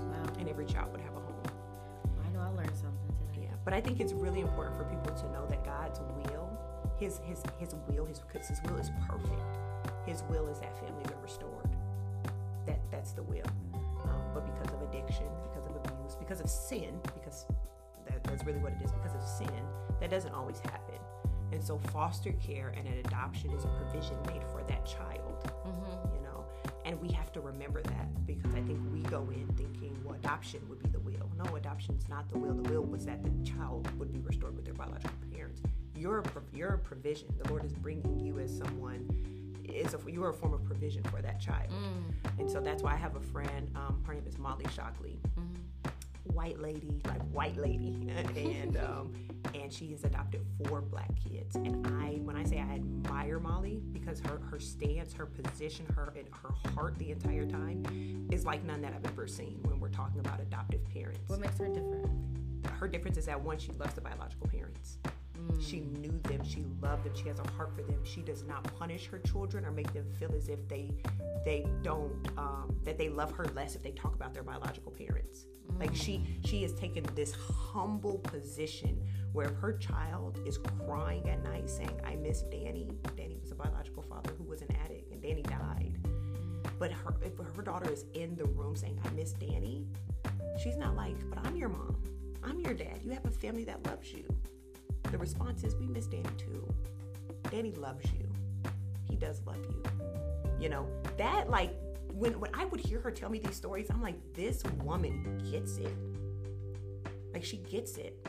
wow. 0.01 0.33
and 0.39 0.47
every 0.49 0.65
child 0.65 0.91
would 0.91 1.01
have 1.01 1.15
a 1.15 1.19
home. 1.19 1.43
I 2.25 2.29
know 2.33 2.39
I 2.39 2.49
learned 2.49 2.75
something 2.75 3.15
today. 3.33 3.47
Yeah, 3.49 3.55
But 3.65 3.73
I 3.73 3.81
think 3.81 3.99
it's 3.99 4.13
really 4.13 4.41
important 4.41 4.77
for 4.77 4.85
people 4.85 5.13
to 5.15 5.31
know 5.31 5.45
that 5.47 5.63
God's 5.63 5.99
will, 5.99 6.50
his 7.01 7.19
his 7.25 7.41
his 7.57 7.75
will, 7.87 8.05
his 8.05 8.19
because 8.19 8.47
his 8.47 8.61
will 8.63 8.77
is 8.77 8.91
perfect. 9.09 9.41
His 10.05 10.23
will 10.29 10.47
is 10.47 10.59
that 10.59 10.77
family 10.79 11.03
be 11.03 11.15
restored. 11.23 11.67
That 12.67 12.79
that's 12.91 13.11
the 13.13 13.23
will. 13.23 13.49
Um, 13.73 14.21
but 14.33 14.45
because 14.45 14.71
of 14.73 14.81
addiction, 14.83 15.25
because 15.49 15.65
of 15.65 15.75
abuse, 15.75 16.15
because 16.15 16.41
of 16.41 16.49
sin, 16.49 16.93
because 17.15 17.47
that, 18.07 18.23
that's 18.23 18.45
really 18.45 18.59
what 18.59 18.73
it 18.73 18.85
is. 18.85 18.91
Because 18.91 19.15
of 19.15 19.23
sin, 19.23 19.63
that 19.99 20.11
doesn't 20.11 20.33
always 20.33 20.59
happen. 20.59 20.95
And 21.51 21.61
so 21.61 21.79
foster 21.91 22.33
care 22.33 22.73
and 22.77 22.87
an 22.87 22.99
adoption 22.99 23.51
is 23.51 23.65
a 23.65 23.67
provision 23.67 24.15
made 24.27 24.43
for 24.51 24.63
that 24.67 24.85
child. 24.85 25.49
Mm-hmm. 25.65 26.15
You 26.15 26.21
know, 26.21 26.45
and 26.85 27.01
we 27.01 27.09
have 27.09 27.31
to 27.33 27.41
remember 27.41 27.81
that 27.81 28.27
because 28.27 28.53
I 28.53 28.61
think 28.61 28.79
we 28.93 29.01
go 29.01 29.27
in 29.31 29.47
thinking, 29.57 29.97
well, 30.05 30.13
adoption 30.13 30.61
would 30.69 30.83
be 30.83 30.89
the 30.89 30.99
will. 30.99 31.31
No, 31.43 31.55
adoption 31.55 31.95
is 31.95 32.07
not 32.07 32.29
the 32.29 32.37
will. 32.37 32.53
The 32.53 32.69
will 32.69 32.83
was 32.83 33.05
that 33.07 33.23
the 33.23 33.31
child 33.43 33.89
would 33.97 34.13
be 34.13 34.19
restored 34.19 34.55
with 34.55 34.65
their 34.65 34.75
biological 34.75 35.11
parents. 35.33 35.61
You're 36.01 36.19
a, 36.19 36.23
you're 36.51 36.73
a 36.73 36.79
provision. 36.79 37.27
The 37.43 37.49
Lord 37.49 37.63
is 37.63 37.73
bringing 37.73 38.19
you 38.19 38.39
as 38.39 38.57
someone 38.57 39.07
is 39.63 39.93
a, 39.93 40.11
you 40.11 40.23
are 40.23 40.29
a 40.29 40.33
form 40.33 40.53
of 40.53 40.65
provision 40.65 41.03
for 41.03 41.21
that 41.21 41.39
child. 41.39 41.69
Mm. 41.69 42.39
And 42.39 42.49
so 42.49 42.59
that's 42.59 42.81
why 42.81 42.93
I 42.93 42.97
have 42.97 43.15
a 43.15 43.21
friend. 43.21 43.69
Um, 43.75 44.01
her 44.07 44.15
name 44.15 44.25
is 44.27 44.39
Molly 44.39 44.65
Shockley. 44.75 45.19
Mm-hmm 45.39 45.61
white 46.33 46.59
lady, 46.59 47.01
like 47.05 47.21
white 47.31 47.57
lady, 47.57 48.07
and 48.35 48.77
um, 48.77 49.13
and 49.53 49.71
she 49.71 49.89
has 49.91 50.03
adopted 50.03 50.41
four 50.63 50.81
black 50.81 51.09
kids. 51.15 51.55
And 51.55 51.85
I, 51.87 52.19
when 52.23 52.35
I 52.35 52.43
say 52.43 52.59
I 52.59 52.75
admire 52.75 53.39
Molly, 53.39 53.81
because 53.91 54.19
her 54.21 54.39
her 54.49 54.59
stance, 54.59 55.13
her 55.13 55.25
position, 55.25 55.85
her 55.95 56.13
and 56.15 56.27
her 56.41 56.71
heart 56.71 56.97
the 56.97 57.11
entire 57.11 57.45
time 57.45 58.27
is 58.31 58.45
like 58.45 58.63
none 58.63 58.81
that 58.81 58.93
I've 58.93 59.05
ever 59.11 59.27
seen 59.27 59.59
when 59.63 59.79
we're 59.79 59.89
talking 59.89 60.19
about 60.19 60.39
adoptive 60.39 60.87
parents. 60.93 61.19
What 61.27 61.39
makes 61.39 61.57
her 61.57 61.67
different? 61.67 62.09
Her 62.79 62.87
difference 62.87 63.17
is 63.17 63.25
that 63.25 63.41
one, 63.41 63.57
she 63.57 63.71
loves 63.73 63.93
the 63.93 64.01
biological 64.01 64.47
parents. 64.47 64.97
She 65.59 65.81
knew 65.81 66.19
them. 66.23 66.43
She 66.43 66.65
loved 66.81 67.05
them. 67.05 67.13
She 67.15 67.27
has 67.27 67.39
a 67.39 67.47
heart 67.51 67.71
for 67.75 67.83
them. 67.83 67.99
She 68.03 68.21
does 68.21 68.43
not 68.43 68.63
punish 68.77 69.07
her 69.07 69.19
children 69.19 69.65
or 69.65 69.71
make 69.71 69.91
them 69.93 70.05
feel 70.19 70.33
as 70.35 70.49
if 70.49 70.67
they 70.67 70.91
they 71.45 71.65
don't 71.81 72.13
um, 72.37 72.75
that 72.83 72.97
they 72.97 73.09
love 73.09 73.31
her 73.31 73.45
less 73.55 73.75
if 73.75 73.81
they 73.81 73.91
talk 73.91 74.15
about 74.15 74.33
their 74.33 74.43
biological 74.43 74.91
parents. 74.91 75.45
Mm. 75.71 75.79
Like 75.79 75.95
she 75.95 76.25
she 76.45 76.61
has 76.63 76.73
taken 76.73 77.05
this 77.15 77.33
humble 77.33 78.19
position 78.19 79.01
where 79.33 79.47
if 79.47 79.55
her 79.55 79.73
child 79.73 80.39
is 80.45 80.57
crying 80.57 81.27
at 81.29 81.43
night 81.43 81.69
saying, 81.69 81.99
"I 82.05 82.15
miss 82.15 82.41
Danny," 82.43 82.89
Danny 83.15 83.37
was 83.41 83.51
a 83.51 83.55
biological 83.55 84.03
father 84.03 84.31
who 84.37 84.43
was 84.43 84.61
an 84.61 84.75
addict, 84.83 85.11
and 85.11 85.21
Danny 85.21 85.43
died. 85.43 85.97
But 86.79 86.91
her 86.91 87.15
if 87.21 87.37
her 87.37 87.61
daughter 87.61 87.91
is 87.91 88.05
in 88.13 88.35
the 88.35 88.45
room 88.45 88.75
saying, 88.75 88.99
"I 89.03 89.09
miss 89.11 89.33
Danny," 89.33 89.85
she's 90.61 90.77
not 90.77 90.95
like, 90.95 91.17
"But 91.29 91.45
I'm 91.45 91.55
your 91.55 91.69
mom." 91.69 91.97
I'm 92.43 92.59
your 92.59 92.73
dad. 92.73 93.01
You 93.03 93.11
have 93.11 93.25
a 93.25 93.29
family 93.29 93.63
that 93.65 93.85
loves 93.85 94.11
you 94.11 94.23
the 95.09 95.17
response 95.17 95.63
is, 95.63 95.75
We 95.75 95.87
miss 95.87 96.07
Danny 96.07 96.29
too. 96.37 96.67
Danny 97.49 97.71
loves 97.73 98.05
you. 98.13 98.27
He 99.09 99.15
does 99.15 99.41
love 99.45 99.57
you. 99.69 99.83
You 100.59 100.69
know, 100.69 100.87
that 101.17 101.49
like 101.49 101.73
when 102.13 102.39
when 102.39 102.51
I 102.53 102.65
would 102.65 102.79
hear 102.79 102.99
her 103.01 103.11
tell 103.11 103.29
me 103.29 103.39
these 103.39 103.55
stories, 103.55 103.87
I'm 103.89 104.01
like, 104.01 104.15
this 104.33 104.63
woman 104.83 105.41
gets 105.51 105.77
it. 105.77 105.93
Like 107.33 107.43
she 107.43 107.57
gets 107.57 107.97
it. 107.97 108.27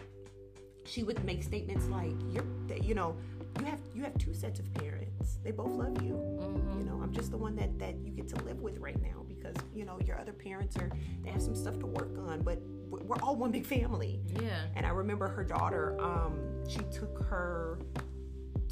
She 0.84 1.02
would 1.04 1.22
make 1.24 1.42
statements 1.42 1.86
like, 1.86 2.14
"You're, 2.30 2.44
you 2.82 2.94
know, 2.94 3.16
you 3.58 3.66
have 3.66 3.80
you 3.94 4.02
have 4.02 4.16
two 4.18 4.34
sets 4.34 4.60
of 4.60 4.72
parents. 4.74 5.38
They 5.44 5.50
both 5.50 5.72
love 5.72 6.02
you. 6.02 6.14
Mm-hmm. 6.14 6.78
You 6.78 6.84
know, 6.84 7.00
I'm 7.02 7.12
just 7.12 7.30
the 7.30 7.36
one 7.36 7.56
that 7.56 7.78
that 7.78 7.94
you 8.04 8.10
get 8.10 8.28
to 8.28 8.44
live 8.44 8.60
with 8.60 8.78
right 8.78 9.00
now 9.02 9.24
because 9.28 9.56
you 9.74 9.84
know 9.84 9.98
your 10.06 10.18
other 10.18 10.32
parents 10.32 10.76
are 10.76 10.90
they 11.22 11.30
have 11.30 11.42
some 11.42 11.54
stuff 11.54 11.78
to 11.80 11.86
work 11.86 12.16
on, 12.28 12.42
but 12.42 12.58
we're 12.88 13.20
all 13.22 13.36
one 13.36 13.50
big 13.50 13.66
family. 13.66 14.20
Yeah. 14.40 14.66
And 14.76 14.84
I 14.86 14.90
remember 14.90 15.28
her 15.28 15.44
daughter. 15.44 15.96
Um, 16.00 16.38
she 16.68 16.80
took 16.90 17.24
her 17.24 17.78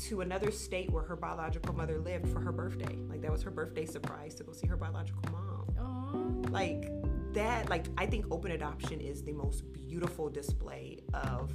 to 0.08 0.20
another 0.22 0.50
state 0.50 0.90
where 0.90 1.02
her 1.02 1.16
biological 1.16 1.74
mother 1.74 1.98
lived 1.98 2.28
for 2.28 2.40
her 2.40 2.52
birthday. 2.52 2.96
Like 3.08 3.20
that 3.22 3.30
was 3.30 3.42
her 3.42 3.50
birthday 3.50 3.84
surprise 3.84 4.34
to 4.36 4.44
go 4.44 4.52
see 4.52 4.66
her 4.66 4.76
biological 4.76 5.22
mom. 5.30 5.66
Aww. 5.78 6.50
Like 6.50 6.90
that, 7.32 7.68
like 7.68 7.86
I 7.96 8.06
think 8.06 8.26
open 8.30 8.52
adoption 8.52 9.00
is 9.00 9.22
the 9.22 9.32
most 9.32 9.62
beautiful 9.72 10.28
display 10.28 11.00
of 11.14 11.52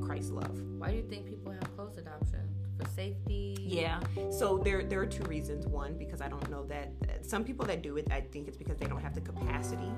Christ's 0.00 0.30
love. 0.30 0.60
Why 0.78 0.90
do 0.90 0.96
you 0.96 1.02
think 1.02 1.26
people 1.26 1.52
have 1.52 1.76
closed 1.76 1.98
adoption? 1.98 2.48
For 2.78 2.88
safety? 2.90 3.56
Yeah. 3.60 4.00
So 4.30 4.58
there 4.58 4.84
there 4.84 5.00
are 5.00 5.06
two 5.06 5.24
reasons. 5.24 5.66
One, 5.66 5.94
because 5.94 6.20
I 6.20 6.28
don't 6.28 6.48
know 6.50 6.64
that 6.66 6.92
some 7.22 7.44
people 7.44 7.66
that 7.66 7.82
do 7.82 7.96
it, 7.96 8.06
I 8.10 8.20
think 8.20 8.48
it's 8.48 8.56
because 8.56 8.78
they 8.78 8.86
don't 8.86 9.02
have 9.02 9.14
the 9.14 9.20
capacity 9.20 9.90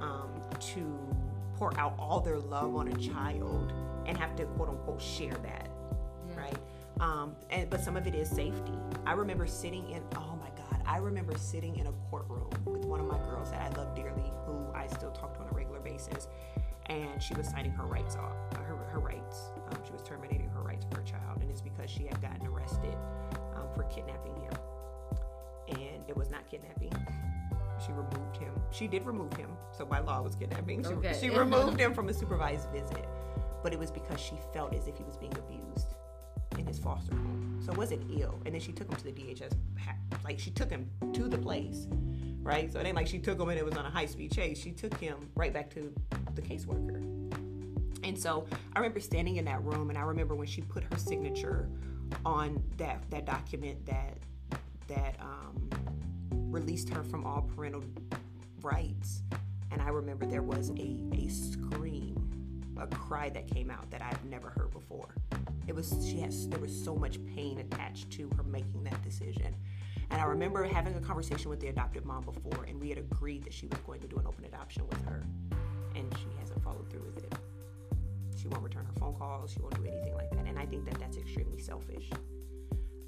um, 0.00 0.30
to 0.58 0.98
pour 1.56 1.78
out 1.78 1.94
all 1.98 2.20
their 2.20 2.38
love 2.38 2.74
on 2.74 2.88
a 2.88 2.96
child 2.96 3.72
and 4.06 4.16
have 4.16 4.34
to 4.36 4.44
quote 4.46 4.68
unquote 4.68 5.00
share 5.00 5.34
that, 5.42 5.68
yeah. 6.28 6.40
right? 6.40 6.58
Um, 7.00 7.36
and 7.50 7.68
but 7.68 7.80
some 7.80 7.96
of 7.96 8.06
it 8.06 8.14
is 8.14 8.28
safety. 8.28 8.72
I 9.06 9.12
remember 9.12 9.46
sitting 9.46 9.88
in 9.90 10.02
oh 10.16 10.38
my 10.40 10.50
god, 10.56 10.82
I 10.86 10.96
remember 10.98 11.36
sitting 11.36 11.76
in 11.76 11.86
a 11.86 11.92
courtroom 12.10 12.48
with 12.64 12.84
one 12.84 13.00
of 13.00 13.06
my 13.06 13.18
girls 13.18 13.50
that 13.50 13.60
I 13.60 13.68
love 13.76 13.94
dearly, 13.94 14.32
who 14.46 14.72
I 14.74 14.86
still 14.86 15.10
talk 15.12 15.34
to 15.34 15.40
on 15.40 15.48
a 15.48 15.52
regular 15.52 15.80
basis, 15.80 16.26
and 16.86 17.22
she 17.22 17.34
was 17.34 17.46
signing 17.48 17.72
her 17.72 17.84
rights 17.84 18.16
off, 18.16 18.34
her 18.56 18.76
her 18.90 18.98
rights. 18.98 19.50
Um, 19.70 19.78
she 19.84 19.92
was 19.92 20.02
terminating 20.02 20.48
her 20.48 20.62
rights 20.62 20.86
for 20.90 21.00
her 21.00 21.06
child, 21.06 21.27
and 21.48 21.50
it's 21.50 21.62
because 21.62 21.90
she 21.90 22.04
had 22.04 22.20
gotten 22.20 22.46
arrested 22.46 22.94
um, 23.56 23.68
for 23.74 23.84
kidnapping 23.84 24.34
him, 24.36 24.52
and 25.68 26.04
it 26.06 26.16
was 26.16 26.30
not 26.30 26.48
kidnapping. 26.50 26.92
She 27.84 27.92
removed 27.92 28.36
him. 28.36 28.52
She 28.70 28.86
did 28.86 29.06
remove 29.06 29.32
him, 29.34 29.50
so 29.76 29.86
by 29.86 30.00
law 30.00 30.20
it 30.20 30.24
was 30.24 30.34
kidnapping. 30.34 30.82
She, 30.82 30.90
okay. 30.90 31.16
she 31.18 31.30
removed 31.44 31.80
him 31.80 31.94
from 31.94 32.08
a 32.08 32.14
supervised 32.14 32.68
visit 32.70 33.06
but 33.62 33.72
it 33.72 33.78
was 33.78 33.90
because 33.90 34.20
she 34.20 34.36
felt 34.52 34.74
as 34.74 34.86
if 34.86 34.96
he 34.96 35.04
was 35.04 35.16
being 35.16 35.36
abused 35.36 35.94
in 36.58 36.66
his 36.66 36.78
foster 36.78 37.14
home. 37.14 37.60
So 37.64 37.72
it 37.72 37.78
wasn't 37.78 38.02
ill. 38.18 38.40
And 38.44 38.54
then 38.54 38.60
she 38.60 38.72
took 38.72 38.88
him 38.88 38.96
to 38.96 39.04
the 39.04 39.12
DHS, 39.12 39.52
like 40.24 40.38
she 40.38 40.50
took 40.50 40.70
him 40.70 40.88
to 41.12 41.28
the 41.28 41.38
place, 41.38 41.86
right? 42.42 42.72
So 42.72 42.80
it 42.80 42.86
ain't 42.86 42.96
like 42.96 43.06
she 43.06 43.18
took 43.18 43.40
him 43.40 43.48
and 43.48 43.58
it 43.58 43.64
was 43.64 43.76
on 43.76 43.84
a 43.84 43.90
high 43.90 44.06
speed 44.06 44.32
chase. 44.32 44.58
She 44.58 44.72
took 44.72 44.96
him 44.98 45.30
right 45.34 45.52
back 45.52 45.70
to 45.74 45.92
the 46.34 46.42
caseworker. 46.42 47.04
And 48.04 48.18
so 48.18 48.46
I 48.74 48.78
remember 48.78 49.00
standing 49.00 49.36
in 49.36 49.44
that 49.46 49.62
room, 49.64 49.90
and 49.90 49.98
I 49.98 50.02
remember 50.02 50.34
when 50.34 50.46
she 50.46 50.62
put 50.62 50.84
her 50.84 50.96
signature 50.96 51.68
on 52.24 52.62
that 52.78 53.02
that 53.10 53.26
document 53.26 53.84
that 53.86 54.18
that 54.86 55.16
um, 55.20 55.68
released 56.50 56.88
her 56.90 57.02
from 57.02 57.26
all 57.26 57.48
parental 57.54 57.84
rights. 58.62 59.22
And 59.70 59.82
I 59.82 59.88
remember 59.88 60.26
there 60.26 60.42
was 60.42 60.70
a 60.70 61.02
a 61.12 61.28
scream 61.28 62.28
a 62.80 62.86
cry 62.86 63.28
that 63.30 63.46
came 63.48 63.70
out 63.70 63.90
that 63.90 64.02
I've 64.02 64.24
never 64.24 64.50
heard 64.50 64.70
before. 64.70 65.14
It 65.66 65.74
was 65.74 66.06
she 66.08 66.20
has 66.20 66.48
there 66.48 66.60
was 66.60 66.84
so 66.84 66.94
much 66.94 67.18
pain 67.26 67.58
attached 67.58 68.10
to 68.12 68.30
her 68.36 68.42
making 68.42 68.84
that 68.84 69.02
decision. 69.02 69.54
And 70.10 70.20
I 70.20 70.24
remember 70.24 70.64
having 70.64 70.94
a 70.94 71.00
conversation 71.00 71.50
with 71.50 71.60
the 71.60 71.68
adoptive 71.68 72.06
mom 72.06 72.24
before, 72.24 72.64
and 72.66 72.80
we 72.80 72.88
had 72.88 72.98
agreed 72.98 73.44
that 73.44 73.52
she 73.52 73.66
was 73.66 73.78
going 73.80 74.00
to 74.00 74.06
do 74.06 74.16
an 74.16 74.26
open 74.26 74.44
adoption 74.46 74.86
with 74.88 75.04
her, 75.04 75.22
and 75.94 76.16
she 76.16 76.26
hasn't 76.40 76.62
followed 76.64 76.88
through 76.90 77.02
with 77.14 77.24
it. 77.24 77.37
She 78.40 78.48
won't 78.48 78.62
return 78.62 78.84
her 78.84 78.92
phone 78.98 79.14
calls. 79.14 79.52
She 79.52 79.60
won't 79.60 79.74
do 79.74 79.84
anything 79.84 80.14
like 80.14 80.30
that, 80.30 80.46
and 80.46 80.58
I 80.58 80.66
think 80.66 80.84
that 80.86 80.98
that's 80.98 81.16
extremely 81.16 81.58
selfish. 81.60 82.10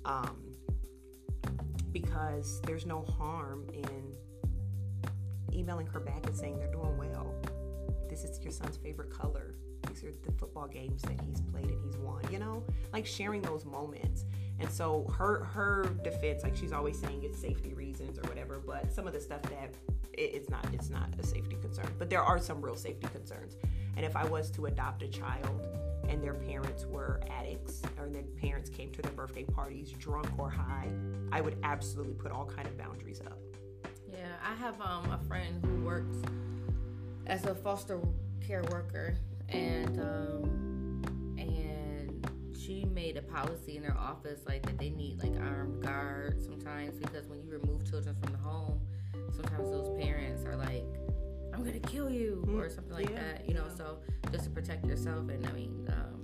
Um, 0.04 0.54
because 1.92 2.60
there's 2.62 2.86
no 2.86 3.02
harm 3.02 3.68
in 3.72 4.14
emailing 5.52 5.86
her 5.86 6.00
back 6.00 6.24
and 6.26 6.36
saying 6.36 6.58
they're 6.58 6.70
doing 6.70 6.96
well 6.96 7.34
this 8.10 8.24
is 8.24 8.42
your 8.42 8.50
son's 8.50 8.76
favorite 8.76 9.10
color. 9.10 9.54
These 9.86 10.02
are 10.02 10.12
the 10.26 10.32
football 10.32 10.66
games 10.66 11.00
that 11.02 11.18
he's 11.26 11.40
played 11.40 11.66
and 11.66 11.80
he's 11.84 11.96
won, 11.96 12.20
you 12.30 12.40
know? 12.40 12.64
Like 12.92 13.06
sharing 13.06 13.40
those 13.40 13.64
moments. 13.64 14.24
And 14.60 14.70
so 14.70 15.10
her 15.16 15.44
her 15.44 15.84
defense, 16.04 16.42
like 16.42 16.54
she's 16.54 16.72
always 16.72 16.98
saying 16.98 17.22
it's 17.24 17.38
safety 17.38 17.72
reasons 17.72 18.18
or 18.18 18.22
whatever, 18.28 18.60
but 18.64 18.92
some 18.92 19.06
of 19.06 19.14
the 19.14 19.20
stuff 19.20 19.42
that 19.42 19.74
it, 20.12 20.20
it's 20.20 20.50
not 20.50 20.66
it's 20.72 20.90
not 20.90 21.08
a 21.18 21.26
safety 21.26 21.56
concern. 21.60 21.88
But 21.98 22.10
there 22.10 22.22
are 22.22 22.38
some 22.38 22.60
real 22.60 22.76
safety 22.76 23.08
concerns. 23.12 23.56
And 23.96 24.04
if 24.04 24.16
I 24.16 24.24
was 24.26 24.50
to 24.52 24.66
adopt 24.66 25.02
a 25.02 25.08
child 25.08 25.66
and 26.08 26.22
their 26.22 26.34
parents 26.34 26.84
were 26.86 27.20
addicts 27.30 27.82
or 27.98 28.08
their 28.08 28.22
parents 28.22 28.68
came 28.68 28.90
to 28.92 29.02
their 29.02 29.12
birthday 29.12 29.44
parties 29.44 29.92
drunk 29.92 30.28
or 30.38 30.50
high, 30.50 30.88
I 31.32 31.40
would 31.40 31.56
absolutely 31.62 32.14
put 32.14 32.30
all 32.30 32.44
kind 32.44 32.66
of 32.68 32.76
boundaries 32.76 33.20
up. 33.20 33.38
Yeah, 34.12 34.18
I 34.44 34.54
have 34.56 34.80
um, 34.80 35.10
a 35.10 35.18
friend 35.26 35.64
who 35.64 35.84
works 35.84 36.16
as 37.26 37.44
a 37.46 37.54
foster 37.54 38.00
care 38.46 38.62
worker, 38.70 39.16
and 39.48 40.00
um, 40.00 40.69
she 42.60 42.84
made 42.86 43.16
a 43.16 43.22
policy 43.22 43.76
in 43.76 43.84
her 43.84 43.96
office 43.96 44.40
like 44.46 44.64
that 44.66 44.78
they 44.78 44.90
need 44.90 45.22
like 45.22 45.40
armed 45.40 45.82
guards 45.82 46.44
sometimes 46.44 46.98
because 46.98 47.26
when 47.28 47.42
you 47.42 47.50
remove 47.50 47.88
children 47.88 48.14
from 48.22 48.32
the 48.32 48.38
home, 48.38 48.80
sometimes 49.34 49.70
those 49.70 49.88
parents 50.02 50.44
are 50.44 50.56
like, 50.56 50.84
"I'm 51.54 51.64
gonna 51.64 51.80
kill 51.80 52.10
you" 52.10 52.42
mm-hmm. 52.46 52.58
or 52.58 52.68
something 52.68 52.94
like 52.94 53.10
yeah, 53.10 53.16
that, 53.16 53.48
you 53.48 53.54
know. 53.54 53.64
Yeah. 53.68 53.76
So 53.76 53.98
just 54.30 54.44
to 54.44 54.50
protect 54.50 54.86
yourself, 54.86 55.28
and 55.28 55.46
I 55.46 55.52
mean. 55.52 55.88
Um, 55.88 56.16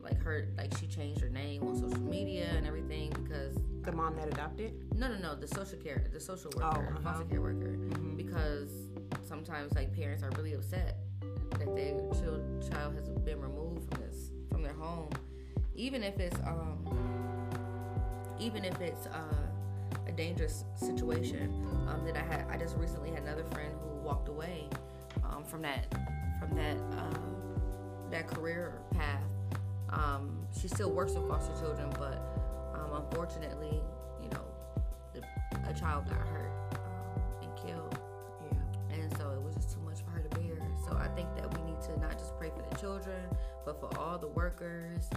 like 0.00 0.22
her, 0.22 0.48
like 0.56 0.74
she 0.78 0.86
changed 0.86 1.20
her 1.20 1.28
name 1.28 1.62
on 1.64 1.76
social 1.76 2.00
media 2.00 2.46
and 2.56 2.66
everything 2.66 3.10
because 3.22 3.58
the 3.82 3.92
mom 3.92 4.16
that 4.16 4.28
adopted. 4.28 4.72
No, 4.94 5.06
no, 5.06 5.18
no. 5.18 5.34
The 5.34 5.48
social 5.48 5.78
care, 5.78 6.06
the 6.10 6.20
social 6.20 6.50
worker, 6.56 6.88
oh, 6.88 6.94
uh-huh. 6.94 7.00
foster 7.02 7.24
care 7.24 7.42
worker, 7.42 7.76
mm-hmm. 7.76 8.16
because 8.16 8.70
sometimes 9.22 9.74
like 9.74 9.94
parents 9.94 10.22
are 10.22 10.30
really 10.38 10.54
upset 10.54 10.96
that 11.58 11.74
their 11.76 11.98
child 12.70 12.94
has 12.94 13.08
been 13.08 13.40
removed 13.40 13.92
from 13.92 14.00
this 14.00 14.30
from 14.50 14.62
their 14.62 14.72
home, 14.72 15.10
even 15.78 16.02
if 16.02 16.18
it's 16.18 16.36
um, 16.44 16.76
even 18.38 18.64
if 18.64 18.78
it's 18.80 19.06
uh, 19.06 19.20
a 20.06 20.12
dangerous 20.12 20.64
situation. 20.74 21.54
Um, 21.88 22.04
that 22.04 22.16
I 22.16 22.20
had, 22.20 22.44
I 22.50 22.58
just 22.58 22.76
recently 22.76 23.10
had 23.10 23.22
another 23.22 23.44
friend 23.44 23.72
who 23.80 24.06
walked 24.06 24.28
away 24.28 24.68
um, 25.24 25.42
from 25.44 25.62
that 25.62 25.86
from 26.38 26.54
that 26.56 26.76
um, 26.98 27.60
that 28.10 28.26
career 28.26 28.80
path. 28.90 29.22
Um, 29.90 30.46
she 30.60 30.68
still 30.68 30.90
works 30.90 31.14
with 31.14 31.26
foster 31.28 31.54
children, 31.58 31.88
but 31.98 32.20
um, 32.74 33.02
unfortunately, 33.02 33.80
you 34.22 34.28
know, 34.30 34.44
the, 35.14 35.22
a 35.68 35.72
child 35.72 36.06
got 36.08 36.18
hurt 36.28 36.50
um, 36.72 37.22
and 37.42 37.56
killed. 37.56 37.98
Yeah. 38.52 38.96
And 38.98 39.16
so 39.16 39.30
it 39.30 39.40
was 39.40 39.54
just 39.54 39.72
too 39.72 39.80
much 39.80 40.02
for 40.04 40.10
her 40.10 40.20
to 40.20 40.28
bear. 40.36 40.58
So 40.86 40.94
I 40.96 41.08
think 41.08 41.34
that 41.36 41.54
we 41.56 41.70
need 41.70 41.80
to 41.82 41.98
not 42.00 42.18
just 42.18 42.36
pray 42.36 42.50
for 42.50 42.62
the 42.68 42.76
children, 42.76 43.22
but 43.64 43.80
for 43.80 43.98
all 43.98 44.18
the 44.18 44.28
workers, 44.28 45.08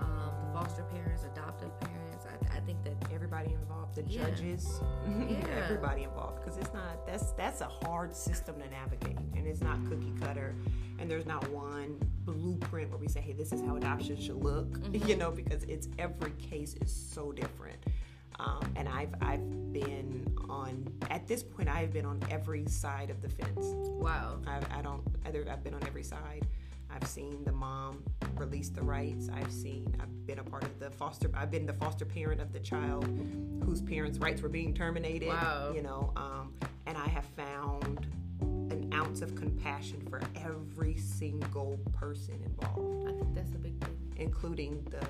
um, 0.00 0.32
the 0.46 0.52
foster 0.58 0.82
parents, 0.84 1.24
adoptive 1.24 1.70
parents. 1.80 2.24
I, 2.26 2.56
I 2.56 2.60
think 2.60 2.82
that 2.84 2.94
Everybody 3.12 3.52
involved, 3.54 3.94
the 3.96 4.02
Yeah. 4.04 4.24
judges, 4.30 4.80
Yeah. 5.08 5.64
everybody 5.64 6.04
involved, 6.04 6.40
because 6.40 6.56
it's 6.58 6.72
not 6.72 7.06
that's 7.06 7.32
that's 7.32 7.60
a 7.60 7.66
hard 7.68 8.14
system 8.14 8.56
to 8.60 8.68
navigate, 8.70 9.16
and 9.36 9.46
it's 9.46 9.60
not 9.60 9.78
cookie 9.88 10.12
cutter, 10.20 10.54
and 10.98 11.10
there's 11.10 11.26
not 11.26 11.48
one 11.50 11.98
blueprint 12.24 12.90
where 12.90 12.98
we 12.98 13.08
say, 13.08 13.20
hey, 13.20 13.32
this 13.32 13.52
is 13.52 13.60
how 13.62 13.76
adoption 13.76 14.16
should 14.20 14.42
look, 14.42 14.66
you 14.92 15.16
know, 15.16 15.30
because 15.30 15.64
it's 15.64 15.88
every 15.98 16.30
case 16.32 16.74
is 16.82 16.92
so 16.94 17.32
different. 17.32 17.78
Um, 18.40 18.60
and 18.76 18.88
I've 18.88 19.14
I've 19.20 19.72
been 19.72 20.24
on 20.48 20.86
at 21.10 21.26
this 21.26 21.42
point 21.42 21.68
I've 21.68 21.92
been 21.92 22.06
on 22.06 22.20
every 22.30 22.66
side 22.66 23.10
of 23.10 23.20
the 23.20 23.28
fence. 23.28 23.66
wow. 23.74 24.38
I, 24.46 24.60
I 24.78 24.82
don't 24.82 25.02
either. 25.26 25.44
I've 25.50 25.64
been 25.64 25.74
on 25.74 25.82
every 25.86 26.04
side. 26.04 26.46
I've 26.90 27.06
seen 27.06 27.44
the 27.44 27.52
mom 27.52 28.02
release 28.36 28.68
the 28.68 28.82
rights. 28.82 29.28
I've 29.32 29.52
seen. 29.52 29.94
I've 30.00 30.26
been 30.26 30.38
a 30.38 30.44
part 30.44 30.64
of 30.64 30.78
the 30.78 30.90
foster. 30.90 31.30
I've 31.34 31.50
been 31.50 31.66
the 31.66 31.72
foster 31.74 32.04
parent 32.04 32.40
of 32.40 32.52
the 32.52 32.60
child 32.60 33.04
whose 33.64 33.80
parents' 33.82 34.18
rights 34.18 34.42
were 34.42 34.48
being 34.48 34.74
terminated. 34.74 35.28
Wow. 35.28 35.72
You 35.74 35.82
know, 35.82 36.12
um, 36.16 36.54
and 36.86 36.96
I 36.96 37.08
have 37.08 37.24
found 37.24 38.06
an 38.40 38.90
ounce 38.92 39.22
of 39.22 39.34
compassion 39.34 40.00
for 40.08 40.20
every 40.36 40.96
single 40.96 41.78
person 41.92 42.40
involved, 42.44 43.08
I 43.08 43.12
think 43.12 43.34
that's 43.34 43.50
the 43.50 43.58
big 43.58 43.82
thing. 43.84 43.96
including 44.16 44.84
the 44.90 45.06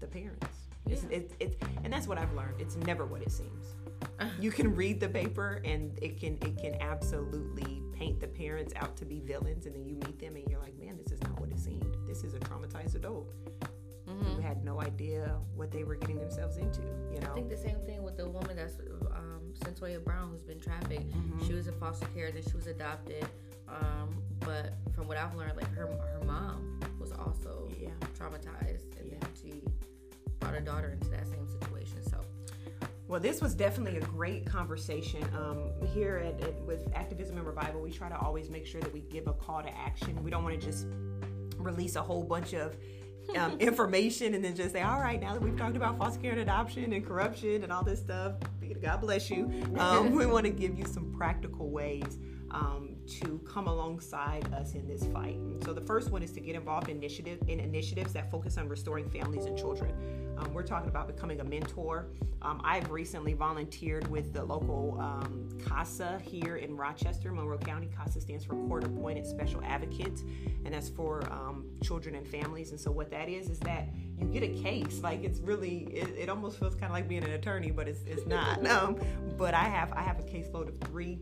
the 0.00 0.06
parents. 0.06 0.46
Yeah. 0.86 0.96
it's, 1.10 1.34
it's, 1.38 1.56
and 1.84 1.92
that's 1.92 2.06
what 2.06 2.18
I've 2.18 2.32
learned. 2.32 2.60
It's 2.60 2.76
never 2.76 3.04
what 3.04 3.22
it 3.22 3.32
seems. 3.32 3.74
You 4.40 4.50
can 4.50 4.74
read 4.74 5.00
the 5.00 5.08
paper, 5.08 5.60
and 5.64 5.96
it 6.00 6.20
can 6.20 6.38
it 6.42 6.56
can 6.58 6.80
absolutely 6.80 7.82
paint 7.98 8.20
the 8.20 8.28
parents 8.28 8.72
out 8.76 8.96
to 8.96 9.04
be 9.04 9.18
villains, 9.20 9.66
and 9.66 9.74
then 9.74 9.84
you 9.84 9.94
meet 9.96 10.18
them, 10.20 10.36
and 10.36 10.48
you're 10.48 10.60
like, 10.60 10.78
man, 10.78 10.96
this 10.96 11.10
is 11.12 11.20
not 11.22 11.38
what 11.40 11.50
it 11.50 11.58
seemed. 11.58 11.96
This 12.06 12.22
is 12.22 12.34
a 12.34 12.38
traumatized 12.38 12.94
adult 12.94 13.28
who 14.06 14.40
had 14.40 14.64
no 14.64 14.80
idea 14.80 15.36
what 15.54 15.70
they 15.70 15.84
were 15.84 15.94
getting 15.96 16.18
themselves 16.18 16.56
into. 16.56 16.80
You 17.12 17.20
know, 17.20 17.30
I 17.30 17.34
think 17.34 17.50
the 17.50 17.56
same 17.56 17.78
thing 17.84 18.02
with 18.02 18.16
the 18.16 18.26
woman 18.28 18.56
that's 18.56 18.76
um, 19.14 19.52
Cyntoia 19.60 20.02
Brown, 20.02 20.30
who's 20.30 20.42
been 20.42 20.58
trafficked. 20.60 21.12
She 21.46 21.52
was 21.52 21.66
in 21.66 21.74
foster 21.78 22.06
care, 22.14 22.30
then 22.30 22.42
she 22.42 22.56
was 22.56 22.66
adopted. 22.68 23.26
Um, 23.68 24.22
but 24.40 24.72
from 24.94 25.08
what 25.08 25.18
I've 25.18 25.34
learned, 25.34 25.56
like 25.56 25.70
her 25.74 25.86
her 25.86 26.22
mom 26.24 26.80
was 26.98 27.12
also 27.12 27.68
Yeah. 27.78 27.90
traumatized, 28.18 28.96
and 28.98 29.12
Yeah. 29.12 29.18
then 29.20 29.30
she 29.34 29.62
brought 30.40 30.54
her 30.54 30.60
daughter 30.60 30.88
into 30.90 31.10
that 31.10 31.28
same 31.28 31.46
situation. 31.46 32.02
Well, 33.08 33.20
this 33.20 33.40
was 33.40 33.54
definitely 33.54 33.98
a 33.98 34.02
great 34.02 34.44
conversation. 34.44 35.24
Um, 35.34 35.70
here 35.94 36.18
at, 36.18 36.46
at 36.46 36.60
with 36.60 36.86
Activism 36.94 37.38
and 37.38 37.46
Revival, 37.46 37.80
we 37.80 37.90
try 37.90 38.10
to 38.10 38.18
always 38.18 38.50
make 38.50 38.66
sure 38.66 38.82
that 38.82 38.92
we 38.92 39.00
give 39.00 39.26
a 39.26 39.32
call 39.32 39.62
to 39.62 39.74
action. 39.74 40.22
We 40.22 40.30
don't 40.30 40.44
want 40.44 40.60
to 40.60 40.66
just 40.66 40.86
release 41.56 41.96
a 41.96 42.02
whole 42.02 42.22
bunch 42.22 42.52
of 42.52 42.76
um, 43.34 43.52
information 43.60 44.34
and 44.34 44.44
then 44.44 44.54
just 44.54 44.72
say, 44.72 44.82
"All 44.82 45.00
right, 45.00 45.18
now 45.18 45.32
that 45.32 45.40
we've 45.40 45.56
talked 45.56 45.74
about 45.74 45.96
foster 45.96 46.20
care 46.20 46.32
and 46.32 46.40
adoption 46.40 46.92
and 46.92 47.04
corruption 47.04 47.64
and 47.64 47.72
all 47.72 47.82
this 47.82 48.00
stuff, 48.00 48.34
God 48.82 49.00
bless 49.00 49.30
you." 49.30 49.50
Um, 49.78 50.14
we 50.14 50.26
want 50.26 50.44
to 50.44 50.50
give 50.50 50.78
you 50.78 50.84
some 50.84 51.14
practical 51.16 51.70
ways 51.70 52.18
um, 52.50 52.96
to 53.08 53.40
come 53.46 53.66
alongside 53.66 54.52
us 54.54 54.74
in 54.74 54.86
this 54.86 55.04
fight. 55.06 55.38
So 55.64 55.72
the 55.72 55.80
first 55.80 56.10
one 56.10 56.22
is 56.22 56.32
to 56.32 56.40
get 56.40 56.54
involved 56.54 56.88
in 56.88 56.98
initiative 56.98 57.38
in 57.48 57.60
initiatives 57.60 58.12
that 58.12 58.30
focus 58.30 58.58
on 58.58 58.68
restoring 58.68 59.08
families 59.08 59.46
and 59.46 59.56
children. 59.56 59.94
Um, 60.38 60.52
we're 60.52 60.62
talking 60.62 60.88
about 60.88 61.06
becoming 61.08 61.40
a 61.40 61.44
mentor. 61.44 62.06
Um, 62.42 62.60
I've 62.62 62.90
recently 62.90 63.32
volunteered 63.32 64.06
with 64.08 64.32
the 64.32 64.44
local 64.44 64.96
um, 65.00 65.48
CASA 65.66 66.20
here 66.22 66.56
in 66.56 66.76
Rochester, 66.76 67.32
Monroe 67.32 67.58
County. 67.58 67.88
CASA 67.96 68.20
stands 68.20 68.44
for 68.44 68.54
Court 68.68 68.84
Appointed 68.84 69.26
Special 69.26 69.60
Advocates, 69.64 70.22
and 70.64 70.72
that's 70.72 70.88
for 70.88 71.24
um, 71.32 71.64
children 71.82 72.14
and 72.14 72.26
families. 72.26 72.70
And 72.70 72.78
so 72.78 72.92
what 72.92 73.10
that 73.10 73.28
is 73.28 73.48
is 73.48 73.58
that 73.60 73.88
you 74.16 74.26
get 74.26 74.44
a 74.44 74.62
case. 74.62 75.00
Like 75.02 75.24
it's 75.24 75.40
really, 75.40 75.88
it, 75.92 76.08
it 76.16 76.28
almost 76.28 76.58
feels 76.58 76.74
kind 76.74 76.86
of 76.86 76.92
like 76.92 77.08
being 77.08 77.24
an 77.24 77.32
attorney, 77.32 77.70
but 77.70 77.88
it's, 77.88 78.02
it's 78.06 78.26
not. 78.26 78.58
Um, 78.68 78.98
but 79.38 79.54
I 79.54 79.64
have 79.64 79.92
I 79.92 80.02
have 80.02 80.18
a 80.18 80.22
caseload 80.22 80.68
of 80.68 80.78
three 80.90 81.18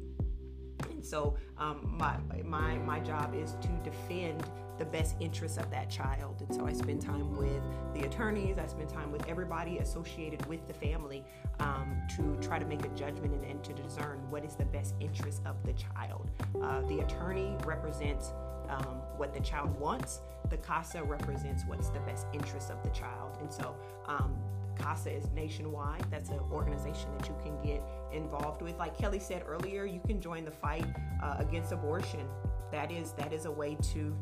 so 1.07 1.37
um, 1.59 1.95
my, 1.99 2.17
my, 2.45 2.77
my 2.79 3.01
job 3.01 3.35
is 3.35 3.57
to 3.63 3.69
defend 3.83 4.43
the 4.79 4.85
best 4.85 5.17
interests 5.21 5.57
of 5.57 5.71
that 5.71 5.89
child. 5.89 6.43
And 6.47 6.55
so 6.55 6.67
I 6.67 6.73
spend 6.73 7.01
time 7.01 7.37
with 7.37 7.63
the 7.95 8.07
attorneys, 8.07 8.59
I 8.59 8.67
spend 8.67 8.89
time 8.89 9.11
with 9.11 9.27
everybody 9.27 9.79
associated 9.79 10.45
with 10.47 10.67
the 10.69 10.75
family 10.75 11.25
um, 11.61 11.97
to 12.17 12.37
try 12.47 12.59
to 12.59 12.67
make 12.67 12.85
a 12.85 12.89
judgment 12.89 13.33
and, 13.33 13.45
and 13.45 13.65
to 13.65 13.73
discern 13.73 14.19
what 14.31 14.45
is 14.45 14.55
the 14.55 14.67
best 14.67 14.95
interest 15.01 15.43
of 15.47 15.57
the 15.65 15.73
child. 15.73 16.31
Uh, 16.63 16.83
the 16.83 17.01
attorney 17.01 17.57
represents 17.65 18.33
um, 18.69 19.01
what 19.17 19.33
the 19.33 19.41
child 19.41 19.79
wants, 19.79 20.21
the 20.51 20.57
CASA 20.59 21.03
represents 21.03 21.63
what's 21.67 21.89
the 21.89 22.01
best 22.01 22.27
interest 22.33 22.71
of 22.71 22.83
the 22.83 22.91
child. 22.91 23.39
And 23.41 23.53
so 23.53 23.77
um, 24.07 24.37
CASA 24.79 25.11
is 25.11 25.25
nationwide. 25.35 26.05
That's 26.11 26.31
an 26.31 26.41
organization 26.53 27.09
that 27.19 27.29
you 27.29 27.37
can 27.43 27.61
get 27.63 27.83
involved 28.13 28.63
with. 28.63 28.79
Like 28.79 28.97
Kelly 28.97 29.19
said 29.19 29.45
earlier, 29.47 29.85
you 29.85 30.01
can 30.07 30.21
join 30.21 30.45
the 30.45 30.51
fight 30.51 30.87
uh, 31.23 31.37
against 31.39 31.73
abortion. 31.73 32.29
That 32.73 32.91
is 32.91 33.13
that 33.13 33.33
is 33.33 33.45
a 33.47 33.51
way 33.51 33.77
to 33.93 34.17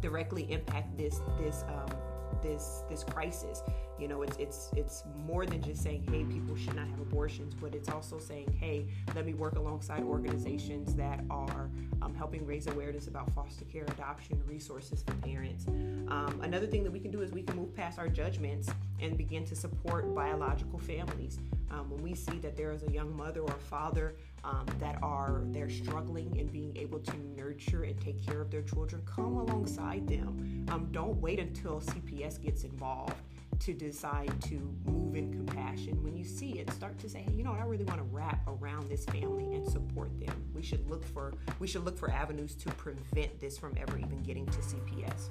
directly 0.00 0.50
impact 0.52 0.96
this 0.96 1.20
this 1.38 1.64
um, 1.68 1.96
this 2.42 2.82
this 2.88 3.04
crisis. 3.04 3.62
You 4.04 4.10
know, 4.10 4.20
it's 4.20 4.36
it's 4.36 4.70
it's 4.76 5.02
more 5.26 5.46
than 5.46 5.62
just 5.62 5.82
saying, 5.82 6.06
hey, 6.10 6.24
people 6.24 6.54
should 6.54 6.76
not 6.76 6.86
have 6.88 7.00
abortions, 7.00 7.54
but 7.54 7.74
it's 7.74 7.88
also 7.88 8.18
saying, 8.18 8.54
hey, 8.60 8.84
let 9.14 9.24
me 9.24 9.32
work 9.32 9.56
alongside 9.56 10.02
organizations 10.02 10.94
that 10.96 11.24
are 11.30 11.70
um, 12.02 12.14
helping 12.14 12.44
raise 12.44 12.66
awareness 12.66 13.06
about 13.06 13.32
foster 13.32 13.64
care, 13.64 13.84
adoption, 13.84 14.42
resources 14.46 15.02
for 15.02 15.14
parents. 15.26 15.66
Um, 15.68 16.38
another 16.42 16.66
thing 16.66 16.84
that 16.84 16.90
we 16.90 17.00
can 17.00 17.12
do 17.12 17.22
is 17.22 17.32
we 17.32 17.40
can 17.40 17.56
move 17.56 17.74
past 17.74 17.98
our 17.98 18.08
judgments 18.08 18.68
and 19.00 19.16
begin 19.16 19.46
to 19.46 19.56
support 19.56 20.14
biological 20.14 20.78
families. 20.78 21.38
Um, 21.70 21.88
when 21.88 22.02
we 22.02 22.14
see 22.14 22.38
that 22.40 22.58
there 22.58 22.72
is 22.72 22.82
a 22.82 22.90
young 22.90 23.16
mother 23.16 23.40
or 23.40 23.54
father 23.54 24.16
um, 24.44 24.66
that 24.80 25.02
are 25.02 25.44
they're 25.46 25.70
struggling 25.70 26.38
and 26.38 26.52
being 26.52 26.76
able 26.76 26.98
to 26.98 27.16
nurture 27.34 27.84
and 27.84 27.98
take 28.02 28.22
care 28.22 28.42
of 28.42 28.50
their 28.50 28.60
children, 28.60 29.00
come 29.06 29.36
alongside 29.36 30.06
them. 30.06 30.66
Um, 30.70 30.88
don't 30.92 31.18
wait 31.22 31.40
until 31.40 31.80
CPS 31.80 32.38
gets 32.38 32.64
involved 32.64 33.16
to 33.64 33.72
decide 33.72 34.30
to 34.42 34.60
move 34.84 35.16
in 35.16 35.32
compassion. 35.32 36.02
When 36.02 36.14
you 36.14 36.24
see 36.24 36.58
it, 36.58 36.70
start 36.70 36.98
to 36.98 37.08
say, 37.08 37.22
hey, 37.22 37.32
you 37.32 37.42
know 37.42 37.52
what, 37.52 37.60
I 37.60 37.64
really 37.64 37.84
want 37.84 37.98
to 37.98 38.04
wrap 38.04 38.46
around 38.46 38.90
this 38.90 39.06
family 39.06 39.54
and 39.54 39.66
support 39.66 40.10
them. 40.20 40.44
We 40.54 40.62
should 40.62 40.88
look 40.88 41.02
for 41.02 41.32
we 41.58 41.66
should 41.66 41.84
look 41.84 41.96
for 41.96 42.10
avenues 42.10 42.54
to 42.56 42.68
prevent 42.72 43.40
this 43.40 43.56
from 43.56 43.74
ever 43.78 43.96
even 43.98 44.22
getting 44.22 44.44
to 44.46 44.58
CPS. 44.58 45.30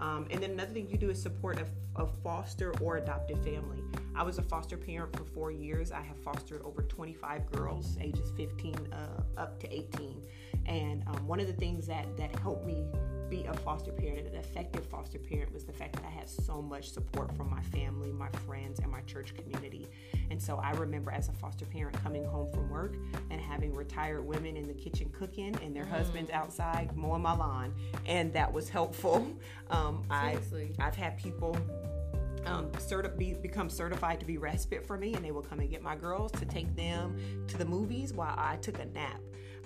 Um, 0.00 0.26
and 0.30 0.42
then 0.42 0.52
another 0.52 0.72
thing 0.72 0.88
you 0.90 0.96
do 0.96 1.10
is 1.10 1.22
support 1.22 1.58
a, 1.60 2.02
a 2.02 2.06
foster 2.24 2.74
or 2.80 2.96
adopted 2.96 3.38
family. 3.44 3.82
I 4.16 4.22
was 4.22 4.38
a 4.38 4.42
foster 4.42 4.76
parent 4.76 5.14
for 5.14 5.24
four 5.24 5.52
years. 5.52 5.92
I 5.92 6.00
have 6.00 6.16
fostered 6.24 6.62
over 6.62 6.82
25 6.82 7.52
girls, 7.52 7.98
ages 8.00 8.32
15 8.36 8.74
uh, 8.92 9.40
up 9.40 9.60
to 9.60 9.72
18. 9.72 10.22
And 10.66 11.04
um, 11.06 11.26
one 11.26 11.38
of 11.38 11.46
the 11.46 11.52
things 11.52 11.86
that 11.86 12.16
that 12.16 12.34
helped 12.36 12.66
me 12.66 12.84
be 13.30 13.44
a 13.44 13.54
foster 13.54 13.92
parent, 13.92 14.26
an 14.26 14.34
effective 14.34 14.84
foster 14.86 15.18
parent, 15.18 15.52
was 15.54 15.64
the 15.64 15.72
fact 15.72 15.94
that 15.94 16.04
I 16.04 16.10
had 16.10 16.28
so 16.28 16.60
much 16.60 16.90
support 16.90 17.34
from 17.36 17.48
my 17.48 17.62
family, 17.62 18.10
my 18.10 18.28
friends, 18.46 18.80
and 18.80 18.90
my 18.90 19.00
church 19.02 19.34
community. 19.34 19.86
And 20.30 20.42
so 20.42 20.56
I 20.56 20.72
remember 20.72 21.12
as 21.12 21.28
a 21.28 21.32
foster 21.32 21.64
parent 21.64 22.02
coming 22.02 22.24
home 22.24 22.50
from 22.52 22.68
work 22.68 22.96
and 23.30 23.40
having 23.40 23.72
retired 23.72 24.26
women 24.26 24.56
in 24.56 24.66
the 24.66 24.74
kitchen 24.74 25.10
cooking 25.10 25.56
and 25.62 25.74
their 25.74 25.86
husbands 25.86 26.30
outside 26.30 26.96
mowing 26.96 27.22
my 27.22 27.34
lawn, 27.34 27.72
and 28.06 28.32
that 28.32 28.52
was 28.52 28.68
helpful. 28.68 29.26
Um, 29.70 30.02
I, 30.10 30.36
I've 30.80 30.96
had 30.96 31.16
people 31.16 31.56
um, 32.46 32.70
certi- 32.72 33.16
be, 33.16 33.34
become 33.34 33.68
certified 33.68 34.20
to 34.20 34.26
be 34.26 34.38
respite 34.38 34.84
for 34.84 34.96
me, 34.96 35.14
and 35.14 35.24
they 35.24 35.30
will 35.30 35.42
come 35.42 35.60
and 35.60 35.70
get 35.70 35.82
my 35.82 35.96
girls 35.96 36.32
to 36.32 36.44
take 36.44 36.74
them 36.76 37.16
to 37.48 37.56
the 37.56 37.64
movies 37.64 38.12
while 38.12 38.34
I 38.36 38.56
took 38.56 38.78
a 38.78 38.86
nap. 38.86 39.20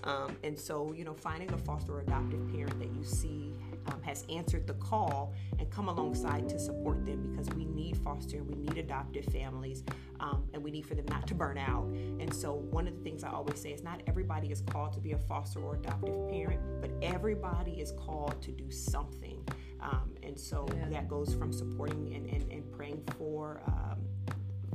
Um, 0.04 0.36
and 0.42 0.58
so, 0.58 0.92
you 0.92 1.04
know, 1.04 1.14
finding 1.14 1.52
a 1.52 1.58
foster 1.58 1.94
or 1.94 2.00
adoptive 2.00 2.52
parent 2.52 2.78
that 2.78 2.94
you 2.94 3.04
see 3.04 3.54
um, 3.86 4.00
has 4.02 4.24
answered 4.30 4.66
the 4.66 4.74
call 4.74 5.34
and 5.58 5.70
come 5.70 5.88
alongside 5.88 6.48
to 6.50 6.58
support 6.58 7.04
them 7.04 7.30
because 7.30 7.48
we 7.54 7.64
need 7.64 7.96
foster 7.98 8.42
we 8.42 8.54
need 8.54 8.78
adoptive 8.78 9.24
families 9.26 9.82
um, 10.20 10.44
and 10.52 10.62
we 10.62 10.70
need 10.70 10.86
for 10.86 10.94
them 10.94 11.06
not 11.10 11.26
to 11.26 11.34
burn 11.34 11.58
out. 11.58 11.84
And 12.20 12.32
so 12.32 12.54
one 12.54 12.86
of 12.86 12.96
the 12.96 13.02
things 13.02 13.24
i 13.24 13.30
always 13.30 13.60
say 13.60 13.72
is 13.72 13.82
not 13.82 14.02
everybody 14.06 14.48
is 14.48 14.60
called 14.60 14.92
to 14.94 15.00
be 15.00 15.12
a 15.12 15.18
foster 15.18 15.60
or 15.60 15.76
adoptive 15.76 16.28
parent 16.30 16.60
but 16.80 16.90
everybody 17.02 17.72
is 17.72 17.92
called 17.92 18.40
to 18.42 18.52
do 18.52 18.70
something. 18.70 19.42
Um, 19.80 20.14
and 20.22 20.38
so 20.38 20.66
yeah. 20.74 20.88
that 20.90 21.08
goes 21.08 21.34
from 21.34 21.52
supporting 21.52 22.14
and, 22.14 22.26
and, 22.26 22.50
and 22.50 22.72
praying 22.72 23.02
for 23.18 23.60
um, 23.66 23.98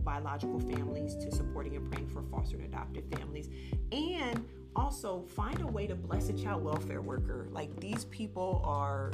biological 0.04 0.60
families 0.60 1.16
to 1.16 1.32
supporting 1.32 1.76
and 1.76 1.92
praying 1.92 2.08
for 2.08 2.24
foster 2.24 2.58
and 2.58 2.66
adoptive 2.66 3.06
families. 3.12 3.50
And 3.92 4.46
also 4.76 5.26
find 5.36 5.62
a 5.62 5.68
way 5.68 5.88
to 5.88 5.96
bless 5.96 6.30
a 6.30 6.34
child 6.34 6.64
welfare 6.64 7.02
worker. 7.02 7.48
Like 7.52 7.80
these 7.80 8.06
people 8.06 8.62
are 8.64 9.12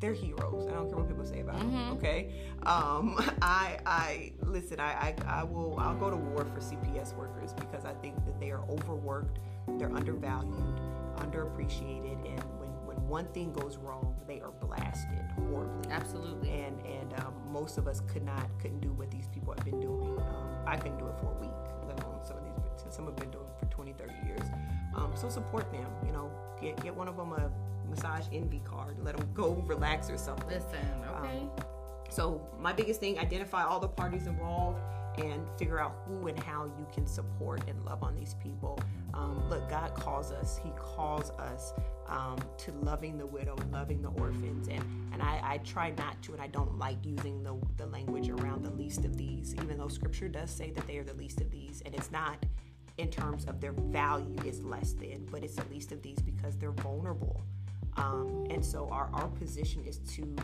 they're 0.00 0.12
heroes. 0.12 0.66
I 0.68 0.72
don't 0.72 0.88
care 0.88 0.98
what 0.98 1.08
people 1.08 1.24
say 1.24 1.40
about 1.40 1.56
mm-hmm. 1.56 1.72
them. 1.72 1.92
Okay, 1.92 2.32
um, 2.64 3.16
I 3.42 3.78
I 3.86 4.32
listen. 4.42 4.80
I, 4.80 4.92
I 4.92 5.14
I 5.26 5.44
will 5.44 5.78
I'll 5.78 5.94
go 5.96 6.10
to 6.10 6.16
war 6.16 6.44
for 6.44 6.60
CPS 6.60 7.16
workers 7.16 7.54
because 7.54 7.84
I 7.84 7.94
think 7.94 8.16
that 8.26 8.38
they 8.38 8.50
are 8.50 8.62
overworked, 8.68 9.38
they're 9.78 9.94
undervalued, 9.94 10.80
underappreciated, 11.16 12.18
and 12.30 12.42
when 12.58 12.68
when 12.84 13.08
one 13.08 13.26
thing 13.28 13.52
goes 13.52 13.78
wrong, 13.78 14.14
they 14.26 14.40
are 14.40 14.52
blasted 14.60 15.24
horribly. 15.36 15.90
Absolutely. 15.90 16.50
And 16.50 16.80
and 16.84 17.14
um, 17.20 17.34
most 17.50 17.78
of 17.78 17.86
us 17.86 18.00
could 18.00 18.24
not 18.24 18.48
couldn't 18.60 18.80
do 18.80 18.92
what 18.92 19.10
these 19.10 19.28
people 19.28 19.54
have 19.54 19.64
been 19.64 19.80
doing. 19.80 20.18
Um, 20.18 20.64
I 20.66 20.76
couldn't 20.76 20.98
do 20.98 21.06
it 21.06 21.14
for 21.20 21.32
a 21.32 21.40
week, 21.40 21.50
let 21.88 22.02
alone 22.04 22.20
some 22.24 22.36
of 22.36 22.44
these. 22.44 22.54
Some 22.94 23.06
have 23.06 23.16
been 23.16 23.30
doing 23.30 23.46
it 23.48 23.58
for 23.58 23.66
20, 23.72 23.92
30 23.94 24.12
years. 24.26 24.40
Um, 24.96 25.12
so 25.14 25.28
support 25.28 25.70
them. 25.72 25.86
You 26.06 26.12
know, 26.12 26.30
get 26.60 26.82
get 26.82 26.94
one 26.94 27.08
of 27.08 27.16
them 27.16 27.32
a 27.32 27.50
massage 27.88 28.26
envy 28.32 28.62
card. 28.64 28.96
Let 29.02 29.16
them 29.16 29.28
go 29.34 29.62
relax 29.66 30.10
or 30.10 30.16
something. 30.16 30.48
Listen, 30.48 30.86
okay. 31.18 31.38
Um, 31.38 31.50
so 32.10 32.46
my 32.60 32.72
biggest 32.72 33.00
thing: 33.00 33.18
identify 33.18 33.64
all 33.64 33.80
the 33.80 33.88
parties 33.88 34.26
involved 34.26 34.78
and 35.18 35.46
figure 35.58 35.78
out 35.78 35.96
who 36.06 36.26
and 36.26 36.38
how 36.42 36.64
you 36.78 36.86
can 36.92 37.06
support 37.06 37.62
and 37.68 37.84
love 37.84 38.02
on 38.02 38.14
these 38.14 38.34
people. 38.42 38.78
Um, 39.12 39.48
look, 39.48 39.68
God 39.68 39.94
calls 39.94 40.32
us. 40.32 40.58
He 40.62 40.70
calls 40.76 41.30
us 41.30 41.72
um, 42.08 42.38
to 42.58 42.72
loving 42.82 43.16
the 43.16 43.26
widow 43.26 43.56
and 43.56 43.72
loving 43.72 44.02
the 44.02 44.08
orphans. 44.08 44.68
And, 44.68 44.84
and 45.12 45.22
I, 45.22 45.40
I, 45.42 45.58
try 45.58 45.90
not 45.90 46.20
to, 46.24 46.32
and 46.32 46.42
I 46.42 46.48
don't 46.48 46.78
like 46.78 46.96
using 47.04 47.42
the, 47.42 47.56
the 47.76 47.86
language 47.86 48.28
around 48.28 48.64
the 48.64 48.70
least 48.70 49.04
of 49.04 49.16
these, 49.16 49.54
even 49.62 49.78
though 49.78 49.88
scripture 49.88 50.28
does 50.28 50.50
say 50.50 50.70
that 50.72 50.86
they 50.86 50.98
are 50.98 51.04
the 51.04 51.14
least 51.14 51.40
of 51.40 51.50
these. 51.50 51.82
And 51.86 51.94
it's 51.94 52.10
not 52.10 52.44
in 52.98 53.10
terms 53.10 53.44
of 53.46 53.60
their 53.60 53.72
value 53.72 54.36
is 54.44 54.62
less 54.62 54.92
than, 54.92 55.26
but 55.30 55.42
it's 55.42 55.56
the 55.56 55.64
least 55.70 55.92
of 55.92 56.02
these 56.02 56.18
because 56.20 56.56
they're 56.56 56.72
vulnerable. 56.72 57.44
Um, 57.96 58.46
and 58.50 58.64
so 58.64 58.88
our, 58.90 59.08
our 59.12 59.28
position 59.28 59.84
is 59.84 59.98
to 59.98 60.34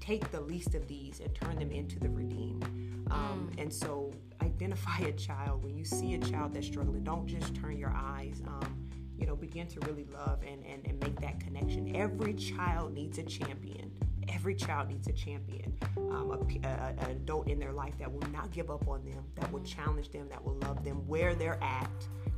take 0.00 0.30
the 0.30 0.40
least 0.40 0.74
of 0.74 0.86
these 0.88 1.20
and 1.20 1.34
turn 1.34 1.58
them 1.58 1.70
into 1.70 1.98
the 1.98 2.08
redeemed. 2.08 2.64
Um, 3.10 3.50
mm. 3.52 3.62
And 3.62 3.72
so 3.72 4.12
identify 4.42 4.98
a 5.00 5.12
child. 5.12 5.64
When 5.64 5.76
you 5.76 5.84
see 5.84 6.14
a 6.14 6.18
child 6.18 6.54
that's 6.54 6.66
struggling, 6.66 7.04
don't 7.04 7.26
just 7.26 7.54
turn 7.54 7.76
your 7.76 7.92
eyes. 7.94 8.42
Um, 8.46 8.88
you 9.18 9.26
know, 9.26 9.34
begin 9.34 9.66
to 9.66 9.80
really 9.80 10.06
love 10.12 10.42
and, 10.46 10.64
and, 10.64 10.86
and 10.86 11.00
make 11.00 11.20
that 11.20 11.40
connection. 11.40 11.94
Every 11.96 12.34
child 12.34 12.94
needs 12.94 13.18
a 13.18 13.24
champion 13.24 13.92
every 14.32 14.54
child 14.54 14.88
needs 14.88 15.08
a 15.08 15.12
champion, 15.12 15.76
um, 15.96 16.30
a, 16.30 16.66
a, 16.66 16.70
an 17.04 17.10
adult 17.10 17.48
in 17.48 17.58
their 17.58 17.72
life 17.72 17.94
that 17.98 18.12
will 18.12 18.28
not 18.30 18.50
give 18.50 18.70
up 18.70 18.86
on 18.88 19.04
them, 19.04 19.24
that 19.36 19.50
will 19.52 19.62
challenge 19.62 20.10
them, 20.10 20.28
that 20.28 20.44
will 20.44 20.56
love 20.58 20.84
them 20.84 21.06
where 21.06 21.34
they're 21.34 21.62
at, 21.62 21.90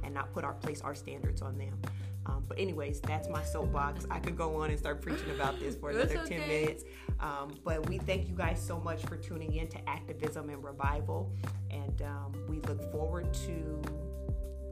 and 0.03 0.14
not 0.14 0.32
put 0.32 0.45
our 0.45 0.55
place 0.55 0.80
our 0.80 0.95
standards 0.95 1.43
on 1.43 1.59
them. 1.59 1.78
Um, 2.26 2.45
but 2.47 2.59
anyways, 2.59 3.01
that's 3.01 3.28
my 3.28 3.43
soapbox. 3.43 4.07
I 4.11 4.18
could 4.18 4.36
go 4.36 4.62
on 4.62 4.70
and 4.70 4.78
start 4.78 5.01
preaching 5.01 5.30
about 5.30 5.59
this 5.59 5.74
for 5.74 5.91
another 5.91 6.18
okay. 6.18 6.38
10 6.38 6.49
minutes. 6.49 6.84
Um, 7.18 7.55
but 7.64 7.88
we 7.88 7.99
thank 7.99 8.28
you 8.28 8.34
guys 8.34 8.62
so 8.64 8.78
much 8.78 9.03
for 9.03 9.16
tuning 9.16 9.55
in 9.55 9.68
to 9.68 9.88
Activism 9.88 10.49
and 10.51 10.62
Revival. 10.62 11.32
And 11.70 12.03
um, 12.03 12.32
we 12.49 12.61
look 12.61 12.91
forward 12.93 13.32
to 13.47 13.82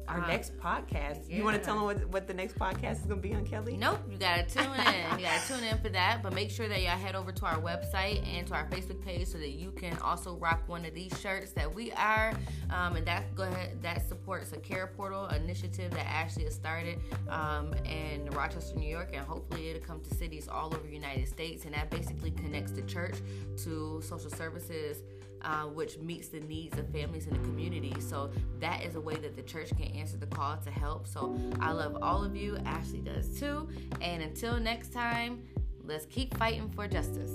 our 0.08 0.22
uh, 0.22 0.26
next 0.26 0.56
podcast. 0.58 1.28
Yeah. 1.28 1.36
You 1.36 1.44
want 1.44 1.56
to 1.56 1.62
tell 1.62 1.74
them 1.74 1.84
what, 1.84 2.08
what 2.08 2.26
the 2.26 2.34
next 2.34 2.58
podcast 2.58 3.00
is 3.00 3.06
going 3.06 3.20
to 3.20 3.28
be 3.28 3.34
on, 3.34 3.46
Kelly? 3.46 3.76
Nope. 3.76 4.00
You 4.10 4.16
got 4.18 4.48
to 4.48 4.54
tune 4.62 4.72
in. 4.74 5.18
you 5.18 5.24
got 5.24 5.42
to 5.42 5.48
tune 5.48 5.64
in 5.64 5.78
for 5.78 5.88
that. 5.90 6.22
But 6.22 6.34
make 6.34 6.50
sure 6.50 6.68
that 6.68 6.80
y'all 6.80 6.96
head 6.96 7.14
over 7.14 7.32
to 7.32 7.46
our 7.46 7.60
website 7.60 8.26
and 8.26 8.46
to 8.48 8.54
our 8.54 8.66
Facebook 8.68 9.04
page 9.04 9.28
so 9.28 9.38
that 9.38 9.50
you 9.50 9.70
can 9.72 9.96
also 9.98 10.36
rock 10.36 10.62
one 10.66 10.84
of 10.84 10.94
these 10.94 11.18
shirts 11.20 11.52
that 11.52 11.72
we 11.72 11.92
are. 11.92 12.32
Um, 12.70 12.96
and 12.96 13.06
that 13.06 13.34
go 13.34 13.44
ahead. 13.44 13.82
That 13.82 14.08
supports 14.08 14.52
a 14.52 14.58
care 14.58 14.86
portal 14.86 15.26
initiative 15.28 15.90
that 15.92 16.06
Ashley 16.06 16.44
has 16.44 16.54
started 16.54 16.98
um, 17.28 17.74
in 17.84 18.26
Rochester, 18.30 18.76
New 18.76 18.88
York, 18.88 19.10
and 19.12 19.24
hopefully 19.24 19.70
it'll 19.70 19.82
come 19.82 20.00
to 20.00 20.14
cities 20.14 20.48
all 20.48 20.66
over 20.66 20.86
the 20.86 20.92
United 20.92 21.28
States. 21.28 21.64
And 21.64 21.74
that 21.74 21.90
basically 21.90 22.30
connects 22.30 22.72
the 22.72 22.82
church 22.82 23.16
to 23.64 24.00
social 24.02 24.30
services 24.30 25.02
uh, 25.42 25.64
which 25.64 25.98
meets 25.98 26.28
the 26.28 26.40
needs 26.40 26.78
of 26.78 26.88
families 26.90 27.26
in 27.26 27.34
the 27.34 27.40
community. 27.40 27.94
So 28.00 28.30
that 28.60 28.84
is 28.84 28.94
a 28.94 29.00
way 29.00 29.16
that 29.16 29.36
the 29.36 29.42
church 29.42 29.70
can 29.70 29.86
answer 29.96 30.16
the 30.16 30.26
call 30.26 30.56
to 30.58 30.70
help. 30.70 31.06
So 31.06 31.36
I 31.60 31.72
love 31.72 31.98
all 32.02 32.24
of 32.24 32.36
you. 32.36 32.58
Ashley 32.64 33.00
does 33.00 33.38
too. 33.38 33.68
And 34.00 34.22
until 34.22 34.58
next 34.58 34.92
time, 34.92 35.42
let's 35.84 36.06
keep 36.06 36.36
fighting 36.36 36.70
for 36.70 36.86
justice. 36.88 37.32